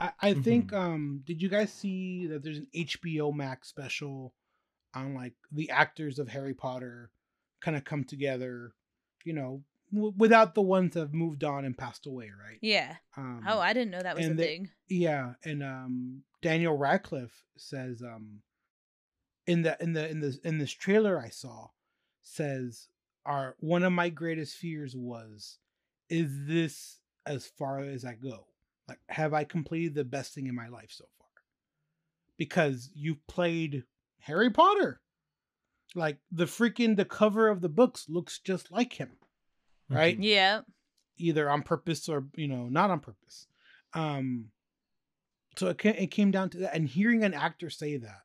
I, 0.00 0.12
I 0.20 0.34
think 0.34 0.70
Mhm. 0.72 0.76
um 0.78 1.22
did 1.24 1.40
you 1.42 1.48
guys 1.48 1.72
see 1.72 2.26
that 2.26 2.42
there's 2.42 2.58
an 2.58 2.68
HBO 2.74 3.34
Max 3.34 3.68
special 3.68 4.34
on 4.94 5.14
like 5.14 5.34
the 5.52 5.70
actors 5.70 6.18
of 6.18 6.28
Harry 6.28 6.54
Potter 6.54 7.10
kind 7.60 7.76
of 7.76 7.84
come 7.84 8.04
together, 8.04 8.74
you 9.24 9.32
know, 9.32 9.62
w- 9.92 10.14
without 10.16 10.54
the 10.54 10.62
ones 10.62 10.94
that 10.94 11.00
have 11.00 11.14
moved 11.14 11.44
on 11.44 11.64
and 11.64 11.76
passed 11.76 12.06
away, 12.06 12.30
right? 12.38 12.58
Yeah. 12.62 12.96
Um, 13.16 13.42
Oh, 13.46 13.58
I 13.58 13.72
didn't 13.72 13.90
know 13.90 14.00
that 14.02 14.16
was 14.16 14.26
a 14.26 14.30
and 14.30 14.38
thing. 14.38 14.70
yeah, 14.88 15.34
and 15.44 15.62
um 15.62 16.22
Daniel 16.42 16.76
Radcliffe 16.76 17.44
says 17.56 18.02
um 18.02 18.42
in 19.46 19.62
the 19.62 19.80
in 19.82 19.92
the 19.92 20.08
in 20.08 20.20
this 20.20 20.36
in 20.38 20.58
this 20.58 20.72
trailer 20.72 21.18
I 21.18 21.28
saw 21.30 21.68
says 22.22 22.88
our 23.24 23.56
one 23.60 23.82
of 23.84 23.92
my 23.92 24.08
greatest 24.08 24.56
fears 24.56 24.94
was 24.96 25.58
is 26.08 26.46
this 26.46 26.98
as 27.24 27.46
far 27.46 27.80
as 27.80 28.04
I 28.04 28.14
go? 28.14 28.46
Like 28.88 29.00
have 29.08 29.34
I 29.34 29.44
completed 29.44 29.94
the 29.94 30.04
best 30.04 30.34
thing 30.34 30.46
in 30.46 30.54
my 30.54 30.68
life 30.68 30.90
so 30.90 31.04
far? 31.18 31.26
Because 32.36 32.90
you've 32.94 33.26
played 33.26 33.84
Harry 34.20 34.50
Potter. 34.50 35.00
Like 35.94 36.18
the 36.30 36.44
freaking 36.44 36.96
the 36.96 37.04
cover 37.04 37.48
of 37.48 37.60
the 37.62 37.68
books 37.68 38.06
looks 38.08 38.38
just 38.38 38.70
like 38.70 38.94
him. 38.94 39.12
Right? 39.88 40.18
Yeah. 40.18 40.60
either 41.18 41.48
on 41.48 41.62
purpose 41.62 42.08
or 42.08 42.26
you 42.34 42.48
know 42.48 42.68
not 42.68 42.90
on 42.90 43.00
purpose 43.00 43.46
um 43.94 44.46
so 45.56 45.68
it, 45.68 45.78
ca- 45.78 45.94
it 45.96 46.08
came 46.10 46.30
down 46.30 46.50
to 46.50 46.58
that 46.58 46.74
and 46.74 46.86
hearing 46.88 47.24
an 47.24 47.32
actor 47.32 47.70
say 47.70 47.96
that 47.96 48.20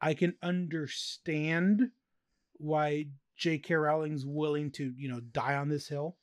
i 0.00 0.14
can 0.14 0.34
understand 0.42 1.90
why 2.58 3.06
j.k 3.36 3.74
rowling's 3.74 4.24
willing 4.24 4.70
to 4.70 4.92
you 4.96 5.08
know 5.08 5.18
die 5.20 5.54
on 5.56 5.68
this 5.68 5.88
hill 5.88 6.16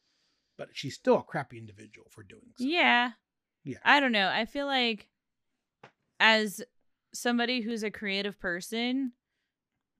but 0.58 0.70
she's 0.72 0.94
still 0.96 1.18
a 1.18 1.24
crappy 1.24 1.58
individual 1.58 2.08
for 2.12 2.24
doing 2.24 2.54
so 2.58 2.64
Yeah. 2.64 3.12
Yeah. 3.64 3.78
I 3.84 4.00
don't 4.00 4.12
know. 4.12 4.28
I 4.30 4.46
feel 4.46 4.66
like 4.66 5.08
as 6.20 6.62
somebody 7.14 7.62
who's 7.62 7.84
a 7.84 7.92
creative 7.92 8.40
person, 8.40 9.14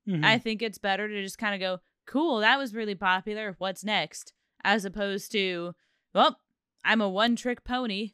Mhm. 0.08 0.24
I 0.24 0.38
think 0.38 0.60
it's 0.62 0.78
better 0.78 1.08
to 1.08 1.22
just 1.22 1.38
kind 1.38 1.54
of 1.54 1.60
go, 1.60 1.80
cool, 2.06 2.40
that 2.40 2.58
was 2.58 2.74
really 2.74 2.94
popular. 2.94 3.54
What's 3.58 3.84
next? 3.84 4.32
As 4.62 4.84
opposed 4.84 5.32
to, 5.32 5.74
well, 6.14 6.40
I'm 6.84 7.00
a 7.00 7.08
one 7.08 7.36
trick 7.36 7.64
pony. 7.64 8.12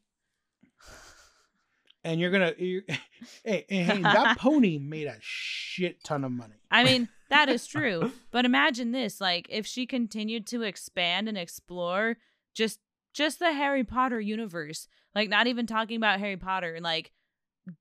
and 2.05 2.21
you're 2.21 2.31
gonna 2.31 2.55
you're, 2.59 2.83
hey, 3.45 3.65
hey, 3.69 4.01
that 4.03 4.39
pony 4.39 4.79
made 4.79 5.07
a 5.07 5.17
shit 5.21 6.03
ton 6.05 6.25
of 6.25 6.33
money 6.33 6.55
I 6.71 6.85
mean, 6.85 7.09
that 7.29 7.49
is 7.49 7.67
true. 7.75 8.13
But 8.31 8.45
imagine 8.45 8.93
this 8.93 9.21
like, 9.21 9.47
if 9.51 9.67
she 9.67 9.87
continued 9.87 10.47
to 10.49 10.63
expand 10.63 11.29
and 11.29 11.37
explore 11.37 12.17
just 12.55 12.79
just 13.13 13.39
the 13.41 13.53
Harry 13.53 13.83
Potter 13.85 14.21
universe, 14.21 14.87
like 15.15 15.29
not 15.29 15.47
even 15.47 15.67
talking 15.67 15.97
about 15.97 16.21
Harry 16.21 16.37
Potter, 16.37 16.75
and 16.75 16.85
like 16.85 17.11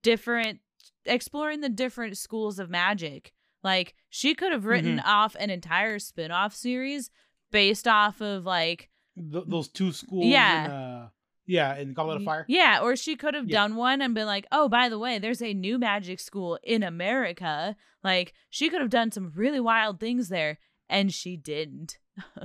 different 0.03 0.59
exploring 1.05 1.61
the 1.61 1.69
different 1.69 2.17
schools 2.17 2.59
of 2.59 2.69
magic. 2.69 3.33
Like 3.63 3.95
she 4.09 4.35
could 4.35 4.51
have 4.51 4.65
written 4.65 4.99
off 4.99 5.35
an 5.39 5.49
entire 5.49 5.99
spin-off 5.99 6.55
series 6.55 7.09
based 7.51 7.87
off 7.87 8.21
of 8.21 8.45
like 8.45 8.89
Th- 9.17 9.43
those 9.47 9.67
two 9.67 9.91
schools 9.91 10.25
Yeah. 10.25 10.65
in, 10.65 10.71
uh 10.71 11.09
yeah 11.45 11.75
in 11.77 11.93
goblet 11.93 12.17
of 12.17 12.23
fire 12.23 12.45
Yeah, 12.47 12.79
or 12.81 12.95
she 12.95 13.15
could 13.15 13.33
have 13.33 13.49
Yeah. 13.49 13.61
done 13.61 13.75
one 13.75 14.01
and 14.01 14.13
been 14.13 14.27
like, 14.27 14.45
"Oh, 14.51 14.69
by 14.69 14.87
the 14.87 14.99
way, 14.99 15.17
there's 15.19 15.41
a 15.41 15.53
new 15.53 15.77
magic 15.79 16.19
school 16.19 16.57
in 16.63 16.83
America." 16.83 17.75
Like 18.03 18.33
she 18.49 18.69
could 18.69 18.79
have 18.81 18.89
done 18.91 19.11
some 19.11 19.31
really 19.35 19.59
wild 19.59 19.99
things 19.99 20.29
there 20.29 20.59
and 20.87 21.13
she 21.13 21.35
didn't. 21.35 21.97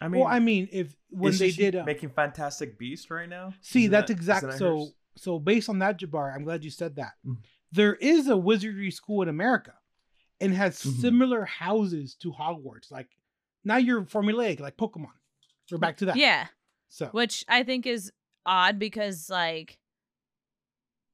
I 0.00 0.08
mean, 0.08 0.20
well 0.20 0.28
i 0.30 0.38
mean 0.40 0.68
if 0.72 0.94
when 1.10 1.32
isn't 1.32 1.44
they 1.46 1.50
she 1.52 1.62
did 1.62 1.76
uh, 1.76 1.84
making 1.84 2.10
Fantastic 2.10 2.78
Beast 2.78 3.10
right 3.10 3.28
now. 3.28 3.54
See, 3.60 3.80
Isn't 3.84 3.92
that's 3.92 4.08
that- 4.08 4.16
exact. 4.16 4.46
that 4.46 4.58
So, 4.58 4.78
hers? 4.78 4.94
so 5.16 5.38
based 5.38 5.68
on 5.68 5.78
that, 5.78 5.98
Jabbar, 6.00 6.34
I'm 6.34 6.42
glad 6.44 6.64
you 6.64 6.70
said 6.70 6.96
that. 6.96 7.12
Mm. 7.26 7.36
There 7.72 7.94
is 7.94 8.28
a 8.28 8.36
wizardry 8.36 8.90
school 8.90 9.22
in 9.22 9.28
America, 9.28 9.74
and 10.40 10.52
has 10.54 10.78
Mhm. 10.80 11.00
similar 11.00 11.44
houses 11.44 12.14
to 12.16 12.32
Hogwarts. 12.32 12.90
Like 12.90 13.08
now 13.64 13.76
you're 13.76 14.02
formulaic, 14.02 14.58
like 14.60 14.76
Pokemon. 14.76 15.12
We're 15.70 15.78
back 15.78 15.96
to 15.98 16.06
that. 16.06 16.16
Yeah, 16.16 16.48
So 16.88 17.06
which 17.08 17.44
I 17.48 17.62
think 17.62 17.86
is 17.86 18.12
odd 18.44 18.78
because 18.78 19.30
like 19.30 19.78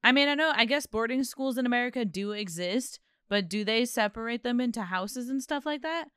I 0.03 0.12
mean, 0.12 0.28
I 0.28 0.35
know 0.35 0.53
I 0.55 0.64
guess 0.64 0.87
boarding 0.87 1.22
schools 1.24 1.59
in 1.59 1.66
America 1.66 2.05
do 2.07 2.33
exist, 2.33 2.99
but 3.28 3.49
do 3.49 3.64
they 3.64 3.85
separate 3.85 4.43
them 4.43 4.61
into 4.61 4.83
houses 4.85 5.28
and 5.28 5.43
stuff 5.43 5.66
like 5.66 5.83
that? 5.83 6.09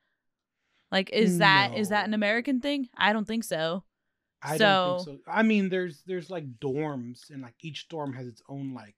Like 0.94 1.10
is 1.12 1.38
that 1.38 1.76
is 1.76 1.88
that 1.90 2.06
an 2.08 2.14
American 2.14 2.60
thing? 2.60 2.88
I 2.96 3.12
don't 3.12 3.26
think 3.26 3.44
so. 3.44 3.84
I 4.42 4.56
don't 4.58 5.00
so- 5.00 5.04
think 5.04 5.20
so. 5.26 5.30
I 5.32 5.42
mean, 5.42 5.68
there's 5.68 6.02
there's 6.06 6.30
like 6.30 6.46
dorms, 6.60 7.30
and 7.30 7.42
like 7.42 7.54
each 7.62 7.88
dorm 7.88 8.12
has 8.14 8.26
its 8.26 8.40
own 8.48 8.72
like. 8.74 8.94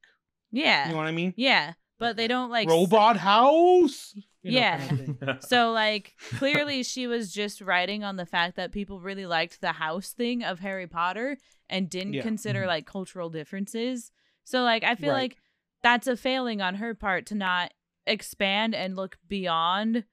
Yeah. 0.52 0.86
You 0.86 0.92
know 0.92 0.98
what 0.98 1.06
I 1.08 1.12
mean? 1.12 1.34
yeah, 1.36 1.72
but 1.98 2.16
they 2.16 2.28
don't 2.28 2.50
like 2.50 2.68
Robot 2.68 3.16
house. 3.16 4.12
you 4.42 4.52
know, 4.52 4.58
Yeah. 4.58 4.86
kind 4.86 5.16
of. 5.22 5.44
So 5.52 5.72
like 5.72 6.14
clearly 6.38 6.82
she 6.82 7.06
was 7.06 7.32
just 7.32 7.60
writing 7.60 8.04
on 8.04 8.16
the 8.16 8.26
fact 8.26 8.56
that 8.56 8.70
people 8.72 9.00
really 9.00 9.26
liked 9.26 9.60
the 9.60 9.72
house 9.72 10.12
thing 10.12 10.44
of 10.44 10.60
Harry 10.60 10.86
Potter 10.86 11.36
and 11.68 11.88
didn't 11.90 12.12
Yeah. 12.14 12.22
consider 12.22 12.62
Mhm. 12.64 12.68
like 12.68 12.86
cultural 12.86 13.28
differences. 13.30 14.12
So 14.44 14.62
like 14.62 14.84
I 14.84 14.94
feel 14.94 15.10
Right. 15.12 15.22
like 15.32 15.36
that's 15.82 16.06
a 16.06 16.16
failing 16.16 16.60
on 16.62 16.76
her 16.76 16.94
part 16.94 17.26
to 17.26 17.34
not 17.34 17.72
expand 18.06 18.74
and 18.74 18.94
look 18.96 19.18
beyond 19.26 20.04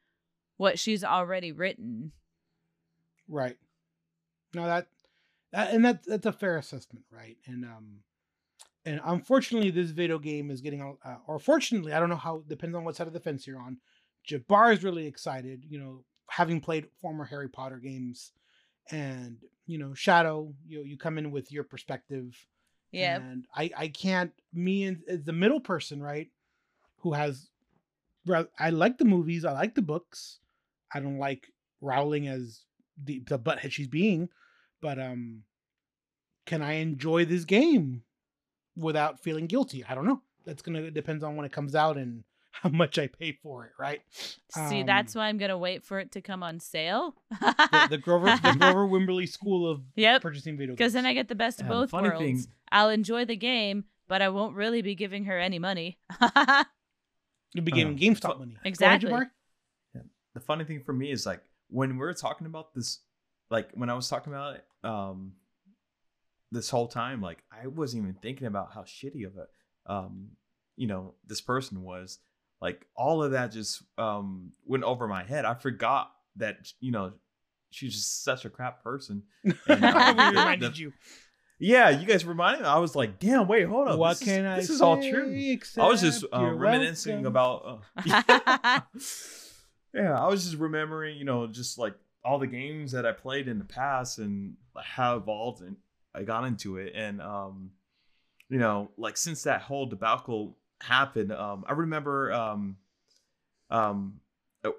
what 0.57 0.79
she's 0.79 1.03
already 1.03 1.51
written. 1.51 2.11
Right. 3.27 3.57
No, 4.53 4.65
that, 4.65 4.87
that 5.51 5.73
and 5.73 5.83
that 5.85 6.03
that's 6.05 6.25
a 6.25 6.31
fair 6.31 6.57
assessment, 6.57 7.05
right? 7.11 7.37
And 7.45 7.65
um, 7.65 7.99
and 8.85 9.01
unfortunately, 9.03 9.71
this 9.71 9.91
video 9.91 10.19
game 10.19 10.51
is 10.51 10.61
getting, 10.61 10.81
uh, 10.81 11.15
or 11.27 11.39
fortunately, 11.39 11.93
I 11.93 11.99
don't 11.99 12.09
know 12.09 12.15
how. 12.15 12.43
Depends 12.47 12.75
on 12.75 12.83
what 12.83 12.95
side 12.95 13.07
of 13.07 13.13
the 13.13 13.19
fence 13.19 13.47
you're 13.47 13.59
on. 13.59 13.77
Jabbar 14.29 14.73
is 14.73 14.83
really 14.83 15.07
excited, 15.07 15.63
you 15.67 15.79
know, 15.79 16.03
having 16.29 16.61
played 16.61 16.87
former 17.01 17.25
Harry 17.25 17.49
Potter 17.49 17.77
games, 17.77 18.31
and 18.91 19.37
you 19.65 19.77
know, 19.77 19.93
Shadow, 19.93 20.53
you 20.67 20.83
you 20.83 20.97
come 20.97 21.17
in 21.17 21.31
with 21.31 21.51
your 21.51 21.63
perspective. 21.63 22.35
Yeah. 22.91 23.15
And 23.15 23.45
I 23.55 23.71
I 23.75 23.87
can't 23.87 24.31
me 24.53 24.83
and 24.83 25.01
as 25.07 25.23
the 25.23 25.33
middle 25.33 25.59
person, 25.59 26.01
right? 26.01 26.29
Who 26.99 27.11
has, 27.11 27.49
I 28.57 28.69
like 28.69 28.97
the 28.97 29.03
movies, 29.03 29.43
I 29.43 29.51
like 29.51 29.75
the 29.75 29.81
books. 29.81 30.39
I 30.93 30.99
don't 30.99 31.17
like 31.19 31.47
Rowling 31.81 32.27
as 32.27 32.61
the 33.03 33.19
the 33.27 33.39
butthead 33.39 33.71
she's 33.71 33.87
being, 33.87 34.29
but 34.81 34.99
um, 34.99 35.43
can 36.45 36.61
I 36.61 36.73
enjoy 36.73 37.25
this 37.25 37.45
game 37.45 38.03
without 38.75 39.19
feeling 39.21 39.47
guilty? 39.47 39.83
I 39.87 39.95
don't 39.95 40.05
know. 40.05 40.21
That's 40.45 40.61
gonna 40.61 40.81
it 40.83 40.93
depends 40.93 41.23
on 41.23 41.35
when 41.35 41.45
it 41.45 41.51
comes 41.51 41.75
out 41.75 41.97
and 41.97 42.23
how 42.51 42.69
much 42.69 42.99
I 42.99 43.07
pay 43.07 43.31
for 43.41 43.65
it, 43.65 43.71
right? 43.79 44.01
See, 44.11 44.83
that's 44.83 45.15
Um, 45.15 45.19
why 45.21 45.27
I'm 45.27 45.37
gonna 45.37 45.57
wait 45.57 45.83
for 45.83 45.99
it 45.99 46.11
to 46.13 46.21
come 46.21 46.43
on 46.43 46.59
sale. 46.59 47.15
the, 47.41 47.87
the 47.89 47.97
Grover 47.97 48.27
the 48.41 48.53
Grover 48.59 48.87
Wimberly 48.87 49.27
School 49.27 49.67
of 49.69 49.81
yep. 49.95 50.21
purchasing 50.21 50.55
video 50.55 50.73
games. 50.73 50.77
Because 50.77 50.93
then 50.93 51.05
I 51.05 51.13
get 51.13 51.27
the 51.27 51.35
best 51.35 51.59
of 51.59 51.65
Yeah, 51.65 51.71
both 51.73 51.89
funny 51.89 52.09
worlds. 52.09 52.21
thing- 52.45 52.53
I'll 52.71 52.89
enjoy 52.89 53.25
the 53.25 53.35
game, 53.35 53.85
but 54.07 54.21
I 54.21 54.29
won't 54.29 54.55
really 54.55 54.81
be 54.81 54.95
giving 54.95 55.25
her 55.25 55.37
any 55.39 55.59
money. 55.59 55.97
You'll 57.53 57.63
be 57.63 57.71
getting 57.71 57.93
Uh, 57.93 57.97
GameStop 57.97 58.39
money. 58.39 58.53
Go 58.53 58.59
ahead, 58.61 58.65
Exactly. 58.65 59.11
Jabbar. 59.11 59.29
The 60.33 60.39
funny 60.39 60.63
thing 60.65 60.81
for 60.83 60.93
me 60.93 61.11
is 61.11 61.25
like 61.25 61.41
when 61.69 61.97
we 61.97 62.05
are 62.05 62.13
talking 62.13 62.47
about 62.47 62.73
this 62.73 62.99
like 63.49 63.69
when 63.73 63.89
i 63.89 63.93
was 63.93 64.07
talking 64.09 64.31
about 64.33 64.55
it 64.55 64.65
um 64.83 65.33
this 66.51 66.69
whole 66.69 66.87
time 66.87 67.21
like 67.21 67.43
i 67.51 67.67
wasn't 67.67 68.01
even 68.01 68.15
thinking 68.21 68.47
about 68.47 68.71
how 68.73 68.81
shitty 68.81 69.25
of 69.25 69.33
a, 69.37 69.91
um 69.91 70.29
you 70.75 70.87
know 70.87 71.13
this 71.27 71.41
person 71.41 71.81
was 71.83 72.19
like 72.61 72.85
all 72.95 73.23
of 73.23 73.31
that 73.31 73.51
just 73.51 73.83
um 73.97 74.51
went 74.65 74.83
over 74.83 75.07
my 75.07 75.23
head 75.23 75.45
i 75.45 75.53
forgot 75.53 76.11
that 76.35 76.71
you 76.79 76.91
know 76.91 77.13
she's 77.71 77.93
just 77.93 78.23
such 78.23 78.45
a 78.45 78.49
crap 78.49 78.83
person 78.83 79.23
And, 79.43 79.55
uh, 79.67 80.13
the- 80.13 80.29
reminded 80.29 80.73
the- 80.73 80.77
you. 80.79 80.93
yeah 81.59 81.89
you 81.89 82.05
guys 82.07 82.23
reminded 82.25 82.61
me 82.63 82.67
i 82.67 82.77
was 82.79 82.95
like 82.95 83.19
damn 83.19 83.47
wait 83.47 83.67
hold 83.67 83.87
on. 83.87 83.97
What 83.97 84.19
this 84.19 84.27
can 84.27 84.45
is, 84.45 84.51
I 84.51 84.55
this 84.57 84.69
is 84.69 84.81
all 84.81 84.97
true 85.01 85.57
I 85.77 85.87
was 85.87 86.01
just 86.01 86.23
uh, 86.31 86.51
reminiscing 86.53 87.23
welcome? 87.23 87.25
about. 87.27 87.83
Uh, 88.05 88.79
yeah, 89.93 90.19
I 90.19 90.27
was 90.27 90.43
just 90.45 90.57
remembering, 90.57 91.17
you 91.17 91.25
know, 91.25 91.47
just 91.47 91.77
like 91.77 91.93
all 92.25 92.39
the 92.39 92.47
games 92.47 92.91
that 92.93 93.05
I 93.05 93.11
played 93.11 93.47
in 93.47 93.59
the 93.59 93.65
past 93.65 94.17
and 94.17 94.55
how 94.81 95.17
evolved 95.17 95.61
and 95.61 95.75
I 96.15 96.23
got 96.23 96.45
into 96.45 96.77
it, 96.77 96.93
and 96.95 97.21
um, 97.21 97.71
you 98.49 98.59
know, 98.59 98.91
like 98.97 99.17
since 99.17 99.43
that 99.43 99.61
whole 99.61 99.85
debacle 99.87 100.57
happened, 100.81 101.31
um, 101.31 101.63
I 101.67 101.73
remember, 101.73 102.31
um, 102.31 102.77
um, 103.71 104.19
uh, 104.63 104.69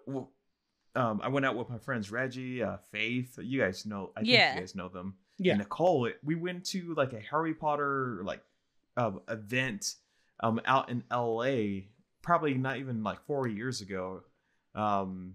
um, 0.96 1.20
I 1.22 1.28
went 1.28 1.44
out 1.44 1.56
with 1.56 1.68
my 1.68 1.78
friends 1.78 2.10
Reggie, 2.12 2.62
uh, 2.62 2.76
Faith. 2.92 3.38
You 3.42 3.60
guys 3.60 3.84
know, 3.84 4.12
I 4.16 4.20
think 4.20 4.32
Yeah. 4.32 4.54
you 4.54 4.60
guys 4.60 4.74
know 4.76 4.88
them. 4.88 5.14
Yeah. 5.38 5.52
And 5.54 5.58
Nicole. 5.60 6.08
We 6.22 6.36
went 6.36 6.64
to 6.66 6.94
like 6.94 7.12
a 7.12 7.20
Harry 7.20 7.54
Potter 7.54 8.20
like 8.24 8.42
um, 8.96 9.20
event 9.28 9.94
um 10.40 10.60
out 10.66 10.88
in 10.90 11.02
L.A. 11.10 11.88
Probably 12.22 12.54
not 12.54 12.76
even 12.78 13.02
like 13.02 13.24
four 13.26 13.48
years 13.48 13.80
ago. 13.80 14.22
Um, 14.74 15.34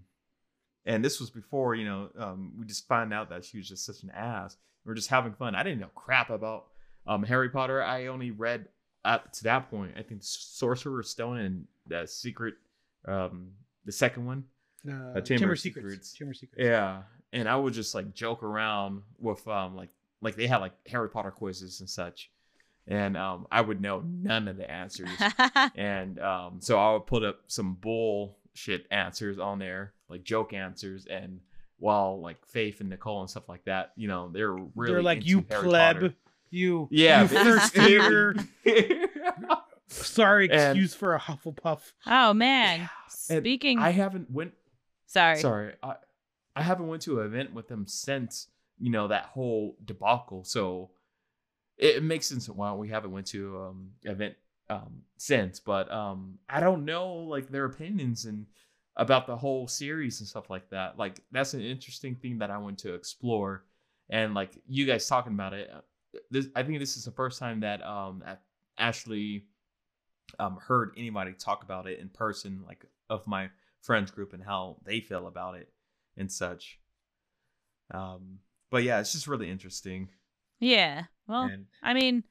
and 0.86 1.04
this 1.04 1.20
was 1.20 1.30
before 1.30 1.74
you 1.74 1.84
know 1.84 2.08
um, 2.18 2.52
we 2.58 2.66
just 2.66 2.88
find 2.88 3.12
out 3.12 3.30
that 3.30 3.44
she 3.44 3.58
was 3.58 3.68
just 3.68 3.84
such 3.84 4.02
an 4.02 4.10
ass. 4.10 4.56
We 4.84 4.92
are 4.92 4.94
just 4.94 5.10
having 5.10 5.32
fun. 5.34 5.54
I 5.54 5.62
didn't 5.62 5.80
know 5.80 5.90
crap 5.94 6.30
about 6.30 6.66
um, 7.06 7.22
Harry 7.22 7.50
Potter. 7.50 7.82
I 7.82 8.06
only 8.06 8.30
read 8.30 8.66
up 9.04 9.32
to 9.32 9.44
that 9.44 9.70
point. 9.70 9.92
I 9.98 10.02
think 10.02 10.20
Sorcerer's 10.22 11.10
Stone 11.10 11.38
and 11.38 11.64
the 11.86 12.06
Secret, 12.06 12.54
um, 13.06 13.52
the 13.84 13.92
second 13.92 14.26
one. 14.26 14.44
Uh, 14.88 15.20
Chamber 15.20 15.52
of 15.52 15.60
Secrets. 15.60 15.86
Secrets. 15.86 16.12
Chamber 16.14 16.34
Secrets. 16.34 16.62
Yeah, 16.62 17.02
and 17.32 17.48
I 17.48 17.56
would 17.56 17.74
just 17.74 17.94
like 17.94 18.14
joke 18.14 18.42
around 18.42 19.02
with 19.18 19.46
um 19.46 19.76
like 19.76 19.90
like 20.22 20.36
they 20.36 20.46
had 20.46 20.58
like 20.58 20.72
Harry 20.86 21.10
Potter 21.10 21.30
quizzes 21.30 21.80
and 21.80 21.88
such, 21.88 22.30
and 22.86 23.16
um 23.16 23.46
I 23.52 23.60
would 23.60 23.80
know 23.80 24.02
none 24.04 24.48
of 24.48 24.56
the 24.56 24.70
answers, 24.70 25.10
and 25.76 26.18
um 26.18 26.60
so 26.60 26.78
I 26.78 26.92
would 26.94 27.06
put 27.06 27.22
up 27.22 27.40
some 27.46 27.74
bullshit 28.52 28.86
answers 28.90 29.38
on 29.38 29.58
there, 29.58 29.92
like 30.08 30.24
joke 30.24 30.52
answers, 30.52 31.06
and 31.06 31.40
while 31.78 32.20
like 32.20 32.44
Faith 32.46 32.80
and 32.80 32.90
Nicole 32.90 33.20
and 33.20 33.30
stuff 33.30 33.48
like 33.48 33.64
that, 33.64 33.92
you 33.96 34.08
know, 34.08 34.30
they're 34.32 34.52
really 34.52 34.92
They're 34.92 35.02
like 35.02 35.18
into 35.18 35.28
you 35.28 35.46
Harry 35.50 35.62
pleb, 35.64 35.96
Potter." 35.96 36.14
you 36.50 36.88
Yeah, 36.90 37.22
you 37.22 37.28
first 37.28 37.76
year. 37.76 38.34
Sorry, 39.88 40.48
And- 40.50 40.78
excuse 40.78 40.94
for 40.94 41.14
a 41.14 41.20
Hufflepuff. 41.20 41.80
oh 42.06 42.32
man. 42.32 42.88
And 43.28 43.40
Speaking 43.42 43.78
I 43.78 43.90
haven't 43.90 44.30
went 44.30 44.52
sorry. 45.06 45.38
Sorry, 45.38 45.74
I 45.82 45.94
I 46.54 46.62
haven't 46.62 46.88
went 46.88 47.02
to 47.02 47.20
an 47.20 47.26
event 47.26 47.52
with 47.54 47.68
them 47.68 47.86
since 47.86 48.48
you 48.78 48.90
know 48.90 49.08
that 49.08 49.26
whole 49.26 49.76
debacle. 49.84 50.44
So 50.44 50.90
it, 51.76 51.96
it 51.96 52.02
makes 52.02 52.26
sense 52.26 52.48
why 52.48 52.72
we 52.72 52.88
haven't 52.88 53.10
went 53.12 53.26
to 53.28 53.58
um 53.62 53.90
event 54.04 54.34
um 54.70 55.02
since. 55.18 55.60
But 55.60 55.92
um 55.92 56.38
I 56.48 56.60
don't 56.60 56.84
know 56.84 57.12
like 57.14 57.50
their 57.50 57.66
opinions 57.66 58.24
and 58.24 58.46
about 58.96 59.26
the 59.26 59.36
whole 59.36 59.66
series 59.68 60.20
and 60.20 60.28
stuff 60.28 60.50
like 60.50 60.70
that. 60.70 60.98
Like 60.98 61.20
that's 61.30 61.54
an 61.54 61.60
interesting 61.60 62.14
thing 62.14 62.38
that 62.38 62.50
I 62.50 62.58
want 62.58 62.78
to 62.80 62.94
explore. 62.94 63.64
And 64.08 64.34
like 64.34 64.52
you 64.66 64.86
guys 64.86 65.06
talking 65.06 65.32
about 65.34 65.52
it, 65.52 65.70
uh, 65.74 65.80
this 66.30 66.48
I 66.54 66.62
think 66.62 66.78
this 66.78 66.96
is 66.96 67.04
the 67.04 67.12
first 67.12 67.38
time 67.38 67.60
that 67.60 67.84
um 67.86 68.22
I 68.26 68.36
actually 68.78 69.44
um 70.38 70.58
heard 70.60 70.92
anybody 70.96 71.32
talk 71.32 71.62
about 71.62 71.86
it 71.86 71.98
in 71.98 72.08
person, 72.08 72.62
like 72.66 72.84
of 73.08 73.26
my 73.26 73.50
friends 73.82 74.10
group 74.10 74.32
and 74.32 74.42
how 74.42 74.76
they 74.84 75.00
feel 75.00 75.26
about 75.26 75.56
it 75.56 75.72
and 76.16 76.30
such. 76.30 76.78
Um, 77.92 78.38
but 78.70 78.84
yeah, 78.84 79.00
it's 79.00 79.12
just 79.12 79.26
really 79.26 79.50
interesting. 79.50 80.10
Yeah. 80.60 81.04
Well, 81.26 81.44
and 81.44 81.66
I 81.82 81.94
mean, 81.94 82.22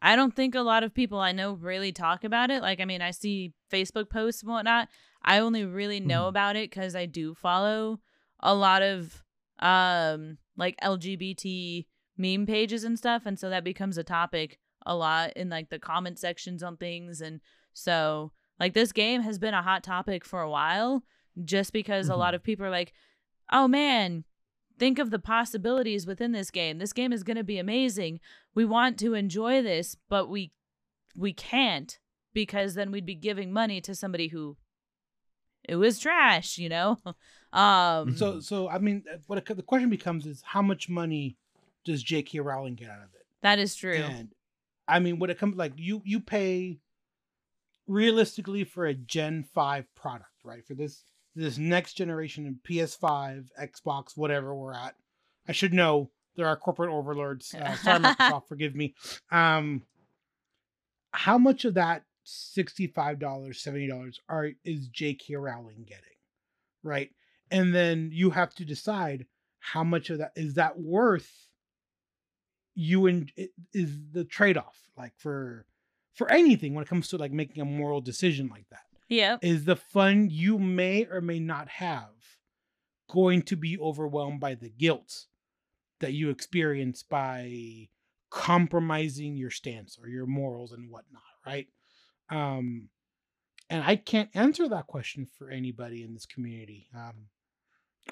I 0.00 0.14
don't 0.16 0.34
think 0.36 0.54
a 0.54 0.60
lot 0.60 0.82
of 0.82 0.94
people 0.94 1.18
I 1.18 1.32
know 1.32 1.54
really 1.54 1.90
talk 1.92 2.22
about 2.24 2.50
it. 2.50 2.62
Like, 2.62 2.80
I 2.80 2.84
mean, 2.84 3.00
I 3.02 3.10
see 3.12 3.52
Facebook 3.72 4.10
posts 4.10 4.42
and 4.42 4.50
whatnot. 4.50 4.88
I 5.22 5.38
only 5.38 5.64
really 5.64 6.00
know 6.00 6.24
Mhm. 6.24 6.28
about 6.28 6.56
it 6.56 6.70
because 6.70 6.94
I 6.94 7.06
do 7.06 7.34
follow 7.34 8.00
a 8.40 8.54
lot 8.54 8.82
of 8.82 9.22
um 9.58 10.38
like 10.56 10.76
LGBT 10.82 11.86
meme 12.16 12.46
pages 12.46 12.84
and 12.84 12.98
stuff, 12.98 13.22
and 13.26 13.38
so 13.38 13.48
that 13.50 13.64
becomes 13.64 13.96
a 13.98 14.04
topic 14.04 14.58
a 14.84 14.94
lot 14.94 15.32
in 15.34 15.48
like 15.48 15.70
the 15.70 15.78
comment 15.78 16.18
sections 16.18 16.62
on 16.62 16.76
things, 16.76 17.20
and 17.20 17.40
so 17.72 18.32
like 18.60 18.74
this 18.74 18.92
game 18.92 19.22
has 19.22 19.38
been 19.38 19.54
a 19.54 19.62
hot 19.62 19.82
topic 19.82 20.24
for 20.24 20.40
a 20.42 20.50
while, 20.50 21.02
just 21.44 21.72
because 21.72 22.08
a 22.08 22.16
lot 22.16 22.34
of 22.34 22.42
people 22.42 22.64
are 22.66 22.70
like, 22.70 22.92
oh 23.52 23.66
man. 23.68 24.24
Think 24.78 24.98
of 24.98 25.08
the 25.10 25.18
possibilities 25.18 26.06
within 26.06 26.32
this 26.32 26.50
game. 26.50 26.76
This 26.76 26.92
game 26.92 27.10
is 27.10 27.22
going 27.22 27.38
to 27.38 27.42
be 27.42 27.58
amazing 27.58 28.20
we 28.56 28.64
want 28.64 28.98
to 28.98 29.14
enjoy 29.14 29.62
this 29.62 29.96
but 30.08 30.28
we 30.28 30.50
we 31.16 31.32
can't 31.32 32.00
because 32.34 32.74
then 32.74 32.90
we'd 32.90 33.06
be 33.06 33.14
giving 33.14 33.52
money 33.52 33.80
to 33.80 33.94
somebody 33.94 34.28
who 34.28 34.56
it 35.68 35.76
was 35.76 36.00
trash 36.00 36.58
you 36.58 36.68
know 36.68 36.98
um 37.52 38.16
So, 38.16 38.40
so 38.40 38.68
I 38.68 38.78
mean, 38.78 39.04
uh, 39.12 39.18
what 39.28 39.38
it, 39.38 39.56
the 39.56 39.62
question 39.62 39.90
becomes 39.90 40.26
is 40.26 40.42
how 40.44 40.62
much 40.62 40.88
money 40.88 41.36
does 41.84 42.02
J.K. 42.02 42.40
Rowling 42.40 42.74
get 42.74 42.90
out 42.90 42.98
of 42.98 43.14
it? 43.14 43.26
that 43.42 43.60
is 43.60 43.76
true 43.76 43.94
And 43.94 44.32
I 44.88 44.98
mean, 45.00 45.18
when 45.18 45.30
it 45.30 45.38
comes 45.38 45.56
like 45.56 45.72
you, 45.76 46.02
you 46.04 46.20
pay 46.20 46.78
realistically 47.86 48.64
for 48.64 48.86
a 48.86 48.94
Gen 48.94 49.44
Five 49.54 49.86
product, 49.94 50.30
right? 50.44 50.64
For 50.66 50.74
this 50.74 51.04
this 51.34 51.58
next 51.58 51.94
generation 51.94 52.46
of 52.46 52.54
PS5, 52.68 53.48
Xbox, 53.60 54.16
whatever 54.16 54.54
we're 54.54 54.72
at. 54.72 54.94
I 55.48 55.52
should 55.52 55.74
know 55.74 56.10
there 56.36 56.46
are 56.46 56.56
corporate 56.56 56.90
overlords. 56.90 57.54
Uh, 57.54 57.74
sorry, 57.76 58.00
Microsoft, 58.00 58.46
forgive 58.48 58.74
me. 58.74 58.94
Um, 59.30 59.82
how 61.12 61.38
much 61.38 61.64
of 61.64 61.74
that 61.74 62.04
sixty-five 62.24 63.18
dollars, 63.18 63.60
seventy 63.60 63.86
dollars 63.88 64.20
are 64.28 64.50
is 64.64 64.88
J.K. 64.88 65.36
Rowling 65.36 65.84
getting, 65.86 66.04
right? 66.82 67.10
And 67.50 67.74
then 67.74 68.10
you 68.12 68.30
have 68.30 68.54
to 68.56 68.64
decide 68.64 69.26
how 69.60 69.84
much 69.84 70.10
of 70.10 70.18
that 70.18 70.32
is 70.36 70.54
that 70.54 70.78
worth 70.78 71.30
you 72.74 73.06
and 73.06 73.32
it 73.36 73.50
is 73.72 73.96
the 74.12 74.22
trade-off 74.24 74.76
like 74.98 75.12
for 75.16 75.64
for 76.12 76.30
anything 76.30 76.74
when 76.74 76.82
it 76.82 76.88
comes 76.88 77.08
to 77.08 77.16
like 77.16 77.32
making 77.32 77.62
a 77.62 77.64
moral 77.64 78.00
decision 78.02 78.48
like 78.48 78.66
that 78.70 78.82
Yeah, 79.08 79.38
is 79.40 79.64
the 79.64 79.76
fun 79.76 80.28
you 80.30 80.58
may 80.58 81.06
or 81.06 81.20
may 81.22 81.38
not 81.40 81.68
have 81.68 82.10
going 83.08 83.42
to 83.42 83.56
be 83.56 83.78
overwhelmed 83.78 84.40
by 84.40 84.54
the 84.54 84.68
guilt 84.68 85.24
that 86.00 86.12
you 86.12 86.30
experience 86.30 87.02
by 87.02 87.88
compromising 88.30 89.36
your 89.36 89.50
stance 89.50 89.98
or 90.00 90.08
your 90.08 90.26
morals 90.26 90.72
and 90.72 90.90
whatnot 90.90 91.22
right? 91.46 91.68
Um 92.30 92.88
and 93.70 93.82
i 93.84 93.96
can't 93.96 94.30
answer 94.34 94.68
that 94.68 94.86
question 94.86 95.26
for 95.38 95.50
anybody 95.50 96.02
in 96.02 96.14
this 96.14 96.26
community. 96.26 96.88
Um 96.94 97.28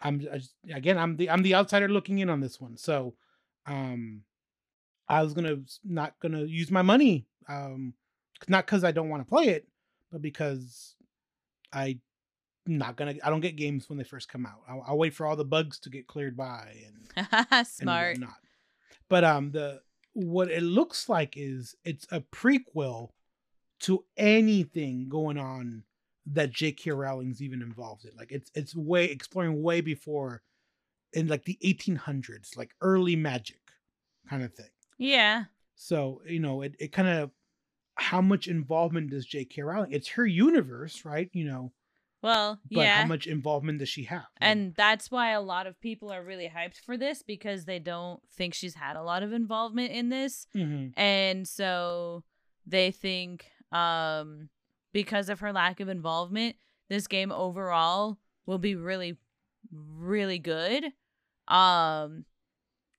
i'm 0.03 0.27
I 0.33 0.41
again 0.75 0.99
i'm 0.99 1.17
the 1.17 1.31
i'm 1.31 1.43
the 1.43 1.55
outsider 1.55 1.89
looking 1.89 2.19
in 2.19 2.31
on 2.31 2.41
this 2.41 2.61
one. 2.61 2.77
So 2.77 3.15
um 3.67 4.23
i 5.09 5.23
was 5.23 5.35
gonna 5.35 5.57
not 5.85 6.15
gonna 6.21 6.43
use 6.43 6.71
my 6.71 6.83
money 6.83 7.27
um 7.49 7.95
not 8.49 8.67
because 8.67 8.85
i 8.85 8.91
don't 8.91 9.09
want 9.09 9.23
to 9.23 9.29
play 9.29 9.49
it 9.49 9.67
but 10.11 10.23
because 10.23 10.95
I 11.75 11.99
not 12.67 12.97
gonna 12.97 13.15
I 13.23 13.31
don't 13.31 13.41
get 13.41 13.57
games 13.57 13.89
when 13.89 13.99
they 13.99 14.05
first 14.05 14.29
come 14.29 14.47
out. 14.47 14.63
I'll, 14.69 14.85
I'll 14.89 14.99
wait 14.99 15.15
for 15.15 15.27
all 15.27 15.37
the 15.37 15.45
bugs 15.45 15.79
to 15.81 15.91
get 15.91 16.07
cleared 16.07 16.37
by 16.37 16.75
and, 17.17 17.37
and 17.51 17.67
smart 17.67 18.19
whatnot. 18.19 18.37
But 19.09 19.25
um 19.25 19.51
the 19.53 19.81
what 20.15 20.51
it 20.51 20.63
looks 20.63 21.09
like 21.09 21.35
is 21.37 21.75
it's 21.85 22.07
a 22.11 22.21
prequel 22.21 23.11
to 23.81 24.05
anything 24.17 25.09
going 25.09 25.37
on 25.37 25.83
that 26.27 26.51
J.K. 26.51 26.91
Rowling's 26.93 27.43
even 27.43 27.61
involved 27.61 28.05
in. 28.05 28.13
Like 28.17 28.33
it's 28.33 28.51
it's 28.55 28.75
way 28.75 29.05
exploring 29.07 29.63
way 29.63 29.81
before 29.81 30.43
in 31.13 31.29
like 31.29 31.45
the 31.45 31.59
1800s, 31.63 32.57
like 32.57 32.71
early 32.81 33.17
magic 33.17 33.61
kind 34.29 34.43
of 34.43 34.55
thing. 34.55 34.71
yeah 34.99 35.45
So, 35.77 36.23
you 36.27 36.41
know, 36.41 36.63
it, 36.63 36.77
it 36.79 36.93
kind 36.93 37.09
of 37.09 37.31
how 37.97 38.21
much 38.21 38.49
involvement 38.49 39.11
does 39.11 39.27
J.K. 39.27 39.63
Rowling? 39.63 39.93
It's 39.93 40.09
her 40.09 40.27
universe, 40.27 41.05
right? 41.05 41.29
You 41.33 41.45
know, 41.45 41.73
well 42.25 42.59
but 42.73 42.81
yeah. 42.81 43.03
how 43.03 43.07
much 43.07 43.27
involvement 43.27 43.79
does 43.79 43.89
she 43.89 44.05
have? 44.05 44.27
and 44.39 44.75
that's 44.75 45.11
why 45.11 45.31
a 45.31 45.41
lot 45.41 45.67
of 45.67 45.79
people 45.81 46.11
are 46.11 46.25
really 46.25 46.49
hyped 46.49 46.81
for 46.81 46.97
this 46.97 47.23
because 47.23 47.67
they 47.67 47.79
don't 47.79 48.21
think 48.33 48.55
she's 48.55 48.75
had 48.75 48.97
a 48.97 49.03
lot 49.03 49.23
of 49.23 49.33
involvement 49.33 49.93
in 49.93 50.09
this. 50.09 50.47
Hmm 50.53 50.87
and 50.97 51.47
so 51.47 52.25
they 52.67 52.91
think 52.91 53.47
um 53.71 54.49
because 54.93 55.29
of 55.29 55.41
her 55.41 55.53
lack 55.53 55.81
of 55.81 55.89
involvement 55.89 56.57
this 56.89 57.07
game 57.07 57.31
overall 57.31 58.19
will 58.47 58.59
be 58.59 58.75
really 58.75 59.19
really 59.71 60.39
good. 60.39 60.85
Um 61.47 62.25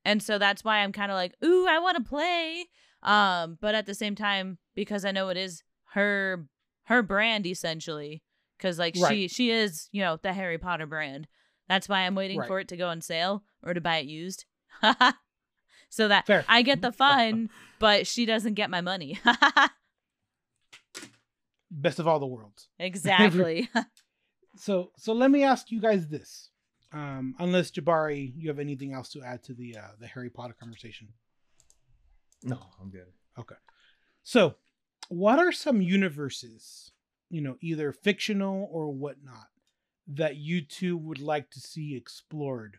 and 0.03 0.21
so 0.21 0.37
that's 0.37 0.63
why 0.63 0.77
i'm 0.79 0.91
kind 0.91 1.11
of 1.11 1.15
like 1.15 1.33
ooh 1.43 1.67
i 1.67 1.79
want 1.79 1.97
to 1.97 2.03
play. 2.03 2.65
Um 3.01 3.57
but 3.59 3.73
at 3.73 3.87
the 3.87 3.95
same 3.95 4.13
time 4.15 4.59
because 4.75 5.03
i 5.03 5.11
know 5.11 5.29
it 5.29 5.37
is 5.37 5.63
her 5.93 6.45
her 6.83 7.01
brand 7.01 7.47
essentially 7.47 8.21
because 8.57 8.77
like 8.79 8.95
she 8.95 9.27
she 9.27 9.49
is 9.51 9.87
you 9.91 10.01
know 10.01 10.17
the 10.21 10.33
harry 10.33 10.57
potter 10.57 10.85
brand 10.85 11.27
that's 11.67 11.87
why 11.89 11.99
i'm 12.01 12.15
waiting 12.15 12.39
Right. 12.39 12.47
for 12.47 12.59
it 12.59 12.67
to 12.69 12.77
go 12.77 12.87
on 12.87 13.01
sale 13.01 13.43
or 13.63 13.73
to 13.73 13.81
buy 13.81 13.97
it 13.97 14.05
used 14.05 14.45
so 15.89 16.07
that 16.07 16.25
Fair. 16.27 16.45
i 16.47 16.61
get 16.61 16.81
the 16.81 16.91
fun 16.91 17.49
but 17.79 18.07
she 18.07 18.25
doesn't 18.25 18.53
get 18.55 18.69
my 18.69 18.81
money 18.81 19.19
Best 21.71 21.99
of 21.99 22.07
all 22.07 22.19
the 22.19 22.25
worlds. 22.27 22.69
exactly 22.79 23.69
So, 24.57 24.91
so 24.97 25.11
let 25.11 25.29
me 25.29 25.43
ask 25.43 25.69
you 25.71 25.81
guys 25.81 26.07
this. 26.07 26.49
Um, 26.93 27.35
unless 27.39 27.71
Jabari, 27.71 28.31
you 28.37 28.47
have 28.47 28.59
anything 28.59 28.93
else 28.93 29.09
to 29.09 29.21
add 29.21 29.43
to 29.43 29.53
the 29.53 29.75
uh, 29.77 29.91
the 29.99 30.07
Harry 30.07 30.29
Potter 30.29 30.55
conversation? 30.57 31.09
no, 32.43 32.59
I'm 32.81 32.89
good. 32.89 33.07
Okay. 33.37 33.55
So, 34.23 34.55
what 35.09 35.39
are 35.39 35.51
some 35.51 35.81
universes, 35.81 36.91
you 37.29 37.41
know, 37.41 37.57
either 37.61 37.91
fictional 37.91 38.67
or 38.71 38.89
whatnot, 38.91 39.47
that 40.07 40.35
you 40.37 40.61
two 40.61 40.95
would 40.97 41.19
like 41.19 41.49
to 41.51 41.59
see 41.59 41.95
explored 41.95 42.77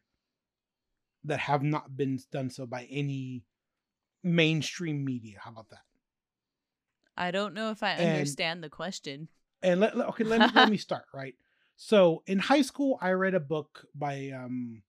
that 1.25 1.41
have 1.41 1.63
not 1.63 1.97
been 1.97 2.21
done 2.31 2.51
so 2.51 2.67
by 2.67 2.85
any 2.91 3.45
mainstream 4.23 5.05
media? 5.05 5.39
How 5.43 5.51
about 5.51 5.71
that? 5.71 5.81
I 7.17 7.31
don't 7.31 7.55
know 7.55 7.71
if 7.71 7.83
I 7.83 7.91
And- 7.93 8.11
understand 8.13 8.63
the 8.63 8.69
question. 8.71 9.29
And 9.63 9.81
let, 9.81 9.97
let- 9.97 10.09
okay, 10.11 10.25
let 10.25 10.41
me 10.41 10.47
let 10.55 10.69
me 10.71 10.77
start 10.89 11.07
right. 11.15 11.35
So 11.77 12.23
in 12.27 12.39
high 12.39 12.63
school, 12.63 12.99
I 13.01 13.11
read 13.11 13.35
a 13.35 13.41
book 13.41 13.87
by 13.95 14.31
um 14.31 14.83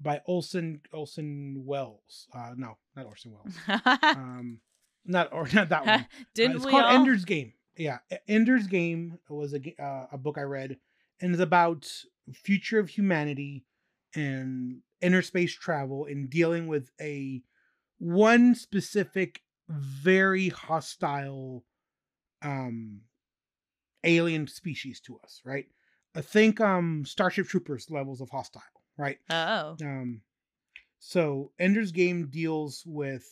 by 0.00 0.20
Olson 0.26 0.82
Olson 0.92 1.62
Wells. 1.64 2.26
Uh, 2.34 2.52
no, 2.56 2.76
not 2.94 3.06
Orson 3.06 3.32
Welles. 3.32 3.56
Um, 4.04 4.60
not 5.04 5.32
or 5.32 5.48
not 5.52 5.68
that 5.70 5.86
one. 5.86 6.00
Uh, 6.00 6.04
Didn't 6.34 6.56
it's 6.56 6.64
we 6.64 6.70
called 6.72 6.84
all? 6.84 6.94
Ender's 6.96 7.24
Game. 7.24 7.52
Yeah, 7.76 7.98
Ender's 8.26 8.66
Game 8.66 9.18
was 9.28 9.54
a 9.54 9.82
uh, 9.82 10.06
a 10.12 10.18
book 10.18 10.38
I 10.38 10.42
read, 10.42 10.78
and 11.20 11.32
it's 11.32 11.42
about 11.42 11.90
future 12.32 12.78
of 12.78 12.88
humanity 12.88 13.64
and 14.14 14.80
inner 15.00 15.22
space 15.22 15.54
travel 15.54 16.06
and 16.06 16.30
dealing 16.30 16.66
with 16.66 16.90
a 17.00 17.42
one 17.98 18.54
specific 18.54 19.42
very 19.68 20.48
hostile 20.48 21.64
um 22.42 23.00
alien 24.04 24.46
species 24.46 25.00
to 25.00 25.18
us, 25.24 25.40
right? 25.44 25.66
I 26.14 26.22
think 26.22 26.60
um 26.60 27.04
Starship 27.04 27.46
Troopers 27.46 27.90
levels 27.90 28.20
of 28.20 28.30
hostile, 28.30 28.62
right? 28.96 29.18
oh. 29.30 29.76
Um, 29.82 30.22
so 30.98 31.52
Ender's 31.58 31.92
Game 31.92 32.28
deals 32.28 32.82
with 32.86 33.26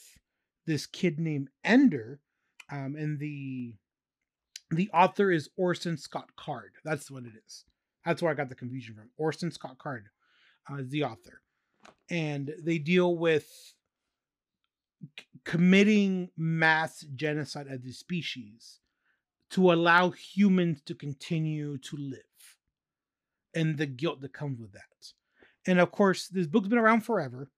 this 0.67 0.87
kid 0.87 1.19
named 1.19 1.49
Ender, 1.65 2.21
um, 2.71 2.95
and 2.97 3.19
the 3.19 3.75
the 4.71 4.91
author 4.93 5.31
is 5.31 5.49
Orson 5.57 5.97
Scott 5.97 6.31
Card. 6.37 6.73
That's 6.85 7.11
what 7.11 7.25
it 7.25 7.33
is. 7.47 7.65
That's 8.05 8.23
where 8.23 8.31
I 8.31 8.35
got 8.35 8.49
the 8.49 8.55
confusion 8.55 8.95
from. 8.95 9.11
Orson 9.17 9.51
Scott 9.51 9.79
Card 9.79 10.07
uh, 10.71 10.77
is 10.77 10.91
the 10.91 11.05
author, 11.05 11.41
and 12.11 12.55
they 12.63 12.79
deal 12.79 13.17
with 13.17 13.47
c- 15.19 15.27
committing 15.45 16.31
mass 16.37 17.05
genocide 17.15 17.69
of 17.69 17.83
the 17.83 17.93
species 17.93 18.81
to 19.51 19.73
allow 19.73 20.11
humans 20.11 20.81
to 20.87 20.95
continue 20.95 21.79
to 21.79 21.97
live, 21.97 22.21
and 23.55 23.79
the 23.79 23.87
guilt 23.87 24.21
that 24.21 24.33
comes 24.33 24.61
with 24.61 24.73
that. 24.73 24.83
And 25.67 25.81
of 25.81 25.91
course, 25.91 26.29
this 26.29 26.47
book's 26.47 26.69
been 26.69 26.79
around 26.79 27.03
forever. 27.03 27.51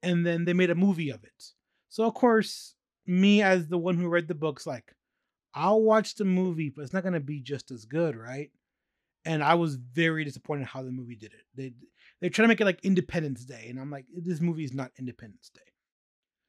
And 0.00 0.24
then 0.24 0.44
they 0.44 0.52
made 0.52 0.70
a 0.70 0.76
movie 0.76 1.10
of 1.10 1.24
it. 1.24 1.44
So 1.88 2.04
of 2.04 2.14
course, 2.14 2.76
me 3.04 3.42
as 3.42 3.66
the 3.66 3.78
one 3.78 3.96
who 3.96 4.08
read 4.08 4.28
the 4.28 4.34
books, 4.34 4.64
like, 4.64 4.94
I'll 5.58 5.82
watch 5.82 6.14
the 6.14 6.24
movie, 6.24 6.70
but 6.70 6.82
it's 6.82 6.92
not 6.92 7.04
gonna 7.04 7.20
be 7.20 7.40
just 7.40 7.70
as 7.70 7.84
good, 7.84 8.16
right? 8.16 8.50
And 9.24 9.42
I 9.42 9.54
was 9.54 9.76
very 9.76 10.24
disappointed 10.24 10.66
how 10.66 10.82
the 10.82 10.90
movie 10.90 11.16
did 11.16 11.32
it. 11.32 11.44
They 11.54 11.72
they 12.20 12.28
try 12.28 12.44
to 12.44 12.48
make 12.48 12.60
it 12.60 12.64
like 12.64 12.84
Independence 12.84 13.44
Day, 13.44 13.66
and 13.68 13.78
I'm 13.78 13.90
like, 13.90 14.06
this 14.14 14.40
movie 14.40 14.64
is 14.64 14.72
not 14.72 14.92
Independence 14.98 15.50
Day. 15.54 15.60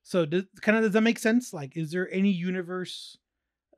So 0.04 0.26
does 0.26 0.46
kind 0.62 0.78
of 0.78 0.84
does 0.84 0.94
that 0.94 1.02
make 1.02 1.20
sense? 1.20 1.54
Like, 1.54 1.76
is 1.76 1.92
there 1.92 2.12
any 2.12 2.32
universe 2.32 3.18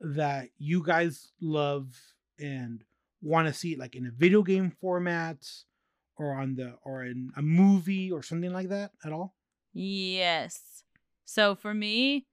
that 0.00 0.48
you 0.58 0.82
guys 0.84 1.32
love 1.40 1.94
and 2.38 2.84
want 3.22 3.48
to 3.48 3.54
see 3.54 3.72
it 3.72 3.78
like 3.78 3.94
in 3.94 4.06
a 4.06 4.10
video 4.10 4.42
game 4.42 4.70
format? 4.80 5.44
or 6.16 6.34
on 6.34 6.54
the 6.54 6.74
or 6.84 7.04
in 7.04 7.30
a 7.36 7.42
movie 7.42 8.10
or 8.10 8.22
something 8.22 8.52
like 8.52 8.68
that 8.68 8.92
at 9.04 9.12
all? 9.12 9.34
Yes. 9.72 10.84
So 11.24 11.54
for 11.54 11.74
me, 11.74 12.26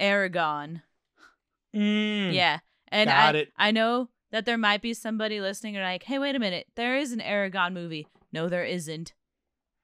Eragon. 0.00 0.82
Mm, 1.76 2.32
Yeah. 2.34 2.58
And 2.88 3.08
got 3.08 3.34
I, 3.34 3.38
it. 3.38 3.52
I 3.56 3.70
know 3.72 4.08
that 4.30 4.44
there 4.46 4.58
might 4.58 4.80
be 4.82 4.94
somebody 4.94 5.40
listening 5.40 5.76
and 5.76 5.84
like, 5.84 6.04
hey, 6.04 6.18
wait 6.18 6.34
a 6.36 6.38
minute. 6.38 6.66
There 6.76 6.96
is 6.96 7.12
an 7.12 7.20
Eragon 7.20 7.72
movie. 7.72 8.06
No, 8.32 8.48
there 8.48 8.64
isn't. 8.64 9.12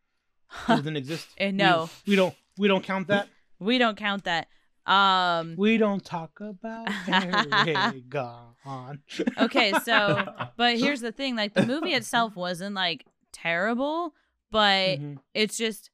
doesn't 0.68 0.96
exist. 1.02 1.28
We- 1.40 1.52
no. 1.52 1.90
we, 2.06 2.16
don't. 2.16 2.34
We 2.58 2.68
don't 2.68 2.84
count 2.84 3.08
that. 3.08 3.28
we 3.58 3.78
don't 3.78 3.96
count 3.96 4.24
that. 4.24 4.48
Um 4.84 5.54
We 5.56 5.78
don't 5.78 6.04
talk 6.04 6.40
about 6.40 6.86
Eragon. 7.06 8.98
Okay, 9.38 9.72
so 9.84 10.24
but 10.56 10.76
here's 10.78 11.00
the 11.00 11.12
thing, 11.12 11.36
like 11.36 11.54
the 11.54 11.64
movie 11.64 11.92
itself 11.94 12.34
wasn't 12.34 12.74
like 12.74 13.04
terrible, 13.32 14.12
but 14.50 14.98
Mhm. 14.98 15.18
it's 15.34 15.56
just 15.56 15.90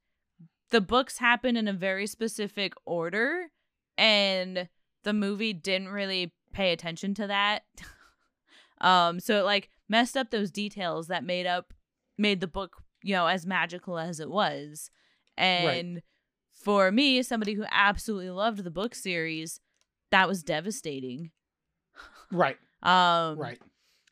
the 0.71 0.81
books 0.81 1.19
happen 1.19 1.57
in 1.57 1.69
a 1.69 1.73
very 1.75 2.07
specific 2.07 2.73
order 2.87 3.51
and 3.99 4.69
the 5.09 5.15
movie 5.15 5.55
didn't 5.55 5.89
really 5.89 6.35
pay 6.53 6.71
attention 6.73 7.15
to 7.15 7.27
that. 7.27 7.63
Um 8.81 9.19
so 9.19 9.41
it 9.41 9.43
like 9.43 9.71
messed 9.89 10.17
up 10.17 10.31
those 10.31 10.53
details 10.53 11.09
that 11.09 11.25
made 11.25 11.47
up 11.47 11.75
made 12.17 12.41
the 12.41 12.47
book 12.47 12.77
you 13.03 13.13
know 13.13 13.27
as 13.27 13.45
magical 13.45 13.99
as 13.99 14.21
it 14.21 14.31
was. 14.31 14.93
And 15.37 16.01
for 16.53 16.93
me 16.93 17.21
somebody 17.25 17.55
who 17.55 17.65
absolutely 17.73 18.31
loved 18.31 18.63
the 18.63 18.71
book 18.71 18.95
series 18.95 19.59
that 20.13 20.29
was 20.29 20.45
devastating. 20.45 21.33
Right, 22.31 22.57
um 22.85 23.37
right. 23.37 23.59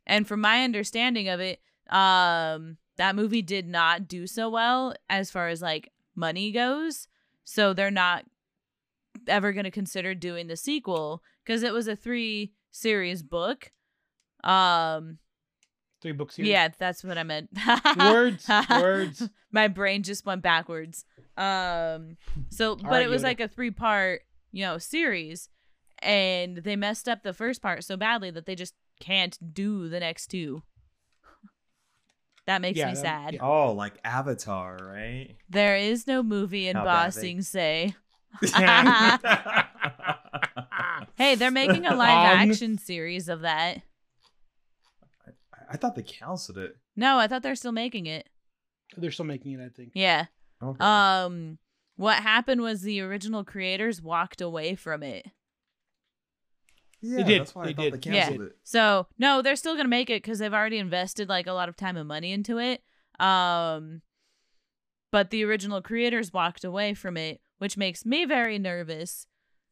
and 0.05 0.27
from 0.27 0.41
my 0.41 0.65
understanding 0.65 1.29
of 1.29 1.39
it, 1.39 1.61
um, 1.89 2.79
that 2.97 3.15
movie 3.15 3.43
did 3.43 3.69
not 3.69 4.09
do 4.09 4.27
so 4.27 4.49
well 4.51 4.97
as 5.09 5.31
far 5.31 5.47
as 5.47 5.63
like 5.63 5.93
money 6.17 6.51
goes. 6.51 7.07
So 7.45 7.73
they're 7.73 7.93
not 7.93 8.25
ever 9.29 9.53
going 9.53 9.65
to 9.65 9.71
consider 9.71 10.15
doing 10.15 10.47
the 10.47 10.57
sequel 10.57 11.23
because 11.45 11.63
it 11.63 11.73
was 11.73 11.89
a 11.89 11.97
three 11.97 12.53
series 12.71 13.23
book. 13.23 13.73
Um, 14.45 15.19
Three 16.03 16.13
books 16.13 16.37
here. 16.37 16.45
yeah, 16.47 16.69
that's 16.79 17.03
what 17.03 17.19
I 17.19 17.23
meant. 17.23 17.49
Words, 17.99 18.47
words. 18.71 19.29
My 19.51 19.67
brain 19.69 20.03
just 20.03 20.27
went 20.27 20.43
backwards. 20.43 21.05
Um, 21.37 22.17
so 22.51 22.77
but 22.83 22.85
right, 22.91 23.03
it 23.05 23.09
was 23.09 23.23
Yoda. 23.23 23.25
like 23.25 23.41
a 23.41 23.49
three 23.49 23.71
part, 23.71 24.23
you 24.53 24.65
know, 24.65 24.79
series, 24.79 25.49
and 26.01 26.59
they 26.59 26.77
messed 26.77 27.09
up 27.09 27.23
the 27.23 27.33
first 27.33 27.63
part 27.63 27.83
so 27.83 27.97
badly 27.97 28.31
that 28.31 28.45
they 28.47 28.55
just 28.55 28.75
can't 29.01 29.39
do 29.55 29.89
the 29.89 29.99
next 30.01 30.29
two. 30.29 30.63
That 32.47 32.61
makes 32.61 32.79
Yeah, 32.79 32.87
me 32.87 32.93
that- 32.95 33.01
sad. 33.03 33.35
yeah. 33.35 33.41
Oh, 33.43 33.73
like 33.73 33.95
Avatar, 34.05 34.77
right? 34.81 35.35
There 35.51 35.77
is 35.77 36.07
no 36.07 36.23
movie 36.23 36.69
in 36.69 36.77
How 36.77 36.83
Ba 36.83 36.87
bad 36.87 37.13
they- 37.13 37.21
Sing 37.21 37.43
Se. 37.43 37.95
Hey, 41.17 41.35
they're 41.35 41.51
making 41.51 41.87
a 41.87 41.95
live 41.95 42.33
Um, 42.41 42.51
action 42.51 42.77
series 42.79 43.29
of 43.31 43.41
that. 43.41 43.79
I, 45.27 45.31
I 45.71 45.77
thought 45.79 45.95
they 45.95 46.03
canceled 46.03 46.59
it. 46.59 46.77
No, 46.95 47.19
I 47.19 47.27
thought 47.27 47.43
they're 47.43 47.55
still 47.55 47.73
making 47.73 48.05
it. 48.07 48.29
They're 48.97 49.11
still 49.11 49.25
making 49.25 49.53
it, 49.53 49.65
I 49.65 49.69
think. 49.71 49.93
Yeah. 49.95 50.27
Okay. 50.63 50.85
Um, 50.85 51.59
what 51.97 52.17
happened 52.23 52.61
was 52.61 52.83
the 52.83 53.01
original 53.01 53.45
creators 53.45 54.03
walked 54.03 54.41
away 54.43 54.75
from 54.75 55.03
it. 55.03 55.27
yeah, 57.01 57.23
did, 57.25 57.41
That's 57.41 57.55
why 57.55 57.65
they 57.65 57.71
I 57.71 57.73
thought 57.75 57.83
did. 58.01 58.03
they 58.03 58.11
Yeah. 58.11 58.25
canceled 58.27 58.49
it. 58.49 58.57
So 58.65 59.07
no, 59.19 59.41
they're 59.43 59.57
still 59.57 59.77
gonna 59.77 59.89
make 59.89 60.11
it 60.11 60.23
because 60.23 60.39
they've 60.39 60.53
already 60.53 60.79
invested 60.79 61.29
like 61.31 61.47
a 61.47 61.53
lot 61.53 61.69
of 61.71 61.77
time 61.77 61.97
and 61.97 62.09
money 62.09 62.33
into 62.33 62.59
it. 62.59 62.83
Um, 63.19 64.03
but 65.11 65.31
the 65.31 65.45
original 65.45 65.81
creators 65.81 66.33
walked 66.33 66.65
away 66.65 66.93
from 66.95 67.17
it, 67.17 67.41
which 67.59 67.77
makes 67.77 68.05
me 68.05 68.25
very 68.25 68.59
nervous. 68.59 69.27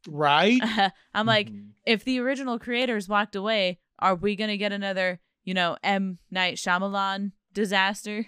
Right? 0.09 0.61
I'm 1.15 1.27
like, 1.27 1.51
Mhm. 1.51 1.71
if 1.87 2.05
the 2.05 2.19
original 2.21 2.59
creators 2.59 3.09
walked 3.09 3.35
away, 3.37 3.79
are 3.99 4.15
we 4.15 4.37
gonna 4.37 4.57
get 4.57 4.73
another, 4.73 5.21
you 5.45 5.55
know, 5.55 5.77
M 5.83 6.19
Night 6.31 6.57
Shyamalan 6.57 7.33
disaster? 7.53 8.27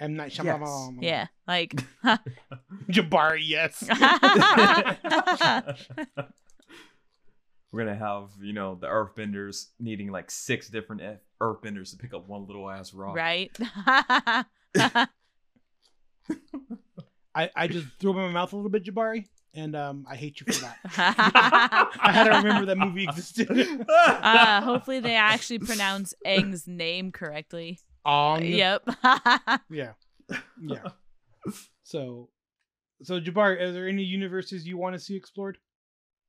M 0.00 0.14
Night 0.14 0.36
Yes. 0.36 0.46
Shyamalan. 0.46 0.98
Yeah, 1.02 1.26
like. 1.46 1.74
Jabari, 2.90 3.40
yes. 3.42 3.82
We're 7.72 7.84
gonna 7.84 7.96
have 7.96 8.30
you 8.40 8.52
know 8.54 8.74
the 8.80 8.86
Earthbenders 8.86 9.66
needing 9.78 10.10
like 10.10 10.30
six 10.30 10.68
different 10.68 11.02
F- 11.02 11.18
Earthbenders 11.42 11.90
to 11.90 11.96
pick 11.98 12.14
up 12.14 12.26
one 12.28 12.46
little 12.46 12.70
ass 12.70 12.94
rock. 12.94 13.14
right? 13.16 13.50
I, 17.36 17.50
I 17.54 17.66
just 17.68 17.86
threw 18.00 18.12
up 18.12 18.16
in 18.16 18.22
my 18.22 18.30
mouth 18.30 18.52
a 18.54 18.56
little 18.56 18.70
bit, 18.70 18.82
Jabari, 18.84 19.26
and 19.52 19.76
um, 19.76 20.06
I 20.08 20.16
hate 20.16 20.40
you 20.40 20.50
for 20.50 20.62
that. 20.62 20.78
I 22.00 22.10
had 22.10 22.24
to 22.24 22.38
remember 22.38 22.64
that 22.66 22.78
movie 22.78 23.04
existed. 23.04 23.50
uh, 23.88 24.62
hopefully, 24.62 25.00
they 25.00 25.16
actually 25.16 25.58
pronounce 25.58 26.14
Aang's 26.26 26.66
name 26.66 27.12
correctly. 27.12 27.78
On. 28.06 28.42
Yep. 28.42 28.88
Yeah. 29.70 29.92
Yeah. 30.60 30.88
So, 31.84 32.30
so 33.02 33.20
Jabari, 33.20 33.60
are 33.60 33.70
there 33.70 33.86
any 33.86 34.02
universes 34.02 34.66
you 34.66 34.78
want 34.78 34.94
to 34.94 34.98
see 34.98 35.14
explored? 35.14 35.58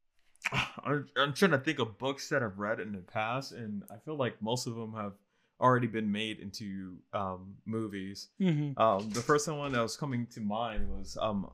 I'm, 0.51 1.08
I'm 1.18 1.34
trying 1.34 1.51
to 1.51 1.58
think 1.58 1.80
of 1.80 1.97
books 1.97 2.28
that 2.30 2.43
I've 2.43 2.60
read 2.60 2.80
in 2.80 2.91
the 2.91 2.99
past, 2.99 3.53
and 3.53 3.84
I 3.89 3.95
feel 4.03 4.18
like 4.18 4.41
most 4.41 4.68
of 4.68 4.76
them 4.76 4.93
have 4.93 5.14
already 5.60 5.88
been 5.88 6.12
made 6.12 6.39
into 6.39 6.97
um, 7.14 7.55
movies. 7.66 8.30
Mm-hmm. 8.39 8.80
Um, 8.82 9.10
the 9.10 9.22
first 9.22 9.47
one 9.47 9.72
that 9.74 9.82
was 9.82 9.97
coming 9.97 10.28
to 10.34 10.41
mind 10.41 10.89
was 10.89 11.18
um, 11.22 11.49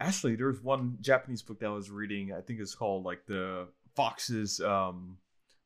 Actually, 0.00 0.36
there's 0.36 0.60
one 0.62 0.98
Japanese 1.00 1.42
book 1.42 1.60
that 1.60 1.66
I 1.66 1.70
was 1.70 1.90
reading. 1.90 2.32
I 2.32 2.40
think 2.40 2.60
it's 2.60 2.74
called 2.74 3.04
like 3.04 3.26
the 3.26 3.68
Fox's 3.94 4.60
um 4.60 5.18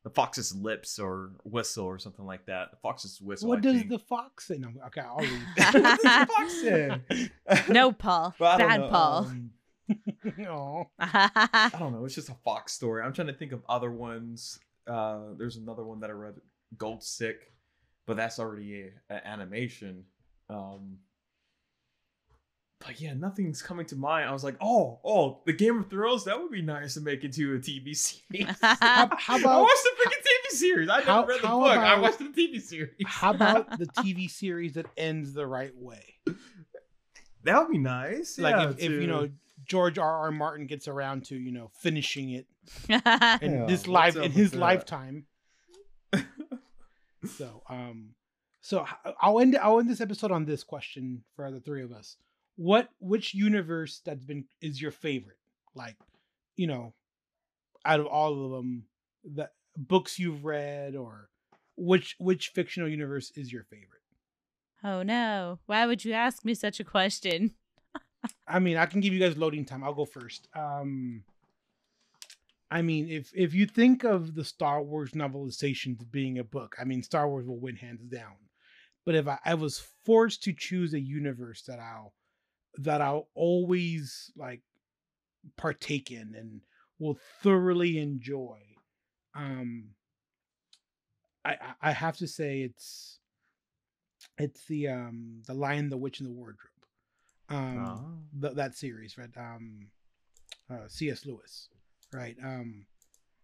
the 0.03 0.09
Fox's 0.09 0.55
Lips 0.55 0.97
or 0.99 1.31
Whistle 1.43 1.85
or 1.85 1.97
something 1.97 2.25
like 2.25 2.45
that. 2.45 2.71
The 2.71 2.77
Fox's 2.77 3.19
Whistle. 3.21 3.49
what 3.49 3.57
I 3.57 3.61
does 3.61 3.75
think. 3.77 3.89
the 3.89 3.99
fox 3.99 4.47
say? 4.47 4.57
No, 4.57 4.69
okay, 4.87 5.01
I'll 5.01 5.17
read. 5.17 5.41
what 5.57 5.73
does 5.73 5.97
the 6.01 6.27
fox 6.37 6.61
say? 6.61 7.33
no, 7.73 7.91
Paul. 7.91 8.33
But 8.39 8.45
I 8.45 8.57
don't 8.57 8.69
Bad 8.69 8.79
know, 8.79 8.89
Paul. 8.89 9.17
um, 9.25 9.51
Aw. 10.47 10.83
I 10.99 11.71
don't 11.77 11.91
know. 11.93 12.05
It's 12.05 12.15
just 12.15 12.29
a 12.29 12.35
fox 12.45 12.73
story. 12.73 13.01
I'm 13.03 13.11
trying 13.11 13.27
to 13.27 13.33
think 13.33 13.51
of 13.51 13.61
other 13.67 13.91
ones. 13.91 14.59
Uh, 14.87 15.33
there's 15.37 15.57
another 15.57 15.83
one 15.83 15.99
that 15.99 16.09
I 16.09 16.13
read, 16.13 16.35
Gold 16.77 17.03
Sick, 17.03 17.51
but 18.05 18.17
that's 18.17 18.39
already 18.39 18.81
a, 19.09 19.13
a 19.15 19.27
animation. 19.27 20.05
Um, 20.49 20.97
but 22.85 23.01
yeah, 23.01 23.13
nothing's 23.13 23.61
coming 23.61 23.85
to 23.87 23.95
mind. 23.97 24.29
I 24.29 24.31
was 24.31 24.43
like, 24.43 24.55
oh, 24.61 24.99
oh, 25.03 25.41
the 25.45 25.51
Game 25.53 25.79
of 25.79 25.89
Thrones. 25.89 26.23
That 26.23 26.39
would 26.41 26.51
be 26.51 26.61
nice 26.61 26.93
to 26.93 27.01
make 27.01 27.23
into 27.25 27.55
a 27.55 27.59
TV 27.59 27.95
series. 27.95 28.47
How, 28.61 29.09
how 29.17 29.37
I 29.37 29.57
watched 29.61 29.83
the 29.83 29.91
freaking 30.01 30.21
TV 30.21 30.57
series. 30.57 30.89
I 30.89 30.99
never 31.03 31.27
read 31.27 31.41
the 31.41 31.47
how 31.47 31.59
book. 31.59 31.77
I 31.77 31.99
watched 31.99 32.19
the 32.19 32.25
TV 32.25 32.61
series. 32.61 32.91
how 33.05 33.31
about 33.31 33.77
the 33.77 33.85
TV 33.87 34.29
series 34.29 34.73
that 34.73 34.85
ends 34.95 35.33
the 35.33 35.45
right 35.45 35.75
way? 35.75 36.15
that 37.43 37.59
would 37.61 37.71
be 37.71 37.77
nice. 37.77 38.39
Like 38.39 38.55
yeah, 38.55 38.69
if, 38.69 38.79
if 38.79 38.91
you 38.91 39.07
know 39.07 39.29
George 39.65 39.97
R. 39.97 40.17
R. 40.25 40.31
Martin 40.31 40.65
gets 40.65 40.87
around 40.87 41.25
to 41.25 41.35
you 41.35 41.51
know 41.51 41.69
finishing 41.81 42.29
it 42.31 42.47
in 42.89 43.01
Yeah, 43.05 43.65
this 43.67 43.87
life 43.87 44.15
in 44.15 44.31
his 44.31 44.51
that? 44.51 44.57
lifetime. 44.59 45.25
So 47.25 47.63
um, 47.69 48.09
so 48.61 48.85
i'll 49.21 49.39
end 49.39 49.57
I'll 49.57 49.79
end 49.79 49.89
this 49.89 50.01
episode 50.01 50.31
on 50.31 50.45
this 50.45 50.63
question 50.63 51.23
for 51.35 51.51
the 51.51 51.59
three 51.59 51.81
of 51.83 51.91
us. 51.91 52.17
What 52.55 52.89
which 52.99 53.33
universe 53.33 54.01
that's 54.05 54.25
been 54.25 54.45
is 54.61 54.81
your 54.81 54.91
favorite? 54.91 55.37
Like, 55.75 55.95
you 56.55 56.67
know, 56.67 56.93
out 57.85 57.99
of 57.99 58.05
all 58.07 58.45
of 58.45 58.51
them, 58.51 58.85
the 59.23 59.49
books 59.77 60.19
you've 60.19 60.43
read 60.43 60.95
or 60.95 61.29
which 61.77 62.15
which 62.19 62.49
fictional 62.49 62.89
universe 62.89 63.31
is 63.35 63.51
your 63.51 63.63
favorite? 63.63 64.01
oh 64.83 65.03
no. 65.03 65.59
Why 65.65 65.85
would 65.85 66.03
you 66.05 66.13
ask 66.13 66.43
me 66.43 66.53
such 66.53 66.79
a 66.79 66.83
question? 66.83 67.51
I 68.47 68.59
mean, 68.59 68.77
I 68.77 68.85
can 68.85 68.99
give 68.99 69.13
you 69.13 69.19
guys 69.19 69.37
loading 69.37 69.65
time. 69.65 69.83
I'll 69.83 69.93
go 69.93 70.05
first. 70.05 70.47
Um 70.53 71.23
I 72.71 72.81
mean, 72.81 73.09
if 73.09 73.31
if 73.33 73.53
you 73.53 73.65
think 73.65 74.03
of 74.03 74.35
the 74.35 74.43
Star 74.43 74.81
Wars 74.83 75.11
novelizations 75.11 75.99
being 76.11 76.37
a 76.37 76.43
book, 76.43 76.75
I 76.79 76.83
mean, 76.83 77.01
Star 77.01 77.27
Wars 77.27 77.47
will 77.47 77.59
win 77.59 77.75
hands 77.75 78.01
down. 78.05 78.35
But 79.05 79.15
if 79.15 79.27
I, 79.27 79.39
I 79.43 79.55
was 79.55 79.79
forced 80.05 80.43
to 80.43 80.53
choose 80.53 80.93
a 80.93 80.99
universe 80.99 81.63
that 81.63 81.79
I'll 81.79 82.13
that 82.77 83.01
I'll 83.01 83.27
always 83.33 84.31
like 84.35 84.61
partake 85.57 86.11
in 86.11 86.35
and 86.35 86.61
will 86.99 87.17
thoroughly 87.41 87.97
enjoy, 87.97 88.59
um, 89.35 89.89
I 91.43 91.55
I 91.81 91.91
have 91.91 92.17
to 92.17 92.27
say 92.27 92.61
it's 92.61 93.19
it's 94.37 94.65
the 94.65 94.89
um 94.89 95.41
the 95.47 95.53
Lion, 95.55 95.89
the 95.89 95.97
Witch, 95.97 96.19
and 96.19 96.27
the 96.27 96.33
Wardrobe 96.33 96.69
um 97.49 97.77
Ah. 97.79 98.01
th- 98.41 98.53
that 98.55 98.75
series 98.75 99.17
right 99.17 99.35
um 99.37 99.87
uh 100.69 100.87
cs 100.87 101.25
lewis 101.25 101.69
right 102.13 102.37
um 102.43 102.85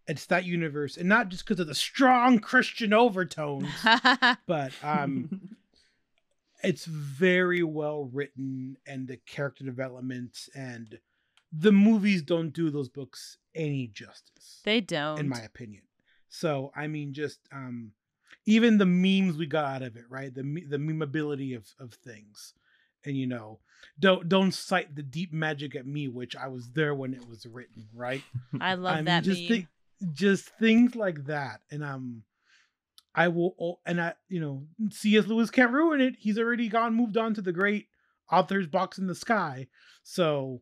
it's 0.06 0.26
that 0.26 0.44
universe 0.44 0.96
and 0.96 1.08
not 1.08 1.28
just 1.28 1.44
because 1.44 1.60
of 1.60 1.66
the 1.66 1.74
strong 1.74 2.38
christian 2.38 2.92
overtones 2.92 3.68
but 4.46 4.72
um 4.82 5.50
it's 6.62 6.84
very 6.84 7.62
well 7.62 8.08
written 8.12 8.76
and 8.86 9.06
the 9.08 9.18
character 9.18 9.64
development 9.64 10.48
and 10.54 10.98
the 11.52 11.72
movies 11.72 12.22
don't 12.22 12.50
do 12.50 12.70
those 12.70 12.88
books 12.88 13.38
any 13.54 13.86
justice 13.86 14.60
they 14.64 14.80
don't. 14.80 15.18
in 15.18 15.28
my 15.28 15.40
opinion. 15.40 15.82
So 16.28 16.72
I 16.74 16.86
mean, 16.86 17.14
just 17.14 17.40
um, 17.52 17.92
even 18.44 18.78
the 18.78 18.86
memes 18.86 19.36
we 19.36 19.46
got 19.46 19.64
out 19.64 19.82
of 19.82 19.96
it, 19.96 20.04
right? 20.08 20.34
The 20.34 20.42
the 20.68 20.76
memeability 20.78 21.56
of 21.56 21.66
of 21.78 21.94
things, 21.94 22.52
and 23.06 23.16
you 23.16 23.26
know, 23.26 23.60
don't 23.98 24.28
don't 24.28 24.52
cite 24.52 24.94
the 24.94 25.02
deep 25.02 25.32
magic 25.32 25.74
at 25.74 25.86
me, 25.86 26.08
which 26.08 26.36
I 26.36 26.48
was 26.48 26.68
there 26.70 26.94
when 26.94 27.14
it 27.14 27.26
was 27.28 27.46
written, 27.46 27.86
right? 27.94 28.22
I 28.60 28.74
love 28.74 28.92
I 28.92 28.96
mean, 28.96 29.04
that 29.06 29.24
just 29.24 29.48
meme. 29.48 29.48
thi- 29.48 29.68
just 30.12 30.50
things 30.58 30.94
like 30.94 31.24
that, 31.26 31.60
and 31.70 31.82
um, 31.82 32.22
I 33.14 33.28
will, 33.28 33.80
and 33.86 34.00
I, 34.00 34.14
you 34.28 34.40
know, 34.40 34.66
C.S. 34.90 35.26
Lewis 35.26 35.50
can't 35.50 35.72
ruin 35.72 36.00
it. 36.00 36.16
He's 36.18 36.38
already 36.38 36.68
gone, 36.68 36.94
moved 36.94 37.16
on 37.16 37.32
to 37.34 37.42
the 37.42 37.52
great 37.52 37.86
author's 38.30 38.66
box 38.66 38.98
in 38.98 39.06
the 39.06 39.14
sky, 39.14 39.68
so 40.02 40.60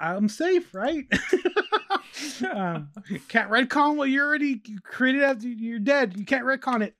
I'm 0.00 0.28
safe, 0.28 0.74
right? 0.74 1.04
um, 2.52 2.90
can't 3.28 3.50
retcon 3.50 3.96
what 3.96 4.08
you 4.08 4.22
already 4.22 4.62
created 4.84 5.22
after 5.22 5.48
you're 5.48 5.78
dead. 5.78 6.16
You 6.16 6.24
can't 6.24 6.44
retcon 6.44 6.82
it. 6.82 6.94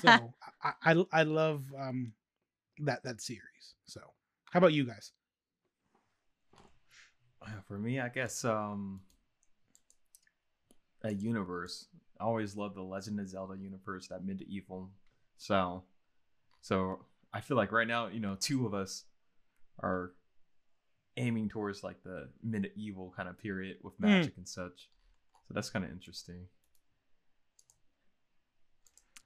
So 0.00 0.34
I, 0.62 0.72
I 0.92 1.04
I 1.12 1.22
love 1.22 1.64
um 1.78 2.12
that 2.84 3.02
that 3.04 3.20
series. 3.20 3.74
So 3.86 4.00
how 4.52 4.58
about 4.58 4.72
you 4.72 4.84
guys? 4.84 5.12
For 7.66 7.78
me, 7.78 8.00
I 8.00 8.08
guess 8.08 8.44
um 8.44 9.00
a 11.02 11.12
universe. 11.12 11.86
I 12.20 12.24
always 12.24 12.54
loved 12.56 12.76
the 12.76 12.82
Legend 12.82 13.18
of 13.20 13.28
Zelda 13.28 13.56
universe, 13.56 14.08
that 14.08 14.24
medieval. 14.24 14.90
So 15.38 15.84
so 16.60 17.04
I 17.32 17.40
feel 17.40 17.56
like 17.56 17.72
right 17.72 17.88
now, 17.88 18.08
you 18.08 18.20
know, 18.20 18.36
two 18.38 18.66
of 18.66 18.74
us 18.74 19.04
are 19.82 20.12
aiming 21.16 21.48
towards 21.48 21.82
like 21.82 22.02
the 22.02 22.28
medieval 22.42 23.12
kind 23.16 23.28
of 23.28 23.38
period 23.38 23.78
with 23.82 23.94
Mm. 23.98 24.00
magic 24.18 24.36
and 24.36 24.48
such. 24.48 24.90
So 25.48 25.54
that's 25.54 25.70
kind 25.70 25.84
of 25.84 25.90
interesting. 25.90 26.46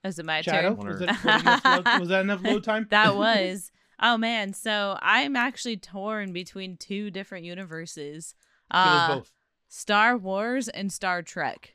Is 0.04 0.18
it 0.18 0.26
my 0.26 0.42
Shadow, 0.42 0.74
turn? 0.74 0.76
was 0.76 1.00
Wonder- 1.00 1.06
that, 1.06 1.24
was 1.24 1.24
that 1.24 1.40
enough 1.40 1.64
load, 1.86 2.00
was 2.00 2.08
that 2.10 2.20
enough 2.20 2.42
load 2.44 2.64
time? 2.64 2.86
that 2.90 3.16
was. 3.16 3.72
Oh 4.00 4.16
man, 4.18 4.52
so 4.52 4.98
I'm 5.00 5.34
actually 5.36 5.76
torn 5.76 6.32
between 6.32 6.76
two 6.76 7.10
different 7.10 7.44
universes. 7.44 8.34
Uh, 8.70 9.16
both. 9.16 9.32
Star 9.68 10.16
Wars 10.16 10.68
and 10.68 10.92
Star 10.92 11.22
Trek. 11.22 11.74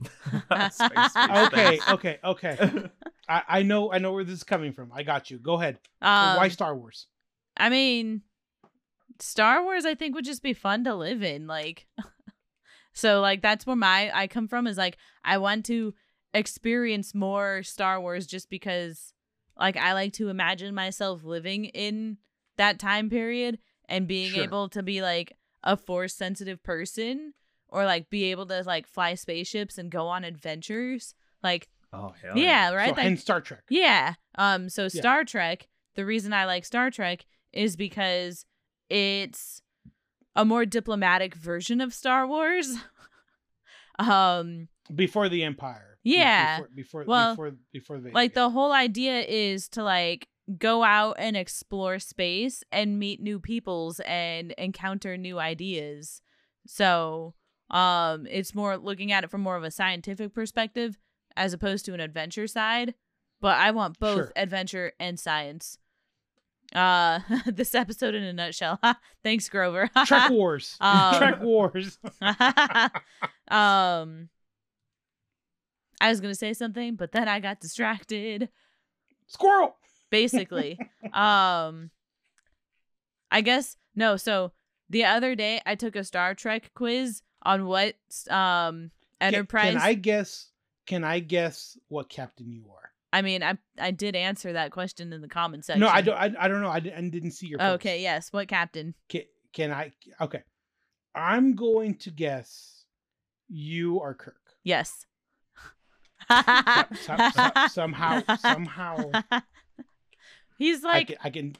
Space, 0.04 0.74
space, 0.74 1.16
Okay, 1.16 1.76
space. 1.78 1.88
okay, 1.88 2.18
okay. 2.24 2.88
I, 3.28 3.42
I 3.48 3.62
know 3.62 3.92
I 3.92 3.98
know 3.98 4.12
where 4.12 4.24
this 4.24 4.34
is 4.34 4.44
coming 4.44 4.72
from. 4.72 4.90
I 4.92 5.02
got 5.02 5.30
you. 5.30 5.38
Go 5.38 5.54
ahead. 5.54 5.78
Um, 6.02 6.36
why 6.36 6.48
Star 6.48 6.74
Wars? 6.76 7.06
I 7.56 7.68
mean, 7.70 8.22
Star 9.20 9.62
Wars 9.62 9.84
I 9.86 9.94
think 9.94 10.14
would 10.14 10.24
just 10.24 10.42
be 10.42 10.52
fun 10.52 10.84
to 10.84 10.94
live 10.94 11.22
in 11.22 11.46
like 11.46 11.86
So 12.92 13.20
like 13.20 13.40
that's 13.40 13.66
where 13.66 13.76
my 13.76 14.10
I 14.12 14.26
come 14.26 14.46
from 14.48 14.66
is 14.66 14.76
like 14.76 14.98
I 15.24 15.38
want 15.38 15.64
to 15.66 15.94
experience 16.34 17.14
more 17.14 17.62
Star 17.62 18.00
Wars 18.00 18.26
just 18.26 18.50
because 18.50 19.14
like 19.58 19.76
I 19.76 19.92
like 19.94 20.12
to 20.14 20.28
imagine 20.28 20.74
myself 20.74 21.24
living 21.24 21.66
in 21.66 22.18
that 22.56 22.78
time 22.78 23.08
period 23.08 23.58
and 23.88 24.06
being 24.08 24.32
Sure. 24.32 24.42
able 24.44 24.68
to 24.70 24.82
be 24.82 25.00
like 25.00 25.36
a 25.62 25.76
force 25.76 26.14
sensitive 26.14 26.62
person 26.62 27.34
or 27.68 27.84
like 27.84 28.10
be 28.10 28.24
able 28.30 28.46
to 28.46 28.62
like 28.64 28.86
fly 28.86 29.14
spaceships 29.14 29.78
and 29.78 29.90
go 29.90 30.08
on 30.08 30.24
adventures. 30.24 31.14
Like 31.42 31.68
oh 31.92 32.12
hell 32.20 32.36
yeah, 32.36 32.70
yeah. 32.70 32.74
right? 32.74 32.88
So, 32.90 32.94
Like 32.96 33.02
hence 33.04 33.20
Star 33.20 33.40
Trek. 33.40 33.62
yeah. 33.70 34.14
Um 34.36 34.68
so 34.68 34.84
Yeah. 34.84 34.88
Star 35.00 35.24
Trek, 35.24 35.68
the 35.94 36.04
reason 36.04 36.32
I 36.32 36.44
like 36.46 36.64
Star 36.64 36.90
Trek 36.90 37.24
is 37.52 37.76
because 37.76 38.44
it's 38.90 39.62
a 40.36 40.44
more 40.44 40.66
diplomatic 40.66 41.34
version 41.36 41.80
of 41.80 41.94
Star 41.94 42.26
Wars. 42.26 42.74
um 43.98 44.68
Before 44.94 45.28
the 45.28 45.42
Empire. 45.44 45.93
Yeah. 46.04 46.58
Before 46.60 46.68
before 46.74 47.04
Well, 47.06 47.32
before, 47.32 47.52
before 47.72 47.98
the 48.00 48.10
like 48.10 48.34
the 48.34 48.50
whole 48.50 48.72
idea 48.72 49.22
is 49.22 49.68
to 49.70 49.82
like 49.82 50.28
go 50.58 50.84
out 50.84 51.16
and 51.18 51.36
explore 51.36 51.98
space 51.98 52.62
and 52.70 52.98
meet 52.98 53.20
new 53.22 53.40
peoples 53.40 54.00
and 54.00 54.52
encounter 54.58 55.16
new 55.16 55.38
ideas. 55.38 56.20
So, 56.66 57.34
um 57.70 58.26
it's 58.26 58.54
more 58.54 58.76
looking 58.76 59.10
at 59.10 59.24
it 59.24 59.30
from 59.30 59.40
more 59.40 59.56
of 59.56 59.64
a 59.64 59.70
scientific 59.70 60.34
perspective 60.34 60.98
as 61.36 61.52
opposed 61.54 61.86
to 61.86 61.94
an 61.94 62.00
adventure 62.00 62.46
side, 62.46 62.94
but 63.40 63.56
I 63.56 63.70
want 63.70 63.98
both 63.98 64.16
Sure. 64.16 64.32
adventure 64.36 64.92
and 65.00 65.18
science. 65.18 65.78
Uh 66.74 67.20
this 67.46 67.74
episode 67.74 68.14
in 68.14 68.22
a 68.22 68.32
nutshell. 68.34 68.78
Thanks 69.24 69.48
Grover. 69.48 69.88
Trek 70.04 70.30
Wars. 70.30 70.76
Um, 70.80 71.14
Trek 71.16 71.40
Wars. 71.42 71.98
um 73.48 74.28
I 76.00 76.08
was 76.10 76.20
going 76.20 76.32
to 76.32 76.38
say 76.38 76.52
something, 76.52 76.96
but 76.96 77.12
then 77.12 77.28
I 77.28 77.40
got 77.40 77.60
distracted 77.60 78.48
Squirrel. 79.26 79.76
basically. 80.10 80.78
um 81.12 81.90
I 83.30 83.40
guess 83.40 83.76
no, 83.96 84.16
so 84.16 84.52
the 84.90 85.04
other 85.04 85.34
day 85.34 85.60
I 85.66 85.74
took 85.74 85.96
a 85.96 86.04
Star 86.04 86.34
Trek 86.34 86.70
quiz 86.74 87.22
on 87.42 87.66
what 87.66 87.94
um 88.30 88.90
Enterprise 89.20 89.72
Can, 89.72 89.82
I 89.82 89.94
guess? 89.94 90.50
Can 90.86 91.04
I 91.04 91.18
guess 91.20 91.78
what 91.88 92.08
captain 92.08 92.50
you 92.50 92.66
are? 92.70 92.90
I 93.12 93.22
mean, 93.22 93.42
I 93.42 93.56
I 93.78 93.90
did 93.90 94.16
answer 94.16 94.52
that 94.52 94.70
question 94.70 95.12
in 95.12 95.20
the 95.20 95.28
comment 95.28 95.64
section. 95.64 95.80
No, 95.80 95.88
I 95.88 96.00
don't. 96.02 96.16
I, 96.16 96.32
I 96.38 96.48
don't 96.48 96.60
know. 96.60 96.68
I, 96.68 96.76
I 96.76 96.80
didn't 96.80 97.30
see 97.30 97.46
your. 97.46 97.58
post. 97.58 97.74
Okay, 97.76 98.02
yes. 98.02 98.32
What 98.32 98.48
captain? 98.48 98.94
Can, 99.08 99.22
can 99.52 99.72
I? 99.72 99.92
Okay. 100.20 100.42
I'm 101.14 101.54
going 101.54 101.94
to 101.98 102.10
guess 102.10 102.84
you 103.48 104.00
are 104.00 104.14
Kirk. 104.14 104.40
Yes. 104.64 105.06
So- 106.28 107.16
so- 107.34 107.66
somehow, 107.68 108.22
somehow, 108.36 109.10
He's 110.58 110.84
I 110.84 110.88
like 110.88 111.06
can, 111.08 111.16
I 111.24 111.30
can. 111.30 111.56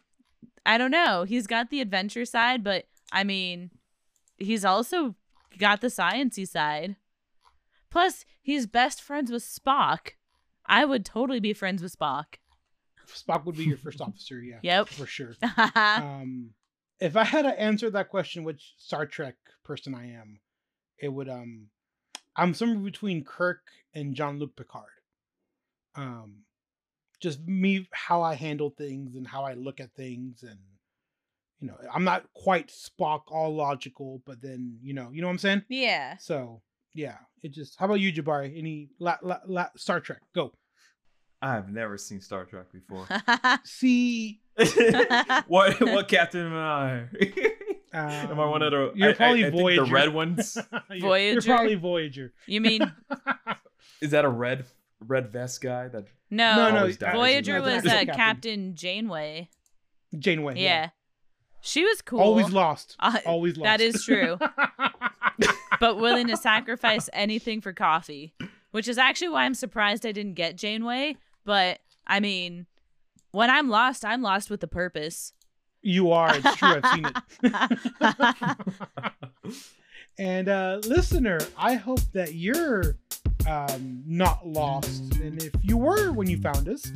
I 0.67 0.79
don't 0.79 0.91
know. 0.91 1.25
He's 1.25 1.47
got 1.47 1.71
the 1.71 1.81
adventure 1.81 2.25
side, 2.25 2.63
but 2.63 2.87
I 3.13 3.25
mean, 3.25 3.71
he's 4.39 4.65
also 4.65 5.15
got 5.59 5.81
the 5.81 5.89
sciency 5.89 6.47
side. 6.49 6.97
Plus, 7.91 8.25
he's 8.41 8.67
best 8.67 9.03
friends 9.03 9.31
with 9.31 9.43
Spock. 9.43 10.11
I 10.67 10.85
would 10.85 11.05
totally 11.05 11.41
be 11.41 11.53
friends 11.53 11.83
with 11.83 11.97
Spock. 11.99 12.37
Spock 13.09 13.45
would 13.45 13.57
be 13.57 13.65
your 13.65 13.77
first 13.77 14.01
officer. 14.01 14.41
Yeah. 14.41 14.59
Yep. 14.63 14.89
For 14.89 15.07
sure. 15.07 15.35
um, 15.77 16.51
if 17.01 17.17
I 17.17 17.25
had 17.25 17.43
to 17.43 17.61
answer 17.61 17.91
that 17.91 18.09
question, 18.09 18.45
which 18.45 18.75
Star 18.79 19.07
Trek 19.07 19.35
person 19.65 19.95
I 19.95 20.13
am, 20.13 20.41
it 20.99 21.09
would 21.09 21.29
um, 21.29 21.67
I'm 22.37 22.55
somewhere 22.55 22.79
between 22.79 23.25
Kirk 23.25 23.61
and 23.95 24.15
Jean 24.15 24.39
Luc 24.39 24.57
Picard. 24.57 24.89
Um, 25.97 26.41
just 27.21 27.41
me, 27.47 27.89
how 27.93 28.23
I 28.23 28.35
handle 28.35 28.71
things 28.71 29.15
and 29.17 29.27
how 29.27 29.45
I 29.45 29.55
look 29.55 29.81
at 29.81 29.93
things, 29.95 30.43
and 30.43 30.59
you 31.61 31.69
know, 31.69 31.77
I'm 31.95 32.05
not 32.05 32.25
quite 32.35 32.69
Spock, 32.69 33.23
all 33.29 33.55
logical, 33.55 34.23
but 34.27 34.43
then 34.43 34.79
you 34.83 34.93
know, 34.95 35.11
you 35.13 35.21
know 35.23 35.29
what 35.29 35.33
I'm 35.35 35.39
saying. 35.39 35.63
yeah. 35.69 36.17
So 36.19 36.63
yeah, 36.95 37.17
it 37.43 37.53
just. 37.53 37.79
How 37.79 37.87
about 37.87 38.01
you, 38.01 38.13
Jabari? 38.13 38.57
Any 38.59 38.91
la, 38.99 39.17
la, 39.23 39.39
la, 39.47 39.67
Star 39.77 40.01
Trek? 40.01 40.21
Go. 40.35 40.53
I've 41.43 41.69
never 41.71 41.99
seen 41.99 42.21
Star 42.21 42.45
Trek 42.45 42.67
before. 42.73 43.07
See, 43.65 44.41
what 45.47 45.81
what 45.81 46.09
captain 46.09 46.47
am 46.47 46.55
I? 46.55 47.05
am 47.93 48.41
I 48.41 48.47
one 48.47 48.63
of 48.63 48.71
the? 48.73 48.89
Um, 48.89 48.93
You're 48.95 49.09
I- 49.09 49.13
I- 49.13 49.15
probably 49.15 49.45
I 49.45 49.51
think 49.51 49.61
Voyager. 49.61 49.85
the 49.85 49.91
red 49.91 50.13
ones. 50.15 50.59
You're- 50.91 51.33
You're 51.33 51.43
probably 51.43 51.75
Voyager. 51.77 52.33
you 52.47 52.61
mean 52.61 52.93
Is 54.01 54.11
that 54.11 54.25
a 54.25 54.29
red 54.29 54.67
red 55.01 55.29
vest 55.29 55.61
guy? 55.61 55.89
That 55.89 56.07
no? 56.31 56.71
No, 56.71 56.87
no, 56.87 57.13
Voyager 57.13 57.61
was 57.61 57.85
uh, 57.85 57.89
Captain. 57.89 58.15
Captain 58.15 58.75
Janeway. 58.75 59.49
Janeway. 60.19 60.55
Yeah. 60.57 60.91
she 61.61 61.85
was 61.85 62.03
cool. 62.03 62.21
Always 62.21 62.51
lost. 62.51 62.97
Uh, 62.99 63.19
Always 63.27 63.57
lost. 63.57 63.65
that 63.65 63.81
is 63.81 64.05
true. 64.05 64.39
but 65.81 65.99
willing 65.99 66.27
to 66.29 66.37
sacrifice 66.37 67.09
anything 67.13 67.61
for 67.61 67.73
coffee, 67.73 68.35
which 68.71 68.89
is 68.89 68.99
actually 68.99 69.29
why 69.31 69.45
I'm 69.45 69.55
surprised 69.55 70.07
I 70.07 70.13
didn't 70.13 70.35
get 70.35 70.57
Janeway. 70.57 71.17
But 71.45 71.81
I 72.07 72.21
mean, 72.21 72.67
when 73.33 73.51
I'm 73.51 73.69
lost, 73.69 74.05
I'm 74.05 74.23
lost 74.23 74.51
with 74.51 74.63
a 74.63 74.69
purpose. 74.69 75.33
you 75.83 76.13
are. 76.13 76.35
It's 76.37 76.57
true. 76.57 76.81
I've 76.83 76.95
seen 76.95 77.07
it. 77.43 78.57
and 80.19 80.49
uh, 80.49 80.81
listener, 80.87 81.39
I 81.59 81.75
hope 81.75 82.01
that 82.13 82.35
you're 82.35 82.97
um, 83.47 84.03
not 84.07 84.47
lost. 84.47 85.15
And 85.17 85.43
if 85.43 85.53
you 85.63 85.77
were 85.77 86.13
when 86.13 86.29
you 86.29 86.41
found 86.41 86.69
us, 86.69 86.91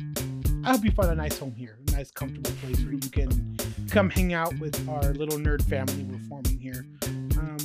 I 0.63 0.71
hope 0.71 0.83
you 0.83 0.91
found 0.91 1.11
a 1.11 1.15
nice 1.15 1.37
home 1.37 1.55
here, 1.55 1.77
a 1.87 1.91
nice 1.91 2.11
comfortable 2.11 2.51
place 2.61 2.79
where 2.81 2.93
you 2.93 2.99
can 2.99 3.57
come 3.89 4.09
hang 4.09 4.33
out 4.33 4.57
with 4.59 4.87
our 4.89 5.13
little 5.13 5.39
nerd 5.39 5.63
family 5.63 6.03
we're 6.03 6.19
forming 6.27 6.59
here. 6.59 6.85
Um, 7.37 7.57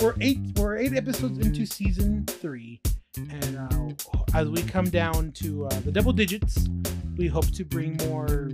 we're 0.00 0.14
eight. 0.20 0.38
We're 0.56 0.76
eight 0.76 0.94
episodes 0.94 1.38
into 1.38 1.64
season 1.66 2.26
three, 2.26 2.80
and 3.16 3.58
uh, 3.58 4.18
as 4.34 4.48
we 4.48 4.62
come 4.62 4.90
down 4.90 5.32
to 5.32 5.66
uh, 5.66 5.80
the 5.80 5.92
double 5.92 6.12
digits, 6.12 6.68
we 7.16 7.28
hope 7.28 7.50
to 7.52 7.64
bring 7.64 7.96
more 8.08 8.50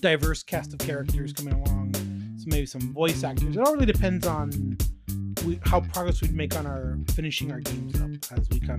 diverse 0.00 0.42
cast 0.42 0.72
of 0.72 0.78
characters 0.78 1.32
coming 1.32 1.54
along. 1.54 1.94
So 2.36 2.44
maybe 2.46 2.66
some 2.66 2.92
voice 2.92 3.24
actors. 3.24 3.56
It 3.56 3.60
all 3.60 3.74
really 3.74 3.86
depends 3.86 4.26
on 4.26 4.76
we, 5.44 5.60
how 5.64 5.80
progress 5.80 6.22
we'd 6.22 6.34
make 6.34 6.56
on 6.56 6.66
our 6.66 6.98
finishing 7.12 7.52
our 7.52 7.60
games 7.60 8.00
up 8.00 8.38
as 8.38 8.48
we 8.50 8.60
come 8.60 8.78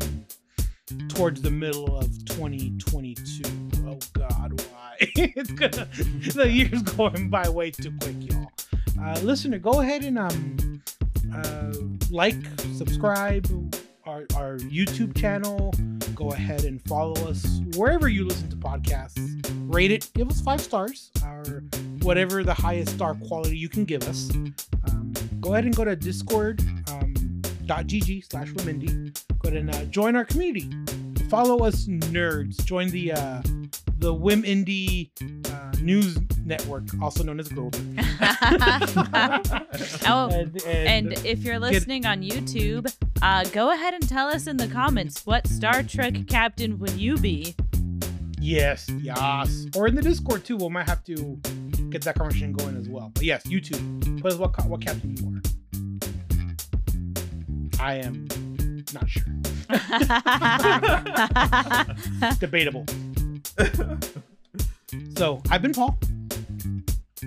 towards 1.10 1.42
the 1.42 1.52
middle 1.52 1.98
of 1.98 2.06
2022. 2.26 3.44
Oh 3.88 4.00
God, 4.14 4.62
why? 4.72 4.96
it's 5.00 5.52
gonna 5.52 5.88
the 6.34 6.50
year's 6.50 6.82
going 6.82 7.30
by 7.30 7.48
way 7.50 7.72
too 7.72 7.94
quick, 8.02 8.16
y'all. 8.20 8.52
Uh, 9.02 9.20
listener, 9.22 9.60
go 9.60 9.82
ahead 9.82 10.04
and 10.04 10.18
um 10.18 10.82
uh, 11.34 11.74
like, 12.10 12.36
subscribe 12.76 13.46
our, 14.06 14.26
our 14.36 14.58
YouTube 14.58 15.16
channel. 15.18 15.74
Go 16.14 16.32
ahead 16.32 16.64
and 16.64 16.82
follow 16.88 17.14
us 17.28 17.62
wherever 17.76 18.08
you 18.08 18.26
listen 18.26 18.50
to 18.50 18.56
podcasts. 18.56 19.44
Rate 19.74 19.92
it, 19.92 20.10
give 20.14 20.30
us 20.30 20.42
five 20.42 20.62
stars, 20.62 21.12
or 21.24 21.64
whatever 22.06 22.44
the 22.44 22.54
highest 22.54 22.94
star 22.94 23.16
quality 23.16 23.58
you 23.58 23.68
can 23.68 23.84
give 23.84 24.08
us. 24.08 24.30
Um, 24.88 25.12
go 25.42 25.54
ahead 25.54 25.66
and 25.66 25.76
go 25.76 25.84
to 25.84 25.96
discord 25.96 26.62
um, 26.92 27.16
.gg 27.66 28.24
slash 28.30 28.50
Remindi. 28.50 29.20
Go 29.40 29.50
ahead 29.50 29.60
and 29.60 29.74
uh, 29.74 29.86
join 29.86 30.16
our 30.16 30.24
community. 30.24 30.70
Follow 31.30 31.66
us, 31.66 31.88
nerds. 31.88 32.64
Join 32.64 32.92
the 32.92 33.14
uh, 33.14 33.42
the 33.98 34.14
Whim 34.14 34.44
Indie 34.44 35.10
uh, 35.52 35.72
News 35.82 36.20
Network, 36.46 36.84
also 37.02 37.24
known 37.24 37.40
as 37.40 37.50
Grover. 37.50 37.76
oh, 40.08 40.30
And, 40.32 40.62
and 40.68 41.14
if 41.26 41.40
you're 41.40 41.58
listening 41.58 42.06
on 42.06 42.22
YouTube, 42.22 42.94
uh, 43.24 43.46
go 43.46 43.72
ahead 43.72 43.96
and 43.96 44.08
tell 44.08 44.28
us 44.28 44.46
in 44.46 44.58
the 44.58 44.68
comments 44.68 45.26
what 45.26 45.48
Star 45.48 45.82
Trek 45.82 46.28
captain 46.28 46.78
would 46.78 46.92
you 46.92 47.18
be? 47.18 47.56
Yes, 48.40 48.88
yes. 49.02 49.66
Or 49.76 49.88
in 49.88 49.96
the 49.96 50.04
Discord 50.04 50.46
too. 50.46 50.58
We 50.58 50.70
might 50.70 50.88
have 50.88 51.04
to 51.06 51.40
get 51.96 52.04
that 52.04 52.16
conversation 52.16 52.52
going 52.52 52.76
as 52.76 52.90
well. 52.90 53.10
But 53.14 53.24
yes, 53.24 53.44
YouTube. 53.46 54.20
Tell 54.22 54.28
us 54.34 54.38
what 54.38 54.66
what 54.66 54.82
captain 54.82 55.16
you 55.16 55.32
are. 55.32 55.42
I 57.80 57.94
am 57.96 58.28
not 58.94 59.08
sure. 59.08 59.24
Debatable. 62.40 62.86
So 65.18 65.42
I've 65.50 65.62
been 65.62 65.72
Paul. 65.74 65.98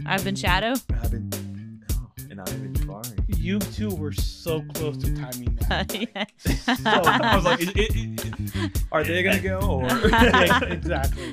I've 0.04 0.22
been 0.24 0.36
Shadow. 0.36 0.74
I've 1.02 1.10
been, 1.10 1.30
and 2.30 2.38
I've 2.38 2.62
been 2.62 2.74
Jabari. 2.74 3.18
You 3.38 3.58
two 3.60 3.94
were 3.94 4.12
so 4.12 4.60
close 4.74 4.98
to 4.98 5.16
timing 5.16 5.54
that. 5.68 5.94
Yeah. 6.14 6.26
I 6.84 7.34
was 7.36 7.44
like, 7.46 7.60
is 7.60 7.70
it, 7.74 7.90
it- 7.96 8.82
are 8.92 9.02
they 9.02 9.22
gonna 9.22 9.40
go 9.40 9.58
or? 9.60 9.86
Yeah, 10.08 10.62
exactly. 10.64 11.30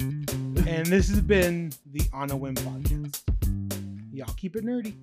And 0.68 0.88
this 0.88 1.08
has 1.10 1.22
been 1.22 1.72
the 1.92 2.02
On 2.12 2.32
a 2.32 2.36
Whim 2.36 2.56
podcast. 2.56 3.22
Y'all 4.16 4.34
keep 4.38 4.56
it 4.56 4.64
nerdy. 4.64 4.96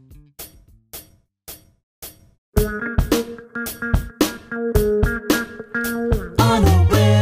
On. 6.38 7.21